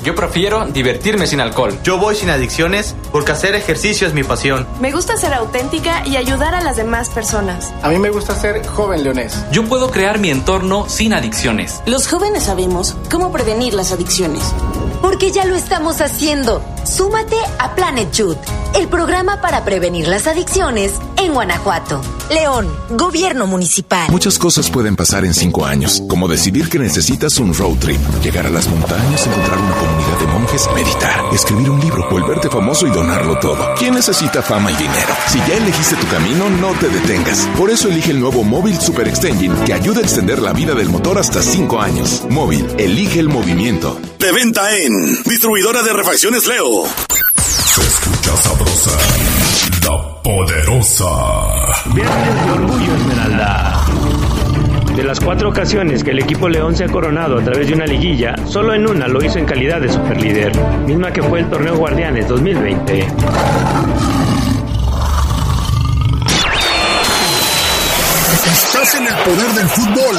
Yo 0.04 0.16
prefiero 0.16 0.66
divertirme 0.66 1.28
sin 1.28 1.40
alcohol. 1.40 1.80
Yo 1.84 1.98
voy 1.98 2.16
sin 2.16 2.30
adicciones 2.30 2.94
porque 3.12 3.32
hacer 3.32 3.56
ejercicio 3.56 4.06
es 4.06 4.14
mi 4.14 4.24
pasión. 4.24 4.68
Me 4.82 4.92
gusta 4.92 5.16
ser 5.16 5.34
auténtica 5.34 6.06
y 6.06 6.18
ayudar 6.18 6.56
a 6.56 6.62
las 6.62 6.76
demás 6.76 7.10
personas. 7.10 7.74
A 7.82 7.88
mí 7.88 7.98
me 7.98 8.10
gusta 8.10 8.36
ser 8.36 8.66
joven 8.68 9.04
leonés. 9.04 9.34
Yo 9.52 9.64
puedo 9.64 9.92
crear 9.92 10.20
mi 10.20 10.30
entorno 10.30 10.90
sin 10.90 11.14
adicciones. 11.14 11.82
Los 11.86 12.08
jóvenes 12.10 12.44
sabemos 12.44 12.98
cómo 13.10 13.32
prevenir 13.32 13.74
las 13.74 13.94
adicciones. 13.94 14.44
Porque 15.02 15.32
ya 15.32 15.46
lo 15.46 15.56
estamos 15.56 16.02
haciendo. 16.02 16.62
Súmate 16.84 17.38
a 17.60 17.76
Planet 17.76 18.12
Youth, 18.12 18.38
el 18.76 18.88
programa 18.90 19.42
para 19.42 19.64
prevenir 19.64 20.08
las 20.08 20.28
adicciones 20.28 20.94
en 21.18 21.34
Guanajuato. 21.34 22.02
León, 22.30 22.70
Gobierno 22.90 23.48
Municipal. 23.48 24.10
Muchas 24.10 24.38
cosas 24.38 24.70
pueden 24.70 24.96
pasar 24.96 25.24
en 25.26 25.34
cinco 25.34 25.66
años, 25.66 26.02
como 26.10 26.28
decidir 26.28 26.70
que 26.70 26.80
necesitas 26.80 27.38
un 27.38 27.54
road 27.54 27.78
trip, 27.80 28.00
llegar 28.22 28.46
a 28.46 28.50
las 28.50 28.68
montañas, 28.68 29.28
encontrar 29.28 29.60
una 29.60 29.76
comunidad 29.76 29.93
de 29.94 30.28
monjes, 30.28 30.68
meditar, 30.74 31.24
escribir 31.34 31.70
un 31.70 31.80
libro, 31.80 32.08
volverte 32.10 32.50
famoso 32.50 32.88
y 32.88 32.90
donarlo 32.90 33.38
todo. 33.40 33.74
¿Quién 33.78 33.94
necesita 33.94 34.42
fama 34.42 34.72
y 34.72 34.76
dinero? 34.76 35.14
Si 35.28 35.38
ya 35.40 35.56
elegiste 35.56 35.96
tu 35.96 36.08
camino, 36.08 36.50
no 36.50 36.72
te 36.80 36.90
detengas. 36.90 37.48
Por 37.58 37.70
eso 37.70 37.90
elige 37.90 38.12
el 38.12 38.20
nuevo 38.20 38.44
Móvil 38.44 38.80
Super 38.80 39.08
Extension 39.08 39.56
que 39.66 39.74
ayuda 39.74 40.00
a 40.00 40.04
extender 40.04 40.42
la 40.42 40.54
vida 40.54 40.74
del 40.74 40.90
motor 40.90 41.20
hasta 41.20 41.42
cinco 41.42 41.80
años. 41.80 42.24
Móvil, 42.30 42.68
elige 42.78 43.20
el 43.20 43.30
movimiento. 43.30 44.00
De 44.20 44.32
venta 44.32 44.76
en 44.76 45.24
Distribuidora 45.24 45.84
de 45.84 45.94
Refacciones 45.94 46.48
Leo. 46.48 46.86
Se 47.38 47.82
escucha 47.82 48.36
sabrosa, 48.38 48.92
la 49.86 50.22
poderosa. 50.24 51.06
Viernes 51.94 52.46
de 52.46 52.52
Orgullo 52.52 52.96
Esmeralda. 52.96 53.73
De 55.04 55.10
las 55.10 55.20
cuatro 55.20 55.50
ocasiones 55.50 56.02
que 56.02 56.12
el 56.12 56.20
equipo 56.20 56.48
León 56.48 56.78
se 56.78 56.86
ha 56.86 56.88
coronado 56.88 57.38
a 57.38 57.44
través 57.44 57.68
de 57.68 57.74
una 57.74 57.86
liguilla, 57.86 58.36
solo 58.48 58.74
en 58.74 58.88
una 58.88 59.06
lo 59.06 59.22
hizo 59.22 59.38
en 59.38 59.44
calidad 59.44 59.82
de 59.82 59.92
superlíder, 59.92 60.58
misma 60.86 61.12
que 61.12 61.22
fue 61.22 61.42
el 61.42 61.50
torneo 61.50 61.76
Guardianes 61.76 62.26
2020. 62.26 63.00
Estás 68.46 68.96
en 68.96 69.08
el 69.08 69.14
poder 69.16 69.52
del 69.52 69.68
fútbol. 69.68 70.18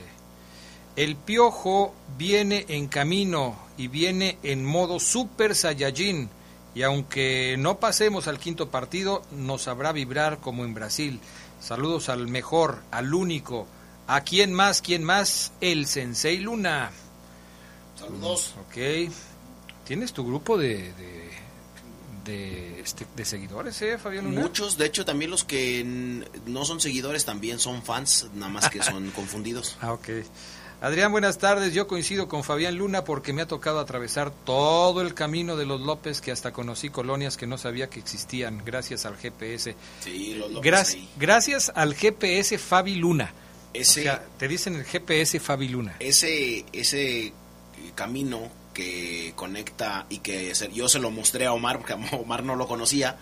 El 0.95 1.15
piojo 1.15 1.95
viene 2.17 2.65
en 2.67 2.87
camino 2.87 3.57
y 3.77 3.87
viene 3.87 4.37
en 4.43 4.63
modo 4.63 4.99
Super 4.99 5.55
Saiyajin. 5.55 6.29
Y 6.75 6.83
aunque 6.83 7.55
no 7.57 7.79
pasemos 7.79 8.27
al 8.27 8.37
quinto 8.37 8.69
partido, 8.69 9.23
nos 9.31 9.63
sabrá 9.63 9.91
vibrar 9.91 10.37
como 10.37 10.65
en 10.65 10.75
Brasil. 10.75 11.19
Saludos 11.59 12.09
al 12.09 12.27
mejor, 12.27 12.83
al 12.91 13.15
único. 13.15 13.65
¿A 14.07 14.21
quién 14.21 14.53
más? 14.53 14.81
¿Quién 14.81 15.03
más? 15.03 15.51
El 15.61 15.85
Sensei 15.85 16.37
Luna. 16.37 16.91
Saludos. 17.99 18.53
Ok. 18.67 19.11
¿Tienes 19.85 20.13
tu 20.13 20.25
grupo 20.25 20.57
de, 20.57 20.93
de, 20.93 21.29
de, 22.25 22.79
este, 22.81 23.05
de 23.15 23.25
seguidores, 23.25 23.81
eh, 23.81 23.97
Fabián 23.97 24.25
Luna? 24.25 24.41
Muchos, 24.41 24.77
de 24.77 24.85
hecho, 24.85 25.05
también 25.05 25.31
los 25.31 25.43
que 25.43 25.83
no 26.45 26.65
son 26.65 26.79
seguidores 26.79 27.25
también 27.25 27.59
son 27.59 27.83
fans, 27.83 28.27
nada 28.33 28.51
más 28.51 28.69
que 28.69 28.81
son 28.83 29.09
confundidos. 29.15 29.77
Ah, 29.81 29.93
ok. 29.93 30.09
Adrián, 30.79 31.11
buenas 31.11 31.39
tardes. 31.39 31.73
Yo 31.73 31.87
coincido 31.87 32.27
con 32.27 32.43
Fabián 32.43 32.75
Luna 32.77 33.03
porque 33.03 33.33
me 33.33 33.41
ha 33.41 33.47
tocado 33.47 33.79
atravesar 33.79 34.29
todo 34.31 35.01
el 35.01 35.15
camino 35.15 35.57
de 35.57 35.65
los 35.65 35.81
López 35.81 36.21
que 36.21 36.31
hasta 36.31 36.53
conocí 36.53 36.89
colonias 36.91 37.35
que 37.35 37.47
no 37.47 37.57
sabía 37.57 37.89
que 37.89 37.99
existían 37.99 38.61
gracias 38.63 39.05
al 39.07 39.17
GPS. 39.17 39.75
Sí, 40.01 40.35
los 40.35 40.51
López 40.51 40.93
ahí. 40.93 41.09
gracias 41.17 41.71
al 41.73 41.95
GPS 41.95 42.59
Fabi 42.59 42.95
Luna. 42.95 43.33
Ese, 43.73 44.01
o 44.01 44.03
sea, 44.03 44.25
te 44.37 44.47
dicen 44.47 44.75
el 44.75 44.83
GPS 44.83 45.39
Fabi 45.39 45.67
Luna. 45.67 45.95
Ese, 45.99 46.65
ese 46.73 47.33
camino 47.95 48.49
que 48.73 49.33
conecta 49.35 50.05
y 50.09 50.19
que 50.19 50.53
se, 50.55 50.71
yo 50.71 50.87
se 50.87 50.99
lo 50.99 51.11
mostré 51.11 51.45
a 51.45 51.53
Omar, 51.53 51.79
porque 51.79 51.93
Omar 52.15 52.43
no 52.43 52.55
lo 52.55 52.67
conocía, 52.67 53.17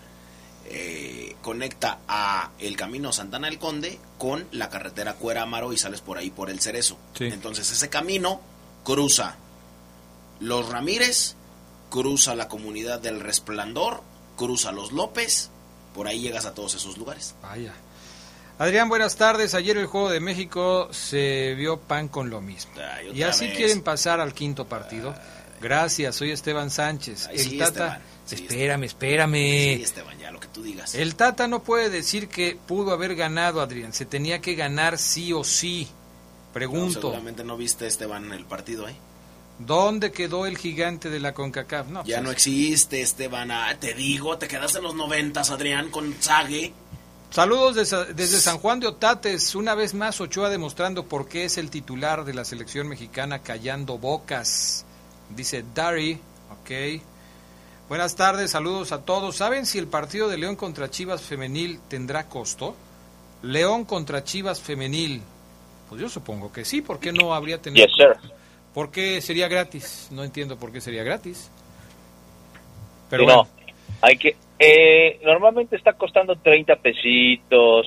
eh, 0.66 1.36
conecta 1.42 2.00
a 2.08 2.50
el 2.58 2.76
camino 2.76 3.12
Santana 3.12 3.48
del 3.48 3.58
Conde 3.58 3.98
con 4.18 4.46
la 4.52 4.68
carretera 4.68 5.14
Cuera 5.14 5.42
Amaro 5.42 5.72
y 5.72 5.78
sales 5.78 6.00
por 6.00 6.18
ahí 6.18 6.30
por 6.30 6.50
el 6.50 6.60
Cerezo. 6.60 6.98
Sí. 7.14 7.26
Entonces 7.26 7.70
ese 7.70 7.88
camino 7.88 8.40
cruza 8.84 9.36
los 10.40 10.68
Ramírez, 10.68 11.36
cruza 11.88 12.34
la 12.34 12.48
comunidad 12.48 13.00
del 13.00 13.20
Resplandor, 13.20 14.02
cruza 14.36 14.72
los 14.72 14.92
López, 14.92 15.50
por 15.94 16.06
ahí 16.08 16.20
llegas 16.20 16.46
a 16.46 16.54
todos 16.54 16.74
esos 16.74 16.98
lugares. 16.98 17.34
Vaya. 17.42 17.74
Adrián, 18.58 18.88
buenas 18.88 19.16
tardes. 19.16 19.54
Ayer 19.54 19.76
el 19.76 19.86
Juego 19.86 20.08
de 20.08 20.20
México 20.20 20.88
se 20.90 21.54
vio 21.54 21.78
pan 21.78 22.08
con 22.08 22.30
lo 22.30 22.40
mismo. 22.40 22.72
Ay, 22.76 23.10
Y 23.14 23.22
así 23.22 23.48
vez. 23.48 23.56
quieren 23.56 23.82
pasar 23.82 24.20
al 24.20 24.32
quinto 24.32 24.64
partido. 24.66 25.14
Gracias, 25.60 26.16
soy 26.16 26.30
Esteban 26.30 26.70
Sánchez. 26.70 27.26
Ay, 27.26 27.36
el 27.36 27.42
sí, 27.42 27.58
Tata. 27.58 28.00
Sí, 28.24 28.34
espérame, 28.36 28.84
espérame. 28.84 29.76
Sí, 29.76 29.82
Esteban, 29.82 30.18
ya 30.18 30.30
lo 30.30 30.40
que 30.40 30.48
tú 30.48 30.62
digas. 30.62 30.94
El 30.94 31.16
Tata 31.16 31.48
no 31.48 31.62
puede 31.62 31.90
decir 31.90 32.28
que 32.28 32.58
pudo 32.66 32.92
haber 32.92 33.14
ganado, 33.14 33.60
Adrián. 33.60 33.92
Se 33.92 34.06
tenía 34.06 34.40
que 34.40 34.54
ganar 34.54 34.96
sí 34.98 35.32
o 35.32 35.44
sí. 35.44 35.88
No, 35.90 36.52
Pregunto, 36.54 37.00
seguramente 37.02 37.44
no 37.44 37.58
viste 37.58 37.86
Esteban 37.86 38.32
el 38.32 38.46
partido, 38.46 38.88
¿eh? 38.88 38.96
¿dónde 39.58 40.12
quedó 40.12 40.46
el 40.46 40.56
gigante 40.58 41.08
de 41.10 41.20
la 41.20 41.32
CONCACAF? 41.32 41.88
No, 41.88 42.04
Ya 42.04 42.16
pues, 42.16 42.24
no 42.24 42.30
existe, 42.30 43.00
Esteban. 43.02 43.50
Ah, 43.50 43.74
te 43.78 43.92
digo, 43.94 44.36
te 44.38 44.48
quedaste 44.48 44.78
en 44.78 44.84
los 44.84 44.94
noventas, 44.94 45.50
Adrián, 45.50 45.90
con 45.90 46.14
Zague. 46.20 46.72
Saludos 47.36 47.74
desde, 47.74 48.14
desde 48.14 48.38
San 48.38 48.56
Juan 48.56 48.80
de 48.80 48.86
Otates. 48.86 49.54
Una 49.54 49.74
vez 49.74 49.92
más, 49.92 50.22
Ochoa 50.22 50.48
demostrando 50.48 51.04
por 51.04 51.28
qué 51.28 51.44
es 51.44 51.58
el 51.58 51.68
titular 51.68 52.24
de 52.24 52.32
la 52.32 52.46
selección 52.46 52.88
mexicana 52.88 53.40
callando 53.40 53.98
bocas. 53.98 54.86
Dice 55.28 55.62
Dari. 55.74 56.18
Ok. 56.50 57.02
Buenas 57.90 58.16
tardes, 58.16 58.52
saludos 58.52 58.90
a 58.92 59.02
todos. 59.02 59.36
¿Saben 59.36 59.66
si 59.66 59.76
el 59.76 59.86
partido 59.86 60.28
de 60.30 60.38
León 60.38 60.56
contra 60.56 60.88
Chivas 60.90 61.20
Femenil 61.20 61.78
tendrá 61.90 62.26
costo? 62.26 62.74
León 63.42 63.84
contra 63.84 64.24
Chivas 64.24 64.62
Femenil. 64.62 65.20
Pues 65.90 66.00
yo 66.00 66.08
supongo 66.08 66.50
que 66.50 66.64
sí. 66.64 66.80
¿Por 66.80 66.98
qué 66.98 67.12
no 67.12 67.34
habría 67.34 67.60
tenido? 67.60 67.86
Yes, 67.86 67.96
sir. 67.96 68.30
¿Por 68.72 68.90
qué 68.90 69.20
sería 69.20 69.46
gratis? 69.46 70.08
No 70.10 70.24
entiendo 70.24 70.56
por 70.56 70.72
qué 70.72 70.80
sería 70.80 71.04
gratis. 71.04 71.50
Pero 73.10 73.24
Sí, 73.24 73.26
bueno. 73.26 73.42
no, 73.42 73.66
hay 74.00 74.16
que... 74.16 74.45
Eh, 74.58 75.20
normalmente 75.24 75.76
está 75.76 75.92
costando 75.94 76.36
30 76.36 76.76
pesitos, 76.76 77.86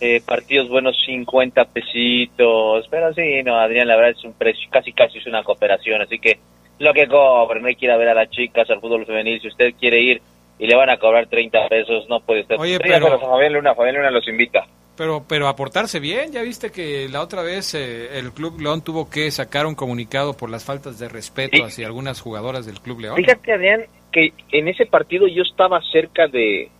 eh, 0.00 0.20
partidos 0.24 0.68
buenos 0.68 0.96
50 1.06 1.64
pesitos, 1.66 2.86
pero 2.90 3.12
sí, 3.14 3.42
no, 3.44 3.58
Adrián, 3.58 3.88
la 3.88 3.96
verdad 3.96 4.12
es 4.18 4.24
un 4.24 4.32
precio, 4.34 4.68
casi 4.70 4.92
casi 4.92 5.18
es 5.18 5.26
una 5.26 5.42
cooperación, 5.42 6.02
así 6.02 6.18
que 6.18 6.38
lo 6.78 6.92
que 6.92 7.08
cobren, 7.08 7.62
no 7.62 7.68
hay 7.68 7.74
que 7.76 7.86
ir 7.86 7.90
a 7.90 7.96
ver 7.96 8.08
a 8.08 8.14
las 8.14 8.30
chicas 8.30 8.68
al 8.70 8.80
fútbol 8.80 9.06
femenil, 9.06 9.40
si 9.40 9.48
usted 9.48 9.74
quiere 9.80 10.00
ir 10.00 10.22
y 10.58 10.66
le 10.66 10.76
van 10.76 10.90
a 10.90 10.98
cobrar 10.98 11.26
30 11.26 11.68
pesos, 11.68 12.06
no 12.08 12.20
puede 12.20 12.40
estar... 12.40 12.58
Oye, 12.58 12.78
pero- 12.78 13.12
a 13.14 13.18
Fabián 13.18 13.52
Luna, 13.54 13.74
Fabián 13.74 13.96
Luna 13.96 14.10
los 14.10 14.26
invita. 14.28 14.64
Pero, 14.96 15.24
pero 15.28 15.46
aportarse 15.48 16.00
bien, 16.00 16.32
ya 16.32 16.40
viste 16.40 16.70
que 16.70 17.06
la 17.10 17.20
otra 17.20 17.42
vez 17.42 17.74
eh, 17.74 18.18
el 18.18 18.32
Club 18.32 18.58
León 18.62 18.80
tuvo 18.82 19.10
que 19.10 19.30
sacar 19.30 19.66
un 19.66 19.74
comunicado 19.74 20.34
por 20.34 20.48
las 20.48 20.64
faltas 20.64 20.98
de 20.98 21.10
respeto 21.10 21.56
Sí. 21.58 21.62
hacia 21.62 21.86
algunas 21.86 22.20
jugadoras 22.22 22.64
del 22.64 22.80
Club 22.80 23.00
León. 23.00 23.16
Fíjate, 23.16 23.52
Adrián, 23.52 23.84
que 24.16 24.32
en 24.52 24.68
ese 24.68 24.86
partido 24.86 25.26
yo 25.26 25.42
estaba 25.42 25.80
cerca 25.92 26.26
de, 26.26 26.70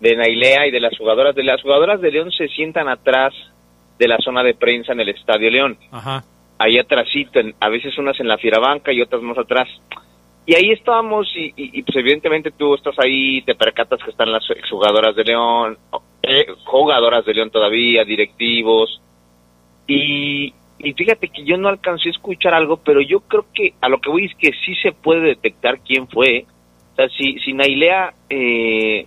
de 0.00 0.16
Nailea 0.16 0.66
y 0.66 0.70
de 0.70 0.80
las 0.80 0.96
jugadoras 0.98 1.34
de 1.34 1.42
las 1.42 1.62
jugadoras 1.62 1.98
de 2.02 2.10
León 2.12 2.30
se 2.30 2.48
sientan 2.48 2.88
atrás 2.88 3.32
de 3.98 4.06
la 4.08 4.18
zona 4.18 4.42
de 4.42 4.52
prensa 4.54 4.92
en 4.92 5.00
el 5.00 5.08
Estadio 5.08 5.50
León. 5.50 5.78
Ajá. 5.90 6.24
Ahí 6.58 6.78
atrásito, 6.78 7.40
a 7.58 7.68
veces 7.70 7.96
unas 7.96 8.20
en 8.20 8.28
la 8.28 8.36
fierabanca 8.36 8.92
y 8.92 9.00
otras 9.00 9.22
más 9.22 9.38
atrás. 9.38 9.66
Y 10.46 10.54
ahí 10.54 10.72
estábamos 10.72 11.26
y, 11.34 11.46
y- 11.56 11.78
y, 11.78 11.82
pues 11.84 11.96
evidentemente 11.96 12.50
tú 12.50 12.74
estás 12.74 12.98
ahí, 12.98 13.40
te 13.42 13.54
percatas 13.54 13.98
que 14.04 14.10
están 14.10 14.30
las 14.30 14.44
exjugadoras 14.50 15.16
de 15.16 15.24
León, 15.24 15.78
eh, 16.22 16.46
jugadoras 16.66 17.24
de 17.24 17.32
León 17.32 17.50
todavía, 17.50 18.04
directivos. 18.04 19.00
Y, 19.86 20.52
y 20.78 20.92
fíjate 20.92 21.28
que 21.28 21.44
yo 21.44 21.56
no 21.56 21.68
alcancé 21.68 22.08
a 22.08 22.12
escuchar 22.12 22.52
algo, 22.52 22.76
pero 22.76 23.00
yo 23.00 23.20
creo 23.20 23.46
que 23.54 23.72
a 23.80 23.88
lo 23.88 23.98
que 24.02 24.10
voy 24.10 24.26
es 24.26 24.34
que 24.36 24.50
sí 24.66 24.74
se 24.82 24.92
puede 24.92 25.22
detectar 25.22 25.80
quién 25.80 26.08
fue. 26.08 26.44
O 26.94 26.96
sea, 26.96 27.08
si, 27.08 27.40
si 27.40 27.52
Nailea 27.52 28.14
eh, 28.30 29.04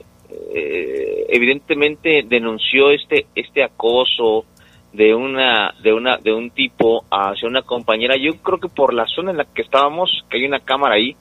eh, 0.53 1.25
evidentemente 1.29 2.25
denunció 2.27 2.91
este 2.91 3.27
este 3.33 3.63
acoso 3.63 4.43
de 4.91 5.15
una 5.15 5.73
de 5.81 5.93
una 5.93 6.17
de 6.17 6.33
un 6.33 6.49
tipo 6.49 7.05
hacia 7.09 7.47
una 7.47 7.61
compañera, 7.61 8.17
yo 8.17 8.35
creo 8.41 8.59
que 8.59 8.67
por 8.67 8.93
la 8.93 9.07
zona 9.07 9.31
en 9.31 9.37
la 9.37 9.45
que 9.45 9.61
estábamos, 9.61 10.25
que 10.29 10.37
hay 10.37 10.45
una 10.45 10.59
cámara 10.59 10.95
ahí, 10.95 11.15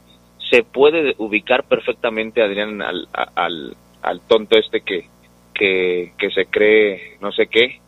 se 0.50 0.64
puede 0.64 1.14
ubicar 1.18 1.62
perfectamente 1.64 2.42
Adrián 2.42 2.82
al, 2.82 3.08
al, 3.12 3.76
al 4.02 4.20
tonto 4.22 4.58
este 4.58 4.80
que, 4.80 5.06
que, 5.54 6.12
que 6.18 6.30
se 6.30 6.46
cree 6.46 7.16
no 7.20 7.30
sé 7.30 7.46
qué, 7.46 7.80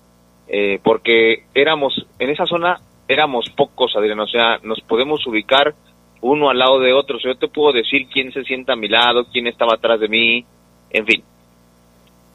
eh, 0.47 0.79
porque 0.85 1.45
éramos, 1.53 2.07
en 2.21 2.31
esa 2.31 2.47
zona 2.47 2.81
éramos 3.09 3.51
pocos, 3.51 3.97
Adrián, 3.97 4.21
o 4.21 4.27
sea, 4.27 4.59
nos 4.63 4.81
podemos 4.83 5.27
ubicar 5.27 5.75
uno 6.21 6.51
al 6.51 6.59
lado 6.59 6.81
de 6.81 6.93
otro, 6.93 7.17
o 7.17 7.21
sea, 7.21 7.33
yo 7.33 7.39
te 7.39 7.49
puedo 7.49 7.73
decir 7.73 8.09
quién 8.09 8.33
se 8.33 8.43
sienta 8.45 8.73
a 8.73 8.77
mi 8.77 8.89
lado, 8.89 9.27
quién 9.33 9.47
estaba 9.47 9.75
atrás 9.75 10.01
de 10.01 10.09
mí, 10.09 10.45
en 10.91 11.07
fin. 11.07 11.23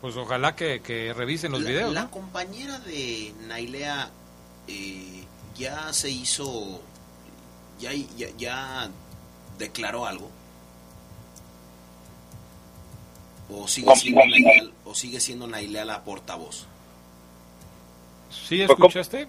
Pues 0.01 0.17
ojalá 0.17 0.55
que, 0.55 0.81
que 0.81 1.13
revisen 1.13 1.51
los 1.51 1.61
la, 1.61 1.69
videos. 1.69 1.93
la 1.93 2.09
compañera 2.09 2.79
de 2.79 3.33
Nailea 3.47 4.09
eh, 4.67 5.23
ya 5.55 5.91
se 5.93 6.09
hizo, 6.09 6.81
ya, 7.79 7.91
ya, 8.17 8.27
ya 8.37 8.89
declaró 9.57 10.05
algo. 10.05 10.29
O 13.49 13.67
sigue, 13.67 13.95
siendo 13.95 14.21
Nailea, 14.25 14.63
o 14.85 14.95
sigue 14.95 15.19
siendo 15.19 15.47
Nailea 15.47 15.85
la 15.85 16.03
portavoz. 16.03 16.65
¿Sí 18.29 18.57
Pues, 18.57 18.67
¿cómo? 18.69 18.87
escuchaste? 18.87 19.27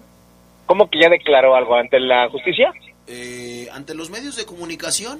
¿Cómo 0.65 0.89
que 0.89 0.99
ya 0.99 1.09
declaró 1.09 1.55
algo 1.55 1.75
ante 1.75 1.99
la 1.99 2.27
justicia? 2.29 2.73
Eh, 3.07 3.67
ante 3.71 3.93
los 3.93 4.09
medios 4.09 4.35
de 4.35 4.45
comunicación, 4.45 5.19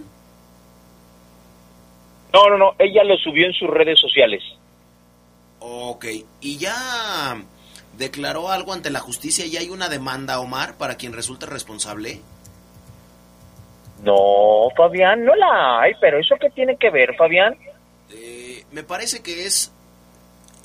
No, 2.34 2.50
no, 2.50 2.58
no, 2.58 2.76
ella 2.80 3.04
lo 3.06 3.16
subió 3.18 3.46
en 3.46 3.54
sus 3.54 3.70
redes 3.70 4.00
sociales. 4.00 4.44
ok, 5.60 6.06
y 6.42 6.58
ya 6.58 7.42
declaró 7.98 8.50
algo 8.50 8.74
ante 8.74 8.90
la 8.90 9.00
justicia 9.00 9.46
y 9.46 9.56
hay 9.56 9.70
una 9.70 9.88
demanda, 9.88 10.40
Omar, 10.40 10.76
para 10.78 10.96
quien 10.96 11.14
resulte 11.14 11.46
responsable. 11.46 12.22
No, 14.04 14.68
Fabián, 14.76 15.24
no 15.24 15.34
la 15.36 15.82
hay, 15.82 15.94
pero 16.02 16.20
¿eso 16.20 16.36
qué 16.40 16.50
tiene 16.50 16.76
que 16.78 16.90
ver, 16.90 17.16
Fabián? 17.16 17.56
Eh, 18.10 18.66
me 18.72 18.84
parece 18.84 19.24
que 19.24 19.46
es 19.46 19.72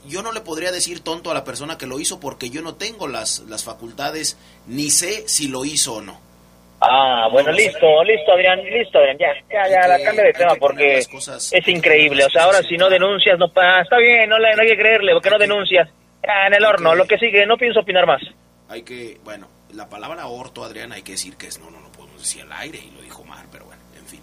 yo 0.06 0.22
no 0.22 0.32
le 0.32 0.40
podría 0.40 0.72
decir 0.72 1.00
tonto 1.00 1.30
a 1.30 1.34
la 1.34 1.44
persona 1.44 1.78
que 1.78 1.86
lo 1.86 2.00
hizo 2.00 2.20
porque 2.20 2.50
yo 2.50 2.62
no 2.62 2.74
tengo 2.74 3.06
las, 3.06 3.40
las 3.40 3.64
facultades 3.64 4.38
ni 4.66 4.90
sé 4.90 5.28
si 5.28 5.46
lo 5.48 5.64
hizo 5.64 5.96
o 5.96 6.00
no. 6.00 6.18
Ah, 6.82 7.28
bueno, 7.30 7.52
listo, 7.52 8.02
listo, 8.04 8.32
Adrián, 8.32 8.62
listo, 8.64 8.98
Adrián, 8.98 9.18
ya, 9.18 9.34
ya, 9.52 9.68
ya, 9.68 9.86
la 9.86 10.02
cambia 10.02 10.24
de 10.24 10.32
tema 10.32 10.54
porque 10.58 10.98
es 10.98 11.68
increíble. 11.68 12.24
O 12.24 12.30
sea, 12.30 12.44
ahora 12.44 12.62
si 12.62 12.76
no 12.78 12.88
denuncias, 12.88 13.38
no 13.38 13.52
pasa. 13.52 13.82
Está 13.82 13.98
bien, 13.98 14.28
no, 14.30 14.38
le, 14.38 14.54
no 14.56 14.62
hay 14.62 14.68
que 14.68 14.76
creerle, 14.78 15.12
porque 15.12 15.28
no 15.30 15.38
denuncias. 15.38 15.88
Ya, 16.26 16.46
en 16.46 16.54
el 16.54 16.64
horno, 16.64 16.94
lo 16.94 17.06
que 17.06 17.18
sigue, 17.18 17.44
no 17.46 17.56
pienso 17.58 17.80
opinar 17.80 18.06
más. 18.06 18.22
Hay 18.68 18.82
que, 18.82 19.18
bueno, 19.24 19.48
la 19.74 19.88
palabra 19.90 20.26
orto, 20.26 20.64
Adrián, 20.64 20.92
hay 20.92 21.02
que 21.02 21.12
decir 21.12 21.36
que 21.36 21.48
es, 21.48 21.58
no, 21.60 21.70
no, 21.70 21.80
no 21.80 21.92
podemos 21.92 22.18
decir 22.18 22.42
al 22.42 22.52
aire 22.52 22.78
y 22.78 22.90
lo 22.92 23.02
dijo 23.02 23.24
Mar, 23.24 23.44
pero 23.52 23.66
bueno, 23.66 23.82
en 23.98 24.06
fin. 24.06 24.20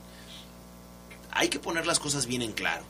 Hay 1.31 1.49
que 1.49 1.59
poner 1.59 1.85
las 1.85 1.99
cosas 1.99 2.25
bien 2.25 2.41
en 2.41 2.53
claro. 2.53 2.83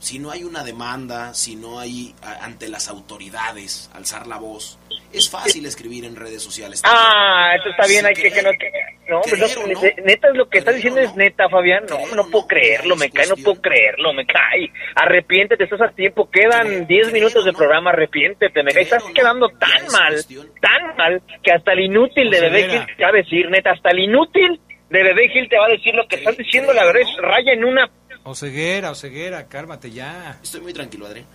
Si 0.00 0.18
no 0.18 0.32
hay 0.32 0.42
una 0.42 0.64
demanda, 0.64 1.32
si 1.34 1.54
no 1.54 1.78
hay 1.78 2.12
a- 2.22 2.44
ante 2.44 2.68
las 2.68 2.88
autoridades 2.88 3.88
alzar 3.94 4.26
la 4.26 4.38
voz, 4.38 4.78
es 5.12 5.30
fácil 5.30 5.66
escribir 5.66 6.04
en 6.04 6.16
redes 6.16 6.42
sociales. 6.42 6.82
Ah, 6.84 7.54
eso 7.58 7.68
está 7.70 7.86
bien, 7.86 8.06
hay 8.06 8.14
que 8.14 8.30
que 8.30 8.42
no... 8.42 8.50
que- 8.52 8.70
No, 9.08 9.20
hombre, 9.20 9.40
no, 9.74 10.04
neta, 10.04 10.28
lo 10.30 10.48
que 10.48 10.58
estás 10.58 10.74
diciendo 10.76 11.00
es 11.00 11.14
neta, 11.16 11.48
Fabián. 11.48 11.84
No, 11.88 12.14
no 12.14 12.30
puedo 12.30 12.46
creerlo, 12.46 12.96
me 12.96 13.10
cae, 13.10 13.26
no 13.26 13.36
puedo 13.36 13.60
creerlo, 13.60 14.12
me 14.14 14.24
cae. 14.26 14.70
Arrepiéntete, 14.94 15.64
estás 15.64 15.80
a 15.82 15.88
tiempo, 15.90 16.30
quedan 16.30 16.86
10 16.86 17.12
minutos 17.12 17.44
de 17.44 17.52
programa, 17.52 17.90
arrepiéntete, 17.90 18.62
me 18.62 18.72
cae. 18.72 18.82
Estás 18.84 19.04
quedando 19.14 19.48
tan 19.58 19.86
mal, 19.92 20.16
tan 20.60 20.96
mal, 20.96 21.22
que 21.42 21.52
hasta 21.52 21.72
el 21.72 21.80
inútil 21.80 22.30
de 22.30 22.40
Bebé. 22.40 22.68
Gil 22.70 22.86
te 22.96 23.02
va 23.02 23.08
a 23.10 23.12
decir, 23.12 23.50
neta, 23.50 23.70
hasta 23.72 23.90
el 23.90 23.98
inútil 24.00 24.60
de 24.88 25.02
Bebé 25.02 25.28
Gil 25.28 25.48
te 25.48 25.58
va 25.58 25.66
a 25.66 25.70
decir 25.70 25.94
lo 25.94 26.06
que 26.06 26.16
estás 26.16 26.36
diciendo, 26.36 26.72
la 26.72 26.84
verdad 26.84 27.02
es 27.02 27.16
raya 27.18 27.52
en 27.52 27.64
una... 27.64 27.90
Oseguera, 28.24 28.90
Oseguera, 28.92 29.48
cálmate 29.48 29.90
ya. 29.90 30.38
Estoy 30.42 30.60
muy 30.60 30.72
tranquilo, 30.72 31.06
Adrián. 31.06 31.26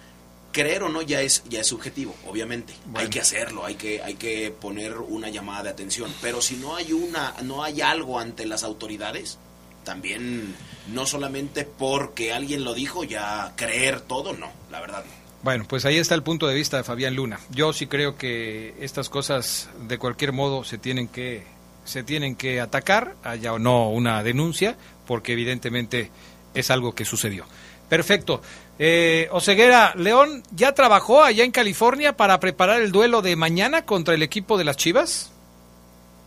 Creer 0.57 0.81
o 0.81 0.89
no 0.89 1.03
ya 1.03 1.21
es 1.21 1.43
ya 1.47 1.61
es 1.61 1.67
subjetivo, 1.67 2.15
obviamente. 2.25 2.73
Hay 2.95 3.09
que 3.09 3.19
hacerlo, 3.19 3.63
hay 3.63 3.75
que 3.75 4.01
hay 4.01 4.15
que 4.15 4.49
poner 4.49 4.97
una 4.97 5.29
llamada 5.29 5.61
de 5.61 5.69
atención, 5.69 6.11
pero 6.19 6.41
si 6.41 6.55
no 6.55 6.75
hay 6.75 6.93
una 6.93 7.35
no 7.43 7.63
hay 7.63 7.81
algo 7.81 8.19
ante 8.19 8.47
las 8.47 8.63
autoridades, 8.63 9.37
también 9.83 10.55
no 10.91 11.05
solamente 11.05 11.63
porque 11.63 12.33
alguien 12.33 12.63
lo 12.63 12.73
dijo 12.73 13.03
ya 13.03 13.53
creer 13.55 14.01
todo, 14.01 14.33
no, 14.33 14.51
la 14.71 14.81
verdad 14.81 15.05
no. 15.05 15.11
Bueno, 15.43 15.65
pues 15.69 15.85
ahí 15.85 15.97
está 15.97 16.15
el 16.15 16.23
punto 16.23 16.47
de 16.47 16.55
vista 16.55 16.77
de 16.77 16.83
Fabián 16.83 17.13
Luna. 17.13 17.39
Yo 17.51 17.71
sí 17.71 17.85
creo 17.85 18.17
que 18.17 18.73
estas 18.79 19.09
cosas 19.09 19.69
de 19.87 19.99
cualquier 19.99 20.33
modo 20.33 20.63
se 20.63 20.79
tienen 20.79 21.07
que 21.07 21.43
se 21.85 22.01
tienen 22.01 22.35
que 22.35 22.59
atacar, 22.59 23.15
haya 23.23 23.53
o 23.53 23.59
no 23.59 23.89
una 23.91 24.23
denuncia, 24.23 24.75
porque 25.05 25.33
evidentemente 25.33 26.09
es 26.55 26.71
algo 26.71 26.95
que 26.95 27.05
sucedió. 27.05 27.45
Perfecto. 27.87 28.41
Eh, 28.79 29.27
Oseguera, 29.31 29.93
León 29.95 30.43
ya 30.51 30.73
trabajó 30.73 31.23
allá 31.23 31.43
en 31.43 31.51
California 31.51 32.13
para 32.13 32.39
preparar 32.39 32.81
el 32.81 32.91
duelo 32.91 33.21
de 33.21 33.35
mañana 33.35 33.85
contra 33.85 34.13
el 34.13 34.21
equipo 34.21 34.57
de 34.57 34.65
las 34.65 34.77
Chivas. 34.77 35.33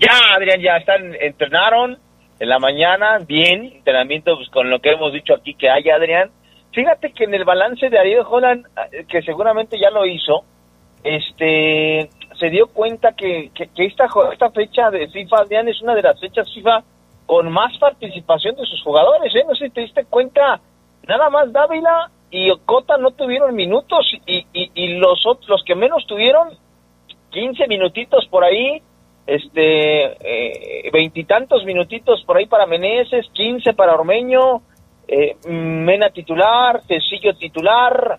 Ya, 0.01 0.35
Adrián, 0.35 0.61
ya 0.61 0.77
están, 0.79 1.15
entrenaron 1.15 1.99
en 2.41 2.49
la 2.49 2.59
mañana, 2.59 3.19
bien, 3.19 3.67
entrenamiento 3.77 4.35
pues, 4.37 4.49
con 4.49 4.71
lo 4.71 4.81
que 4.81 4.93
hemos 4.93 5.13
dicho 5.13 5.35
aquí 5.35 5.55
que 5.55 5.71
hay, 5.71 5.89
Adrián. 5.91 6.31
Fíjate 6.73 7.13
que 7.13 7.25
en 7.25 7.35
el 7.35 7.45
balance 7.45 7.89
de 7.89 7.99
Ariel 7.99 8.25
Holland, 8.29 8.67
eh, 8.93 9.05
que 9.09 9.23
seguramente 9.23 9.79
ya 9.79 9.91
lo 9.91 10.07
hizo, 10.07 10.45
este, 11.05 12.09
se 12.39 12.51
dio 12.51 12.69
cuenta 12.69 13.13
que, 13.13 13.51
que, 13.55 13.69
esta, 13.85 14.09
esta 14.33 14.51
fecha 14.51 14.91
de 14.91 15.09
FIFA, 15.09 15.37
Adrián, 15.37 15.69
es 15.69 15.81
una 15.83 15.95
de 15.95 16.03
las 16.03 16.19
fechas 16.19 16.53
FIFA 16.53 16.83
con 17.27 17.51
más 17.53 17.77
participación 17.79 18.57
de 18.57 18.65
sus 18.65 18.83
jugadores, 18.83 19.33
¿eh? 19.35 19.45
No 19.47 19.55
sé 19.55 19.71
te 19.71 19.83
diste 19.83 20.05
cuenta, 20.07 20.61
nada 21.07 21.31
más 21.31 21.53
Dávila 21.53 22.11
y 22.31 22.51
Ocota 22.51 22.97
no 22.97 23.11
tuvieron 23.13 23.55
minutos 23.55 24.07
y, 24.27 24.47
y, 24.53 24.71
y 24.75 24.89
los, 24.99 25.23
los 25.47 25.65
que 25.65 25.75
menos 25.75 26.07
tuvieron, 26.07 26.51
15 27.31 27.67
minutitos 27.67 28.27
por 28.27 28.45
ahí, 28.45 28.83
este, 29.27 30.07
eh, 30.21 30.91
veintitantos 30.93 31.65
minutitos 31.65 32.23
por 32.25 32.37
ahí 32.37 32.47
para 32.47 32.67
Meneses, 32.67 33.27
15 33.33 33.75
para 33.75 33.95
Ormeño, 33.95 34.63
eh, 35.07 35.37
Mena 35.49 36.11
titular, 36.11 36.83
Tecillo 36.87 37.35
titular. 37.35 38.19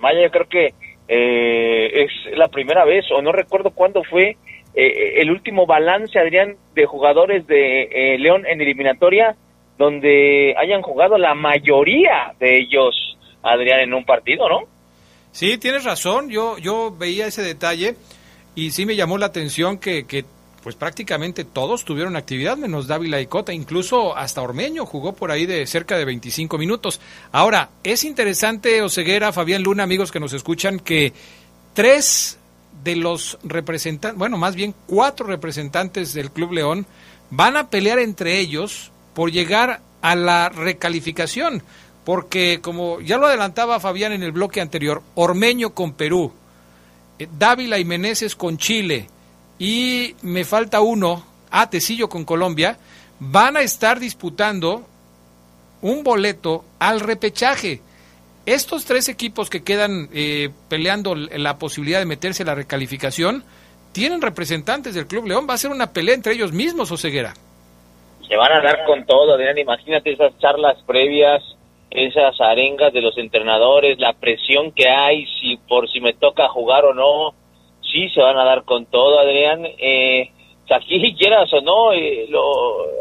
Vaya, 0.00 0.22
yo 0.22 0.30
creo 0.30 0.48
que 0.48 0.74
eh, 1.08 2.04
es 2.04 2.38
la 2.38 2.48
primera 2.48 2.84
vez, 2.84 3.04
o 3.12 3.20
no 3.22 3.32
recuerdo 3.32 3.70
cuándo 3.70 4.02
fue 4.04 4.36
el 4.74 5.30
último 5.30 5.66
balance, 5.66 6.18
Adrián, 6.18 6.56
de 6.74 6.86
jugadores 6.86 7.46
de 7.46 8.16
León 8.18 8.46
en 8.46 8.58
eliminatoria, 8.58 9.36
donde 9.76 10.54
hayan 10.56 10.80
jugado 10.80 11.18
la 11.18 11.34
mayoría 11.34 12.32
de 12.40 12.56
ellos, 12.56 13.18
Adrián, 13.42 13.80
en 13.80 13.94
un 13.94 14.04
partido, 14.04 14.48
¿no? 14.48 14.60
Sí, 15.32 15.58
tienes 15.58 15.84
razón, 15.84 16.28
yo, 16.28 16.58
yo 16.58 16.94
veía 16.96 17.26
ese 17.26 17.42
detalle. 17.42 17.96
Y 18.54 18.70
sí 18.70 18.84
me 18.84 18.96
llamó 18.96 19.16
la 19.16 19.26
atención 19.26 19.78
que, 19.78 20.24
pues 20.62 20.76
prácticamente 20.76 21.44
todos 21.44 21.84
tuvieron 21.84 22.16
actividad, 22.16 22.56
menos 22.58 22.86
Dávila 22.86 23.20
y 23.20 23.26
Cota, 23.26 23.52
incluso 23.52 24.16
hasta 24.16 24.42
Ormeño 24.42 24.84
jugó 24.84 25.14
por 25.14 25.30
ahí 25.30 25.46
de 25.46 25.66
cerca 25.66 25.96
de 25.96 26.04
25 26.04 26.58
minutos. 26.58 27.00
Ahora, 27.32 27.70
es 27.82 28.04
interesante, 28.04 28.82
Oseguera, 28.82 29.32
Fabián 29.32 29.62
Luna, 29.62 29.84
amigos 29.84 30.12
que 30.12 30.20
nos 30.20 30.34
escuchan, 30.34 30.78
que 30.78 31.14
tres 31.72 32.38
de 32.84 32.96
los 32.96 33.38
representantes, 33.42 34.18
bueno, 34.18 34.36
más 34.36 34.54
bien 34.54 34.74
cuatro 34.86 35.26
representantes 35.26 36.12
del 36.12 36.30
Club 36.30 36.52
León 36.52 36.86
van 37.30 37.56
a 37.56 37.70
pelear 37.70 37.98
entre 37.98 38.38
ellos 38.38 38.92
por 39.14 39.30
llegar 39.30 39.80
a 40.02 40.14
la 40.16 40.48
recalificación, 40.48 41.62
porque 42.04 42.60
como 42.60 43.00
ya 43.00 43.18
lo 43.18 43.26
adelantaba 43.26 43.80
Fabián 43.80 44.12
en 44.12 44.22
el 44.22 44.32
bloque 44.32 44.60
anterior, 44.60 45.02
Ormeño 45.14 45.70
con 45.74 45.92
Perú, 45.92 46.32
eh, 47.18 47.28
Dávila 47.38 47.78
y 47.78 47.84
Meneses 47.84 48.34
con 48.34 48.58
Chile 48.58 49.08
y 49.58 50.16
me 50.22 50.44
falta 50.44 50.80
uno, 50.80 51.24
a 51.50 51.68
Tecillo 51.70 52.08
con 52.08 52.24
Colombia, 52.24 52.78
van 53.20 53.56
a 53.56 53.60
estar 53.60 54.00
disputando 54.00 54.82
un 55.82 56.02
boleto 56.02 56.64
al 56.78 57.00
repechaje. 57.00 57.80
Estos 58.46 58.84
tres 58.84 59.08
equipos 59.08 59.50
que 59.50 59.62
quedan 59.62 60.08
eh, 60.12 60.50
peleando 60.68 61.14
la 61.14 61.58
posibilidad 61.58 62.00
de 62.00 62.06
meterse 62.06 62.42
a 62.42 62.46
la 62.46 62.54
recalificación 62.54 63.44
tienen 63.92 64.22
representantes 64.22 64.94
del 64.94 65.06
Club 65.06 65.26
León. 65.26 65.46
Va 65.48 65.54
a 65.54 65.58
ser 65.58 65.70
una 65.70 65.92
pelea 65.92 66.14
entre 66.14 66.32
ellos 66.32 66.52
mismos, 66.52 66.90
o 66.90 66.96
ceguera. 66.96 67.34
Se 68.26 68.36
van 68.36 68.52
a 68.52 68.62
dar 68.62 68.84
con 68.86 69.04
todo, 69.04 69.34
Adrián. 69.34 69.58
Imagínate 69.58 70.12
esas 70.12 70.36
charlas 70.38 70.78
previas 70.86 71.42
esas 71.92 72.40
arengas 72.40 72.92
de 72.92 73.02
los 73.02 73.16
entrenadores, 73.18 73.98
la 73.98 74.14
presión 74.14 74.72
que 74.72 74.88
hay, 74.88 75.26
si 75.40 75.56
por 75.68 75.90
si 75.90 76.00
me 76.00 76.14
toca 76.14 76.48
jugar 76.48 76.84
o 76.84 76.94
no, 76.94 77.34
sí 77.82 78.08
se 78.10 78.20
van 78.20 78.38
a 78.38 78.44
dar 78.44 78.64
con 78.64 78.86
todo, 78.86 79.18
Adrián. 79.18 79.64
Eh, 79.78 80.30
aquí 80.70 81.14
quieras 81.18 81.52
o 81.52 81.60
no, 81.60 81.92
eh, 81.92 82.26
lo, 82.28 82.42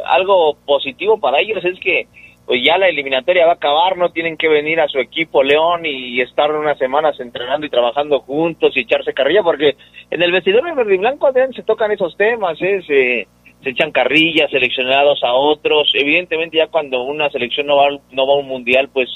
algo 0.06 0.58
positivo 0.66 1.20
para 1.20 1.40
ellos 1.40 1.64
es 1.64 1.80
que 1.80 2.08
pues 2.46 2.62
ya 2.66 2.78
la 2.78 2.90
eliminatoria 2.90 3.46
va 3.46 3.54
a 3.54 3.56
acabar, 3.56 3.98
no 3.98 4.12
tienen 4.12 4.36
que 4.36 4.50
venir 4.50 4.82
a 4.82 4.88
su 4.88 5.00
equipo 5.00 5.42
León 5.42 5.86
y 5.86 6.20
estar 6.20 6.52
unas 6.52 6.78
semanas 6.78 7.18
entrenando 7.20 7.66
y 7.66 7.70
trabajando 7.70 8.20
juntos 8.20 8.76
y 8.76 8.82
echarse 8.82 9.14
carrilla, 9.14 9.42
porque 9.42 9.76
en 10.10 10.22
el 10.22 10.34
vestidor 10.34 10.64
de 10.66 10.74
verde 10.74 10.96
y 10.96 10.98
blanco, 10.98 11.28
Adrián, 11.28 11.54
se 11.54 11.64
tocan 11.64 11.92
esos 11.92 12.18
temas, 12.18 12.58
¿eh? 12.62 13.26
Se, 13.64 13.70
echan 13.70 13.92
carrillas, 13.92 14.50
seleccionados 14.52 15.24
a 15.24 15.34
otros. 15.34 15.92
Evidentemente 15.94 16.58
ya 16.58 16.68
cuando 16.68 17.04
una 17.04 17.30
selección 17.30 17.68
no 17.68 17.78
va, 17.78 17.90
no 18.12 18.28
va 18.28 18.34
a 18.34 18.38
un 18.38 18.48
mundial, 18.48 18.90
pues 18.92 19.10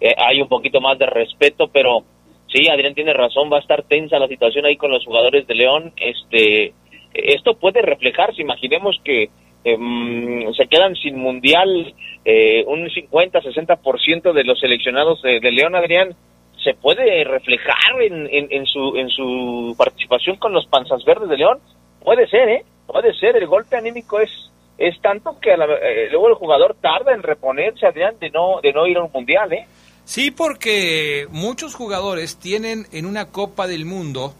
eh, 0.00 0.14
hay 0.16 0.40
un 0.40 0.48
poquito 0.48 0.80
más 0.80 0.98
de 0.98 1.06
respeto, 1.06 1.68
pero 1.72 2.04
sí, 2.48 2.68
Adrián 2.68 2.94
tiene 2.94 3.12
razón, 3.12 3.50
va 3.52 3.58
a 3.58 3.60
estar 3.60 3.82
tensa 3.84 4.18
la 4.18 4.28
situación 4.28 4.64
ahí 4.64 4.76
con 4.76 4.90
los 4.90 5.04
jugadores 5.04 5.46
de 5.46 5.54
León. 5.54 5.92
Este, 5.96 6.74
esto 7.14 7.54
puede 7.54 7.82
reflejarse, 7.82 8.42
imaginemos 8.42 9.00
que 9.04 9.30
em, 9.64 10.52
se 10.54 10.66
quedan 10.66 10.96
sin 10.96 11.18
mundial 11.18 11.94
eh, 12.24 12.64
un 12.66 12.88
50-60% 12.88 14.32
de 14.32 14.44
los 14.44 14.58
seleccionados 14.58 15.22
de, 15.22 15.40
León, 15.52 15.74
Adrián, 15.74 16.14
se 16.62 16.74
puede 16.74 17.24
reflejar 17.24 18.00
en, 18.00 18.28
en, 18.30 18.66
su, 18.66 18.96
en 18.96 19.08
su 19.08 19.74
participación 19.76 20.36
con 20.36 20.52
los 20.52 20.66
Panzas 20.66 21.04
Verdes 21.04 21.28
de 21.28 21.36
León. 21.36 21.58
Puede 22.04 22.28
ser, 22.28 22.48
¿eh? 22.48 22.64
Puede 22.92 23.14
ser, 23.14 23.36
el 23.36 23.46
golpe 23.46 23.76
anímico 23.76 24.20
es 24.20 24.30
es 24.78 25.00
tanto 25.00 25.38
que 25.40 25.52
eh, 25.52 26.08
luego 26.10 26.28
el 26.28 26.34
jugador 26.34 26.76
tarda 26.80 27.12
en 27.12 27.22
reponerse, 27.22 27.86
Adrián, 27.86 28.16
de 28.18 28.30
no, 28.30 28.60
de 28.60 28.72
no 28.72 28.86
ir 28.86 28.96
a 28.96 29.04
un 29.04 29.12
mundial, 29.12 29.52
¿eh? 29.52 29.66
Sí, 30.04 30.32
porque 30.32 31.28
muchos 31.30 31.74
jugadores 31.74 32.36
tienen 32.36 32.86
en 32.90 33.06
una 33.06 33.26
Copa 33.26 33.68
del 33.68 33.84
Mundo 33.84 34.34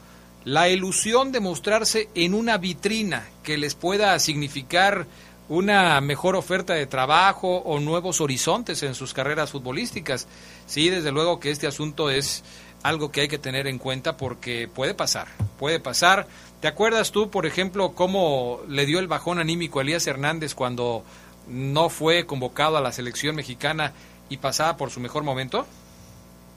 la 0.45 0.69
ilusión 0.69 1.31
de 1.31 1.39
mostrarse 1.39 2.09
en 2.17 2.35
una 2.35 2.59
vitrina 2.59 3.29
que 3.45 3.57
les 3.57 3.77
pueda 3.77 4.19
significar 4.19 5.07
una 5.49 6.01
mejor 6.01 6.35
oferta 6.35 6.75
de 6.75 6.87
trabajo 6.87 7.59
o 7.59 7.79
nuevos 7.79 8.21
horizontes 8.21 8.83
en 8.83 8.97
sus 8.97 9.15
carreras 9.15 9.53
futbolísticas. 9.53 10.27
Sí, 10.67 10.91
desde 10.91 11.13
luego 11.13 11.39
que 11.39 11.51
este 11.51 11.69
asunto 11.69 12.11
es 12.11 12.43
algo 12.83 13.13
que 13.13 13.21
hay 13.21 13.29
que 13.29 13.39
tener 13.39 13.69
en 13.69 13.79
cuenta 13.79 14.17
porque 14.17 14.67
puede 14.67 14.95
pasar, 14.95 15.29
puede 15.59 15.79
pasar. 15.79 16.27
¿Te 16.63 16.69
acuerdas 16.69 17.11
tú, 17.11 17.29
por 17.29 17.45
ejemplo, 17.45 17.91
cómo 17.93 18.61
le 18.69 18.87
dio 18.87 19.01
el 19.01 19.09
bajón 19.09 19.41
anímico 19.41 19.81
a 19.81 19.83
Elías 19.83 20.07
Hernández 20.07 20.55
cuando 20.55 21.03
no 21.49 21.89
fue 21.89 22.25
convocado 22.25 22.77
a 22.77 22.81
la 22.81 22.93
selección 22.93 23.35
mexicana 23.35 23.93
y 24.29 24.37
pasaba 24.37 24.77
por 24.77 24.93
su 24.93 25.01
mejor 25.01 25.25
momento? 25.25 25.67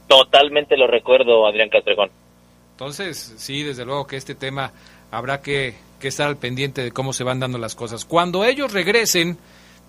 Totalmente 0.08 0.78
lo 0.78 0.86
recuerdo, 0.86 1.48
Adrián 1.48 1.70
Castrejón. 1.70 2.12
Entonces, 2.74 3.34
sí, 3.38 3.64
desde 3.64 3.84
luego 3.84 4.06
que 4.06 4.18
este 4.18 4.36
tema 4.36 4.74
habrá 5.10 5.42
que, 5.42 5.74
que 6.00 6.10
estar 6.10 6.28
al 6.28 6.38
pendiente 6.38 6.84
de 6.84 6.92
cómo 6.92 7.12
se 7.12 7.24
van 7.24 7.40
dando 7.40 7.58
las 7.58 7.74
cosas. 7.74 8.06
Cuando 8.06 8.46
ellos 8.46 8.74
regresen, 8.74 9.40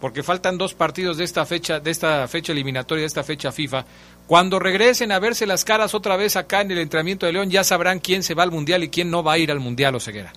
porque 0.00 0.22
faltan 0.22 0.58
dos 0.58 0.74
partidos 0.74 1.16
de 1.16 1.24
esta 1.24 1.46
fecha, 1.46 1.80
de 1.80 1.90
esta 1.90 2.26
fecha 2.28 2.52
eliminatoria, 2.52 3.02
de 3.02 3.06
esta 3.06 3.24
fecha 3.24 3.52
FIFA, 3.52 3.84
cuando 4.26 4.58
regresen 4.58 5.12
a 5.12 5.18
verse 5.18 5.46
las 5.46 5.64
caras 5.64 5.94
otra 5.94 6.16
vez 6.16 6.36
acá 6.36 6.60
en 6.60 6.70
el 6.70 6.78
entrenamiento 6.78 7.26
de 7.26 7.32
León, 7.32 7.50
ya 7.50 7.64
sabrán 7.64 8.00
quién 8.00 8.22
se 8.22 8.34
va 8.34 8.42
al 8.42 8.50
Mundial 8.50 8.84
y 8.84 8.90
quién 8.90 9.10
no 9.10 9.22
va 9.22 9.34
a 9.34 9.38
ir 9.38 9.50
al 9.50 9.60
Mundial, 9.60 9.94
o 9.94 10.00
ceguera. 10.00 10.32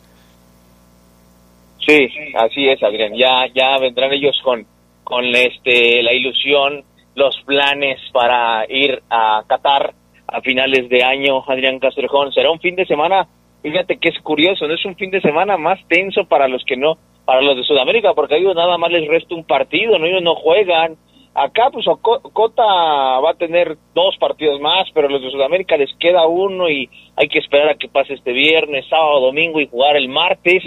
Sí, 1.86 2.07
así 2.36 2.68
es, 2.68 2.82
Adrián. 2.84 3.14
Ya, 3.16 3.47
ya 3.53 3.78
vendrán 3.80 4.14
ellos 4.14 4.39
con, 4.43 4.66
con 5.03 5.26
este, 5.36 6.03
la 6.03 6.14
ilusión, 6.14 6.84
los 7.16 7.36
planes 7.45 7.99
para 8.14 8.66
ir 8.70 9.01
a 9.10 9.43
Qatar 9.47 9.93
a 10.28 10.41
finales 10.41 10.88
de 10.89 11.03
año, 11.03 11.43
Adrián 11.47 11.80
Castrejón. 11.80 12.32
Será 12.32 12.51
un 12.51 12.60
fin 12.60 12.76
de 12.76 12.86
semana, 12.86 13.28
fíjate 13.64 13.97
que 13.97 14.10
es 14.10 14.20
curioso, 14.22 14.68
no 14.68 14.76
es 14.76 14.86
un 14.86 14.95
fin 14.95 15.10
de 15.10 15.22
semana 15.22 15.57
más 15.57 15.80
tenso 15.88 16.26
para 16.26 16.47
los 16.47 16.64
que 16.64 16.78
no, 16.78 16.97
para 17.30 17.43
los 17.43 17.57
de 17.57 17.63
Sudamérica, 17.63 18.15
porque 18.15 18.34
a 18.34 18.38
ellos 18.39 18.55
nada 18.55 18.75
más 18.80 18.91
les 18.91 19.07
resta 19.07 19.36
un 19.36 19.43
partido, 19.43 19.99
no 19.99 20.07
ellos 20.07 20.23
no 20.23 20.34
juegan, 20.34 20.97
Acá, 21.36 21.69
pues, 21.71 21.86
Cota 22.34 22.63
va 22.63 23.30
a 23.30 23.38
tener 23.38 23.77
dos 23.93 24.17
partidos 24.19 24.59
más, 24.59 24.88
pero 24.95 25.07
los 25.07 25.21
de 25.21 25.30
Sudamérica 25.30 25.77
les 25.77 25.93
queda 25.99 26.25
uno 26.25 26.67
y 26.67 26.89
hay 27.15 27.27
que 27.27 27.38
esperar 27.38 27.69
a 27.69 27.75
que 27.75 27.88
pase 27.88 28.15
este 28.15 28.32
viernes, 28.32 28.88
sábado, 28.89 29.19
domingo 29.21 29.61
y 29.61 29.67
jugar 29.67 29.95
el 29.95 30.09
martes 30.09 30.63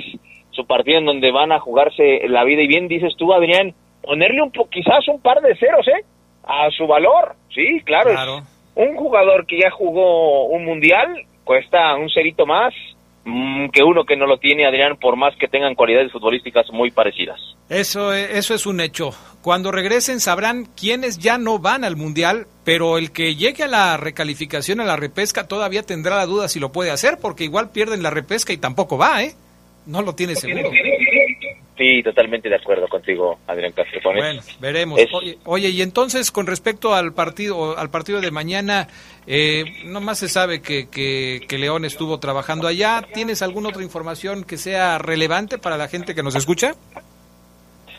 su 0.52 0.64
partido 0.64 0.98
en 0.98 1.06
donde 1.06 1.32
van 1.32 1.50
a 1.50 1.58
jugarse 1.58 2.28
la 2.28 2.44
vida. 2.44 2.62
Y 2.62 2.68
bien 2.68 2.86
dices 2.86 3.12
tú, 3.18 3.32
Adrián, 3.32 3.74
ponerle 4.00 4.40
un 4.40 4.52
quizás 4.70 5.08
un 5.08 5.20
par 5.20 5.40
de 5.40 5.56
ceros, 5.56 5.88
¿eh? 5.88 6.04
A 6.44 6.70
su 6.70 6.86
valor. 6.86 7.34
Sí, 7.52 7.80
claro. 7.84 8.10
claro. 8.10 8.38
un 8.76 8.94
jugador 8.94 9.46
que 9.46 9.58
ya 9.58 9.70
jugó 9.72 10.44
un 10.44 10.64
mundial 10.64 11.24
cuesta 11.42 11.96
un 11.96 12.08
cerito 12.08 12.46
más 12.46 12.72
que 13.24 13.82
uno 13.82 14.04
que 14.04 14.16
no 14.16 14.26
lo 14.26 14.38
tiene, 14.38 14.66
Adrián, 14.66 14.96
por 14.96 15.16
más 15.16 15.34
que 15.36 15.48
tengan 15.48 15.74
cualidades 15.74 16.10
futbolísticas 16.10 16.66
muy 16.72 16.90
parecidas. 16.90 17.38
Eso, 17.68 18.12
eso 18.12 18.54
es 18.54 18.66
un 18.66 18.80
hecho. 18.80 19.14
Cuando 19.42 19.72
regresen 19.72 20.20
sabrán 20.20 20.66
quiénes 20.76 21.18
ya 21.18 21.38
no 21.38 21.58
van 21.58 21.84
al 21.84 21.96
Mundial, 21.96 22.46
pero 22.64 22.98
el 22.98 23.12
que 23.12 23.34
llegue 23.34 23.64
a 23.64 23.68
la 23.68 23.96
recalificación, 23.96 24.80
a 24.80 24.84
la 24.84 24.96
repesca, 24.96 25.46
todavía 25.46 25.82
tendrá 25.82 26.16
la 26.16 26.26
duda 26.26 26.48
si 26.48 26.60
lo 26.60 26.72
puede 26.72 26.90
hacer, 26.90 27.18
porque 27.20 27.44
igual 27.44 27.70
pierden 27.70 28.02
la 28.02 28.10
repesca 28.10 28.52
y 28.52 28.58
tampoco 28.58 28.98
va, 28.98 29.22
¿eh? 29.22 29.34
No 29.86 30.02
lo 30.02 30.14
tiene 30.14 30.36
seguro. 30.36 30.70
Sí, 31.82 32.00
totalmente 32.00 32.48
de 32.48 32.54
acuerdo 32.54 32.86
contigo, 32.86 33.40
Adrián 33.48 33.72
Castro. 33.72 34.00
Bueno, 34.04 34.40
veremos. 34.60 35.00
Oye, 35.14 35.38
oye, 35.44 35.68
y 35.70 35.82
entonces 35.82 36.30
con 36.30 36.46
respecto 36.46 36.94
al 36.94 37.12
partido 37.12 37.76
al 37.76 37.90
partido 37.90 38.20
de 38.20 38.30
mañana, 38.30 38.86
eh, 39.26 39.64
nomás 39.86 40.20
se 40.20 40.28
sabe 40.28 40.62
que, 40.62 40.88
que, 40.88 41.40
que, 41.48 41.58
León 41.58 41.84
estuvo 41.84 42.20
trabajando 42.20 42.68
allá. 42.68 43.02
¿Tienes 43.12 43.42
alguna 43.42 43.70
otra 43.70 43.82
información 43.82 44.44
que 44.44 44.58
sea 44.58 44.98
relevante 44.98 45.58
para 45.58 45.76
la 45.76 45.88
gente 45.88 46.14
que 46.14 46.22
nos 46.22 46.36
escucha? 46.36 46.74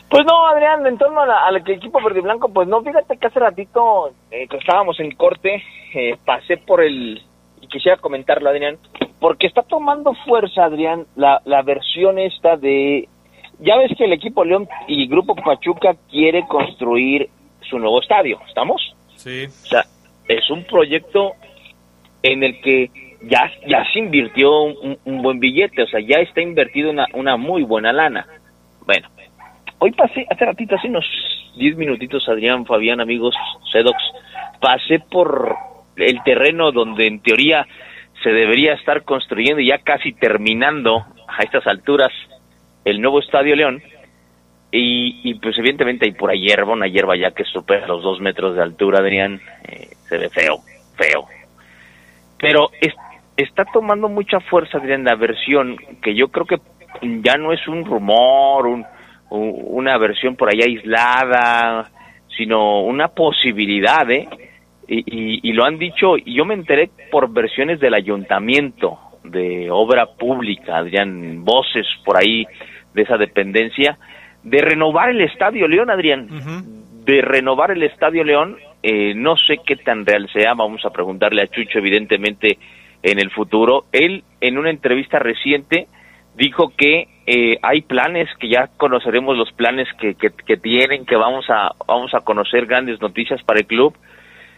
Pues 0.08 0.24
no, 0.24 0.46
Adrián, 0.46 0.86
en 0.86 0.96
torno 0.96 1.20
al 1.20 1.56
equipo 1.68 2.02
verde 2.02 2.20
y 2.20 2.22
blanco, 2.22 2.48
pues 2.48 2.66
no, 2.66 2.80
fíjate 2.82 3.18
que 3.18 3.26
hace 3.26 3.38
ratito 3.38 4.14
eh, 4.30 4.48
que 4.48 4.56
estábamos 4.56 4.98
en 4.98 5.10
corte, 5.14 5.62
eh, 5.94 6.16
pasé 6.24 6.56
por 6.56 6.82
el, 6.82 7.22
y 7.60 7.66
quisiera 7.66 7.98
comentarlo, 7.98 8.48
Adrián, 8.48 8.78
porque 9.20 9.46
está 9.46 9.60
tomando 9.60 10.14
fuerza, 10.24 10.64
Adrián, 10.64 11.04
la, 11.16 11.42
la 11.44 11.60
versión 11.60 12.18
esta 12.18 12.56
de 12.56 13.08
ya 13.60 13.76
ves 13.76 13.92
que 13.96 14.04
el 14.04 14.12
equipo 14.12 14.44
León 14.44 14.68
y 14.88 15.06
Grupo 15.06 15.34
Pachuca 15.34 15.94
quiere 16.10 16.46
construir 16.46 17.28
su 17.68 17.78
nuevo 17.78 18.00
estadio, 18.00 18.40
¿estamos? 18.48 18.94
Sí. 19.16 19.46
O 19.46 19.66
sea, 19.66 19.84
es 20.28 20.50
un 20.50 20.64
proyecto 20.64 21.32
en 22.22 22.42
el 22.42 22.60
que 22.60 22.90
ya, 23.22 23.50
ya 23.66 23.84
se 23.92 23.98
invirtió 23.98 24.62
un, 24.62 25.22
buen 25.22 25.40
billete, 25.40 25.82
o 25.82 25.86
sea, 25.86 26.00
ya 26.00 26.16
está 26.16 26.40
invertido 26.40 26.90
una, 26.90 27.06
una 27.14 27.36
muy 27.36 27.62
buena 27.62 27.92
lana. 27.92 28.26
Bueno, 28.84 29.08
hoy 29.78 29.92
pasé, 29.92 30.26
hace 30.30 30.44
ratito, 30.44 30.76
hace 30.76 30.88
unos 30.88 31.06
10 31.56 31.76
minutitos, 31.76 32.28
Adrián, 32.28 32.66
Fabián, 32.66 33.00
amigos, 33.00 33.34
Sedox, 33.72 33.96
pasé 34.60 34.98
por 34.98 35.56
el 35.96 36.22
terreno 36.22 36.72
donde 36.72 37.06
en 37.06 37.20
teoría 37.20 37.66
se 38.22 38.30
debería 38.30 38.74
estar 38.74 39.04
construyendo 39.04 39.60
y 39.60 39.68
ya 39.68 39.78
casi 39.78 40.12
terminando 40.12 41.04
a 41.28 41.42
estas 41.42 41.66
alturas 41.66 42.10
el 42.84 43.00
nuevo 43.00 43.20
Estadio 43.20 43.56
León. 43.56 43.82
Y, 44.76 45.34
pues 45.34 45.56
evidentemente 45.56 46.04
hay 46.04 46.12
pura 46.12 46.34
hierba, 46.34 46.72
una 46.72 46.88
hierba 46.88 47.16
ya 47.16 47.30
que 47.30 47.44
supera 47.44 47.86
los 47.86 48.02
dos 48.02 48.20
metros 48.20 48.56
de 48.56 48.62
altura, 48.62 48.98
Adrián, 48.98 49.40
eh, 49.68 49.90
se 50.08 50.18
ve 50.18 50.28
feo, 50.30 50.56
feo. 50.96 51.26
Pero 52.40 52.70
está 53.36 53.64
tomando 53.66 54.08
mucha 54.08 54.40
fuerza, 54.40 54.78
Adrián, 54.78 55.04
la 55.04 55.14
versión 55.14 55.76
que 56.02 56.16
yo 56.16 56.26
creo 56.26 56.46
que 56.46 56.58
ya 57.22 57.36
no 57.36 57.52
es 57.52 57.68
un 57.68 57.84
rumor, 57.84 58.66
un, 58.66 58.84
una 59.30 59.96
versión 59.96 60.34
por 60.34 60.52
ahí 60.52 60.60
aislada, 60.62 61.88
sino 62.36 62.80
una 62.82 63.08
posibilidad, 63.08 64.10
¿eh? 64.10 64.28
Y, 64.88 65.48
y, 65.48 65.52
lo 65.52 65.64
han 65.64 65.78
dicho, 65.78 66.18
y 66.18 66.34
yo 66.34 66.44
me 66.44 66.54
enteré 66.54 66.90
por 67.12 67.32
versiones 67.32 67.78
del 67.78 67.94
ayuntamiento, 67.94 68.98
de 69.22 69.70
obra 69.70 70.06
pública, 70.06 70.76
Adrián, 70.76 71.42
voces 71.42 71.86
por 72.04 72.18
ahí 72.18 72.46
de 72.94 73.02
esa 73.02 73.16
dependencia, 73.16 73.98
de 74.42 74.60
renovar 74.60 75.10
el 75.10 75.20
Estadio 75.20 75.68
León, 75.68 75.90
Adrián, 75.90 76.28
de 77.04 77.22
renovar 77.22 77.70
el 77.70 77.82
Estadio 77.82 78.24
León, 78.24 78.56
eh, 78.82 79.14
no 79.14 79.36
sé 79.36 79.58
qué 79.64 79.76
tan 79.76 80.04
real 80.06 80.28
sea, 80.32 80.54
vamos 80.54 80.84
a 80.84 80.90
preguntarle 80.90 81.42
a 81.42 81.46
Chucho 81.48 81.78
evidentemente 81.78 82.58
en 83.02 83.18
el 83.18 83.30
futuro. 83.30 83.84
Él 83.92 84.24
en 84.40 84.58
una 84.58 84.70
entrevista 84.70 85.18
reciente 85.18 85.88
dijo 86.36 86.72
que 86.76 87.08
eh, 87.26 87.58
hay 87.62 87.82
planes, 87.82 88.28
que 88.38 88.48
ya 88.48 88.68
conoceremos 88.76 89.36
los 89.36 89.52
planes 89.52 89.88
que, 89.98 90.14
que, 90.14 90.30
que, 90.30 90.56
tienen, 90.56 91.06
que 91.06 91.16
vamos 91.16 91.46
a, 91.48 91.72
vamos 91.86 92.12
a 92.14 92.20
conocer 92.20 92.66
grandes 92.66 93.00
noticias 93.00 93.42
para 93.42 93.60
el 93.60 93.66
club. 93.66 93.96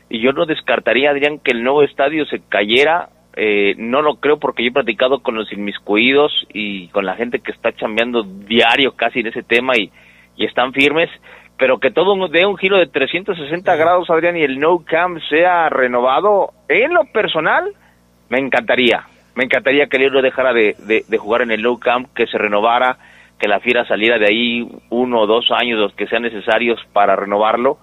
Y 0.09 0.21
yo 0.21 0.33
no 0.33 0.47
descartaría, 0.47 1.11
Adrián, 1.11 1.39
que 1.39 1.53
el 1.53 1.63
nuevo 1.63 1.83
estadio 1.83 2.27
se 2.27 2.41
cayera 2.49 3.09
eh, 3.39 3.75
no 3.77 4.01
lo 4.01 4.17
creo 4.17 4.39
porque 4.39 4.63
yo 4.63 4.71
he 4.71 4.73
platicado 4.73 5.21
con 5.21 5.35
los 5.35 5.53
inmiscuidos 5.53 6.33
y 6.55 6.89
con 6.89 7.05
la 7.05 7.17
gente 7.17 7.41
que 7.41 7.53
está 7.53 7.71
chambeando 7.73 8.23
diario 8.23 8.93
casi 8.97 9.21
en 9.21 9.27
ese 9.27 9.43
tema 9.43 9.77
y, 9.77 9.91
y 10.37 10.47
están 10.47 10.73
firmes, 10.73 11.11
pero 11.59 11.79
que 11.79 11.91
todo 11.91 12.29
dé 12.29 12.47
un 12.47 12.57
giro 12.57 12.79
de 12.79 12.87
360 12.87 13.77
grados, 13.77 14.09
Adrián, 14.09 14.39
y 14.39 14.43
el 14.43 14.59
No 14.59 14.79
Camp 14.85 15.19
sea 15.29 15.69
renovado, 15.69 16.53
en 16.69 16.95
lo 16.95 17.05
personal, 17.13 17.73
me 18.31 18.39
encantaría. 18.39 19.05
Me 19.35 19.45
encantaría 19.45 19.87
que 19.87 19.99
el 19.99 20.13
lo 20.13 20.23
dejara 20.23 20.55
de, 20.55 20.75
de, 21.07 21.19
jugar 21.19 21.43
en 21.43 21.51
el 21.51 21.63
No 21.63 21.79
Camp, 21.79 22.09
que 22.15 22.27
se 22.27 22.39
renovara, 22.39 22.97
que 23.39 23.49
la 23.49 23.61
fiera 23.61 23.87
saliera 23.87 24.19
de 24.19 24.29
ahí 24.29 24.67
uno 24.89 25.21
o 25.21 25.27
dos 25.27 25.51
años, 25.51 25.79
los 25.79 25.93
que 25.93 26.07
sean 26.07 26.23
necesarios 26.23 26.81
para 26.95 27.17
renovarlo, 27.17 27.79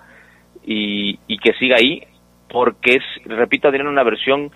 y, 0.66 1.20
y 1.28 1.38
que 1.38 1.54
siga 1.54 1.76
ahí, 1.78 2.02
porque 2.50 2.96
es, 2.96 3.04
repito, 3.26 3.68
Adrián, 3.68 3.88
una 3.88 4.04
versión 4.04 4.52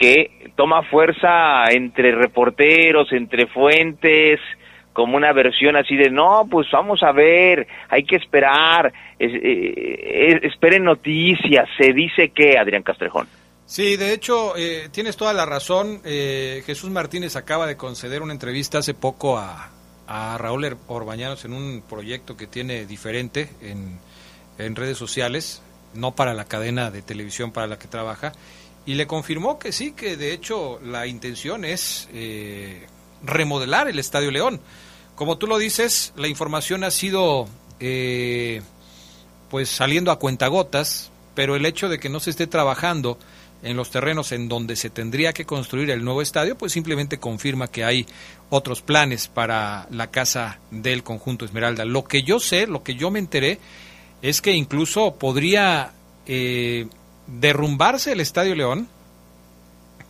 que 0.00 0.52
toma 0.56 0.82
fuerza 0.84 1.64
entre 1.70 2.12
reporteros, 2.12 3.12
entre 3.12 3.46
fuentes, 3.46 4.40
como 4.94 5.18
una 5.18 5.32
versión 5.34 5.76
así 5.76 5.94
de, 5.94 6.10
no, 6.10 6.46
pues 6.50 6.66
vamos 6.72 7.02
a 7.02 7.12
ver, 7.12 7.66
hay 7.90 8.04
que 8.04 8.16
esperar, 8.16 8.92
eh, 9.18 10.40
esperen 10.42 10.84
noticias, 10.84 11.68
se 11.78 11.92
dice 11.92 12.30
que, 12.30 12.56
Adrián 12.56 12.82
Castrejón. 12.82 13.28
Sí, 13.66 13.96
de 13.96 14.14
hecho, 14.14 14.56
eh, 14.56 14.88
tienes 14.90 15.16
toda 15.16 15.32
la 15.32 15.46
razón. 15.46 16.00
Eh, 16.04 16.62
Jesús 16.64 16.90
Martínez 16.90 17.36
acaba 17.36 17.66
de 17.66 17.76
conceder 17.76 18.22
una 18.22 18.32
entrevista 18.32 18.78
hace 18.78 18.94
poco 18.94 19.38
a, 19.38 19.70
a 20.08 20.38
Raúl 20.38 20.76
Orbañanos 20.88 21.44
en 21.44 21.52
un 21.52 21.82
proyecto 21.88 22.36
que 22.36 22.46
tiene 22.46 22.86
diferente 22.86 23.50
en, 23.60 23.98
en 24.58 24.76
redes 24.76 24.96
sociales, 24.96 25.62
no 25.94 26.14
para 26.14 26.34
la 26.34 26.46
cadena 26.46 26.90
de 26.90 27.02
televisión 27.02 27.52
para 27.52 27.66
la 27.66 27.78
que 27.78 27.86
trabaja 27.86 28.32
y 28.86 28.94
le 28.94 29.06
confirmó 29.06 29.58
que 29.58 29.72
sí, 29.72 29.92
que 29.92 30.16
de 30.16 30.32
hecho 30.32 30.80
la 30.80 31.06
intención 31.06 31.64
es 31.64 32.08
eh, 32.12 32.86
remodelar 33.22 33.88
el 33.88 33.98
Estadio 33.98 34.30
León. 34.30 34.60
Como 35.14 35.38
tú 35.38 35.46
lo 35.46 35.58
dices, 35.58 36.12
la 36.16 36.28
información 36.28 36.82
ha 36.82 36.90
sido 36.90 37.46
eh, 37.78 38.62
pues 39.50 39.68
saliendo 39.68 40.10
a 40.10 40.18
cuentagotas, 40.18 41.10
pero 41.34 41.56
el 41.56 41.66
hecho 41.66 41.88
de 41.88 41.98
que 41.98 42.08
no 42.08 42.20
se 42.20 42.30
esté 42.30 42.46
trabajando 42.46 43.18
en 43.62 43.76
los 43.76 43.90
terrenos 43.90 44.32
en 44.32 44.48
donde 44.48 44.76
se 44.76 44.90
tendría 44.90 45.32
que 45.32 45.44
construir 45.44 45.90
el 45.90 46.04
nuevo 46.04 46.22
estadio, 46.22 46.56
pues 46.56 46.72
simplemente 46.72 47.18
confirma 47.18 47.68
que 47.68 47.84
hay 47.84 48.06
otros 48.48 48.80
planes 48.80 49.28
para 49.28 49.86
la 49.90 50.10
casa 50.10 50.58
del 50.70 51.02
conjunto 51.02 51.44
Esmeralda. 51.44 51.84
Lo 51.84 52.04
que 52.04 52.22
yo 52.22 52.40
sé, 52.40 52.66
lo 52.66 52.82
que 52.82 52.94
yo 52.94 53.10
me 53.10 53.18
enteré, 53.18 53.58
es 54.22 54.40
que 54.40 54.52
incluso 54.52 55.16
podría 55.16 55.92
eh, 56.26 56.86
derrumbarse 57.38 58.12
el 58.12 58.20
Estadio 58.20 58.54
León 58.54 58.88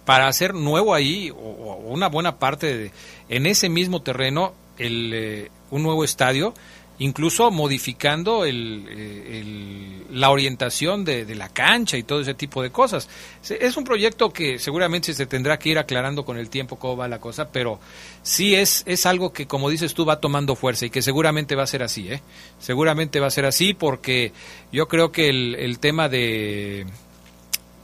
para 0.04 0.28
hacer 0.28 0.54
nuevo 0.54 0.94
ahí 0.94 1.30
o, 1.30 1.82
una 1.86 2.08
buena 2.08 2.38
parte 2.38 2.76
de, 2.76 2.92
en 3.28 3.46
ese 3.46 3.68
mismo 3.68 4.02
terreno 4.02 4.54
el, 4.78 5.12
eh, 5.14 5.50
un 5.70 5.82
nuevo 5.82 6.04
estadio 6.04 6.54
incluso 7.00 7.50
modificando 7.50 8.44
el, 8.44 8.86
eh, 8.88 10.04
la 10.10 10.30
orientación 10.30 11.04
de, 11.04 11.24
la 11.34 11.48
cancha 11.48 11.96
y 11.96 12.02
todo 12.02 12.20
ese 12.20 12.34
tipo 12.34 12.62
de 12.62 12.70
cosas. 12.70 13.08
Es 13.48 13.76
un 13.78 13.84
proyecto 13.84 14.30
que 14.30 14.58
seguramente 14.58 15.14
se 15.14 15.26
tendrá 15.26 15.58
que 15.58 15.70
ir 15.70 15.78
aclarando 15.78 16.24
con 16.26 16.36
el 16.36 16.50
tiempo 16.50 16.76
cómo 16.76 16.98
va 16.98 17.08
la 17.08 17.18
cosa, 17.18 17.50
pero 17.50 17.80
sí 18.22 18.54
es, 18.54 18.82
es 18.86 19.06
algo 19.06 19.32
que, 19.32 19.46
como 19.46 19.70
dices 19.70 19.94
tú, 19.94 20.04
va 20.04 20.20
tomando 20.20 20.54
fuerza 20.54 20.86
y 20.86 20.90
que 20.90 21.00
seguramente 21.00 21.56
va 21.56 21.62
a 21.62 21.66
ser 21.66 21.82
así, 21.82 22.12
¿eh? 22.12 22.20
Seguramente 22.58 23.18
va 23.18 23.28
a 23.28 23.30
ser 23.30 23.46
así 23.46 23.72
porque 23.72 24.32
yo 24.70 24.86
creo 24.86 25.10
que 25.10 25.30
el 25.30 25.78
tema 25.78 26.10
de 26.10 26.86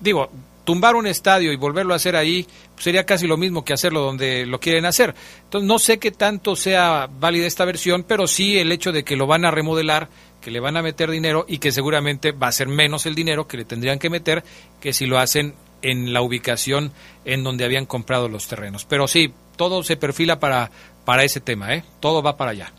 digo, 0.01 0.31
tumbar 0.65 0.97
un 0.97 1.07
estadio 1.07 1.53
y 1.53 1.57
volverlo 1.57 1.93
a 1.93 1.97
hacer 1.97 2.17
ahí 2.17 2.45
pues, 2.75 2.85
sería 2.85 3.07
casi 3.07 3.27
lo 3.27 3.37
mismo 3.37 3.65
que 3.65 3.73
hacerlo 3.73 4.01
donde 4.01 4.45
lo 4.45 4.61
quieren 4.61 4.85
hacer. 4.85 5.15
Entonces 5.45 5.67
no 5.67 5.79
sé 5.79 5.99
qué 5.99 6.11
tanto 6.11 6.57
sea 6.57 7.09
válida 7.19 7.47
esta 7.47 7.65
versión, 7.65 8.03
pero 8.03 8.27
sí 8.27 8.59
el 8.59 8.73
hecho 8.73 8.93
de 8.93 9.05
que 9.05 9.17
lo 9.17 9.27
van 9.27 9.45
a 9.45 9.51
remodelar, 9.51 10.09
que 10.41 10.51
le 10.51 10.61
van 10.61 10.77
a 10.77 10.83
meter 10.83 11.11
dinero 11.11 11.47
y 11.49 11.59
que 11.59 11.73
seguramente 11.73 12.33
va 12.33 12.49
a 12.49 12.53
ser 12.53 12.69
menos 12.69 13.07
el 13.07 13.15
dinero 13.15 13.47
que 13.47 13.57
le 13.57 13.65
tendrían 13.65 13.99
que 13.99 14.11
meter 14.11 14.43
que 14.81 14.93
si 14.93 15.07
lo 15.07 15.19
hacen 15.19 15.55
en 15.83 16.13
la 16.13 16.21
ubicación 16.21 16.93
en 17.25 17.45
donde 17.45 17.65
habían 17.65 17.87
comprado 17.87 18.29
los 18.29 18.49
terrenos. 18.49 18.85
Pero 18.85 19.07
sí, 19.07 19.33
todo 19.57 19.83
se 19.85 19.97
perfila 19.97 20.41
para, 20.41 20.71
para 21.05 21.23
ese 21.23 21.41
tema, 21.41 21.75
¿eh? 21.75 21.85
Todo 22.01 22.23
va 22.23 22.37
para 22.37 22.51
allá. 22.51 22.73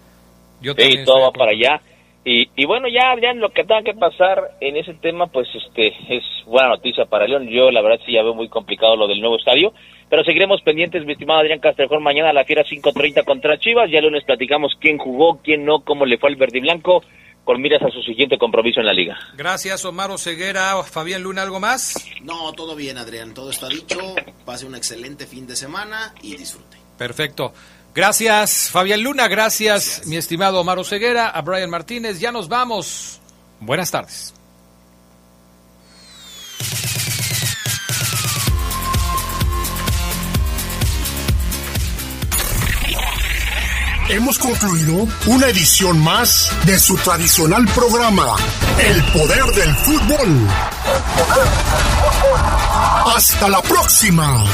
Yo 0.61 0.74
sí, 0.78 1.03
todo 1.05 1.22
va 1.22 1.32
para 1.32 1.51
allá. 1.51 1.82
Y, 2.30 2.65
bueno, 2.65 2.89
ya, 2.89 3.15
ya 3.21 3.34
lo 3.34 3.51
que 3.51 3.63
tenga 3.63 3.84
que 3.84 3.93
pasar 3.93 4.51
en 4.59 4.75
ese 4.75 4.93
tema, 4.95 5.28
pues 5.28 5.47
este 5.55 5.95
es 6.09 6.23
buena 6.45 6.67
noticia 6.67 7.05
para 7.05 7.25
León. 7.25 7.47
Yo 7.47 7.71
la 7.71 7.82
verdad 7.82 8.03
sí 8.05 8.11
ya 8.11 8.21
veo 8.21 8.34
muy 8.34 8.49
complicado 8.49 8.97
lo 8.97 9.07
del 9.07 9.21
nuevo 9.21 9.38
estadio, 9.38 9.73
pero 10.09 10.25
seguiremos 10.25 10.61
pendientes, 10.61 11.05
mi 11.05 11.13
estimado 11.13 11.39
Adrián 11.39 11.59
Castrejón, 11.59 12.03
mañana 12.03 12.32
a 12.32 12.34
la 12.34 12.43
fiera 12.43 12.65
5.30 12.65 13.23
contra 13.23 13.57
Chivas. 13.57 13.89
Ya 13.89 14.01
lunes 14.01 14.25
platicamos 14.25 14.73
quién 14.78 14.97
jugó, 14.97 15.39
quién 15.41 15.63
no, 15.63 15.86
cómo 15.86 16.05
le 16.05 16.17
fue 16.17 16.30
al 16.30 16.36
verde 16.36 16.57
y 16.57 16.61
blanco, 16.61 17.01
con 17.45 17.61
miras 17.61 17.82
a 17.82 17.91
su 17.91 18.01
siguiente 18.01 18.38
compromiso 18.38 18.82
en 18.82 18.88
la 18.88 18.93
liga. 18.93 19.17
Gracias, 19.38 19.86
Omar 19.86 20.09
Ceguera. 20.17 20.84
Fabián 20.84 21.23
Luna, 21.23 21.43
¿algo 21.43 21.61
más? 21.61 22.09
No, 22.23 22.51
todo 22.51 22.75
bien, 22.75 22.97
Adrián, 22.97 23.34
todo 23.34 23.51
está 23.51 23.69
dicho. 23.69 23.99
Pase 24.45 24.65
un 24.65 24.75
excelente 24.75 25.28
fin 25.28 25.47
de 25.47 25.55
semana 25.55 26.13
y 26.21 26.36
disfrute. 26.36 26.75
Perfecto. 26.97 27.53
Gracias, 27.97 28.69
Fabián 28.69 29.01
Luna. 29.01 29.27
Gracias, 29.27 30.03
mi 30.05 30.17
estimado 30.17 30.61
Omar 30.61 30.77
Ceguera, 30.85 31.29
a 31.29 31.41
Brian 31.41 31.71
Martínez. 31.71 32.19
Ya 32.19 32.31
nos 32.31 32.47
vamos. 32.47 33.19
Buenas 33.59 33.89
tardes. 33.89 34.35
Hemos 44.09 44.37
concluido 44.37 45.07
una 45.25 45.47
edición 45.47 45.99
más 45.99 46.51
de 46.67 46.77
su 46.77 46.95
tradicional 46.97 47.65
programa, 47.73 48.35
El 48.77 49.03
Poder 49.05 49.45
del 49.55 49.75
Fútbol. 49.75 50.47
Hasta 53.15 53.49
la 53.49 53.61
próxima. 53.63 54.45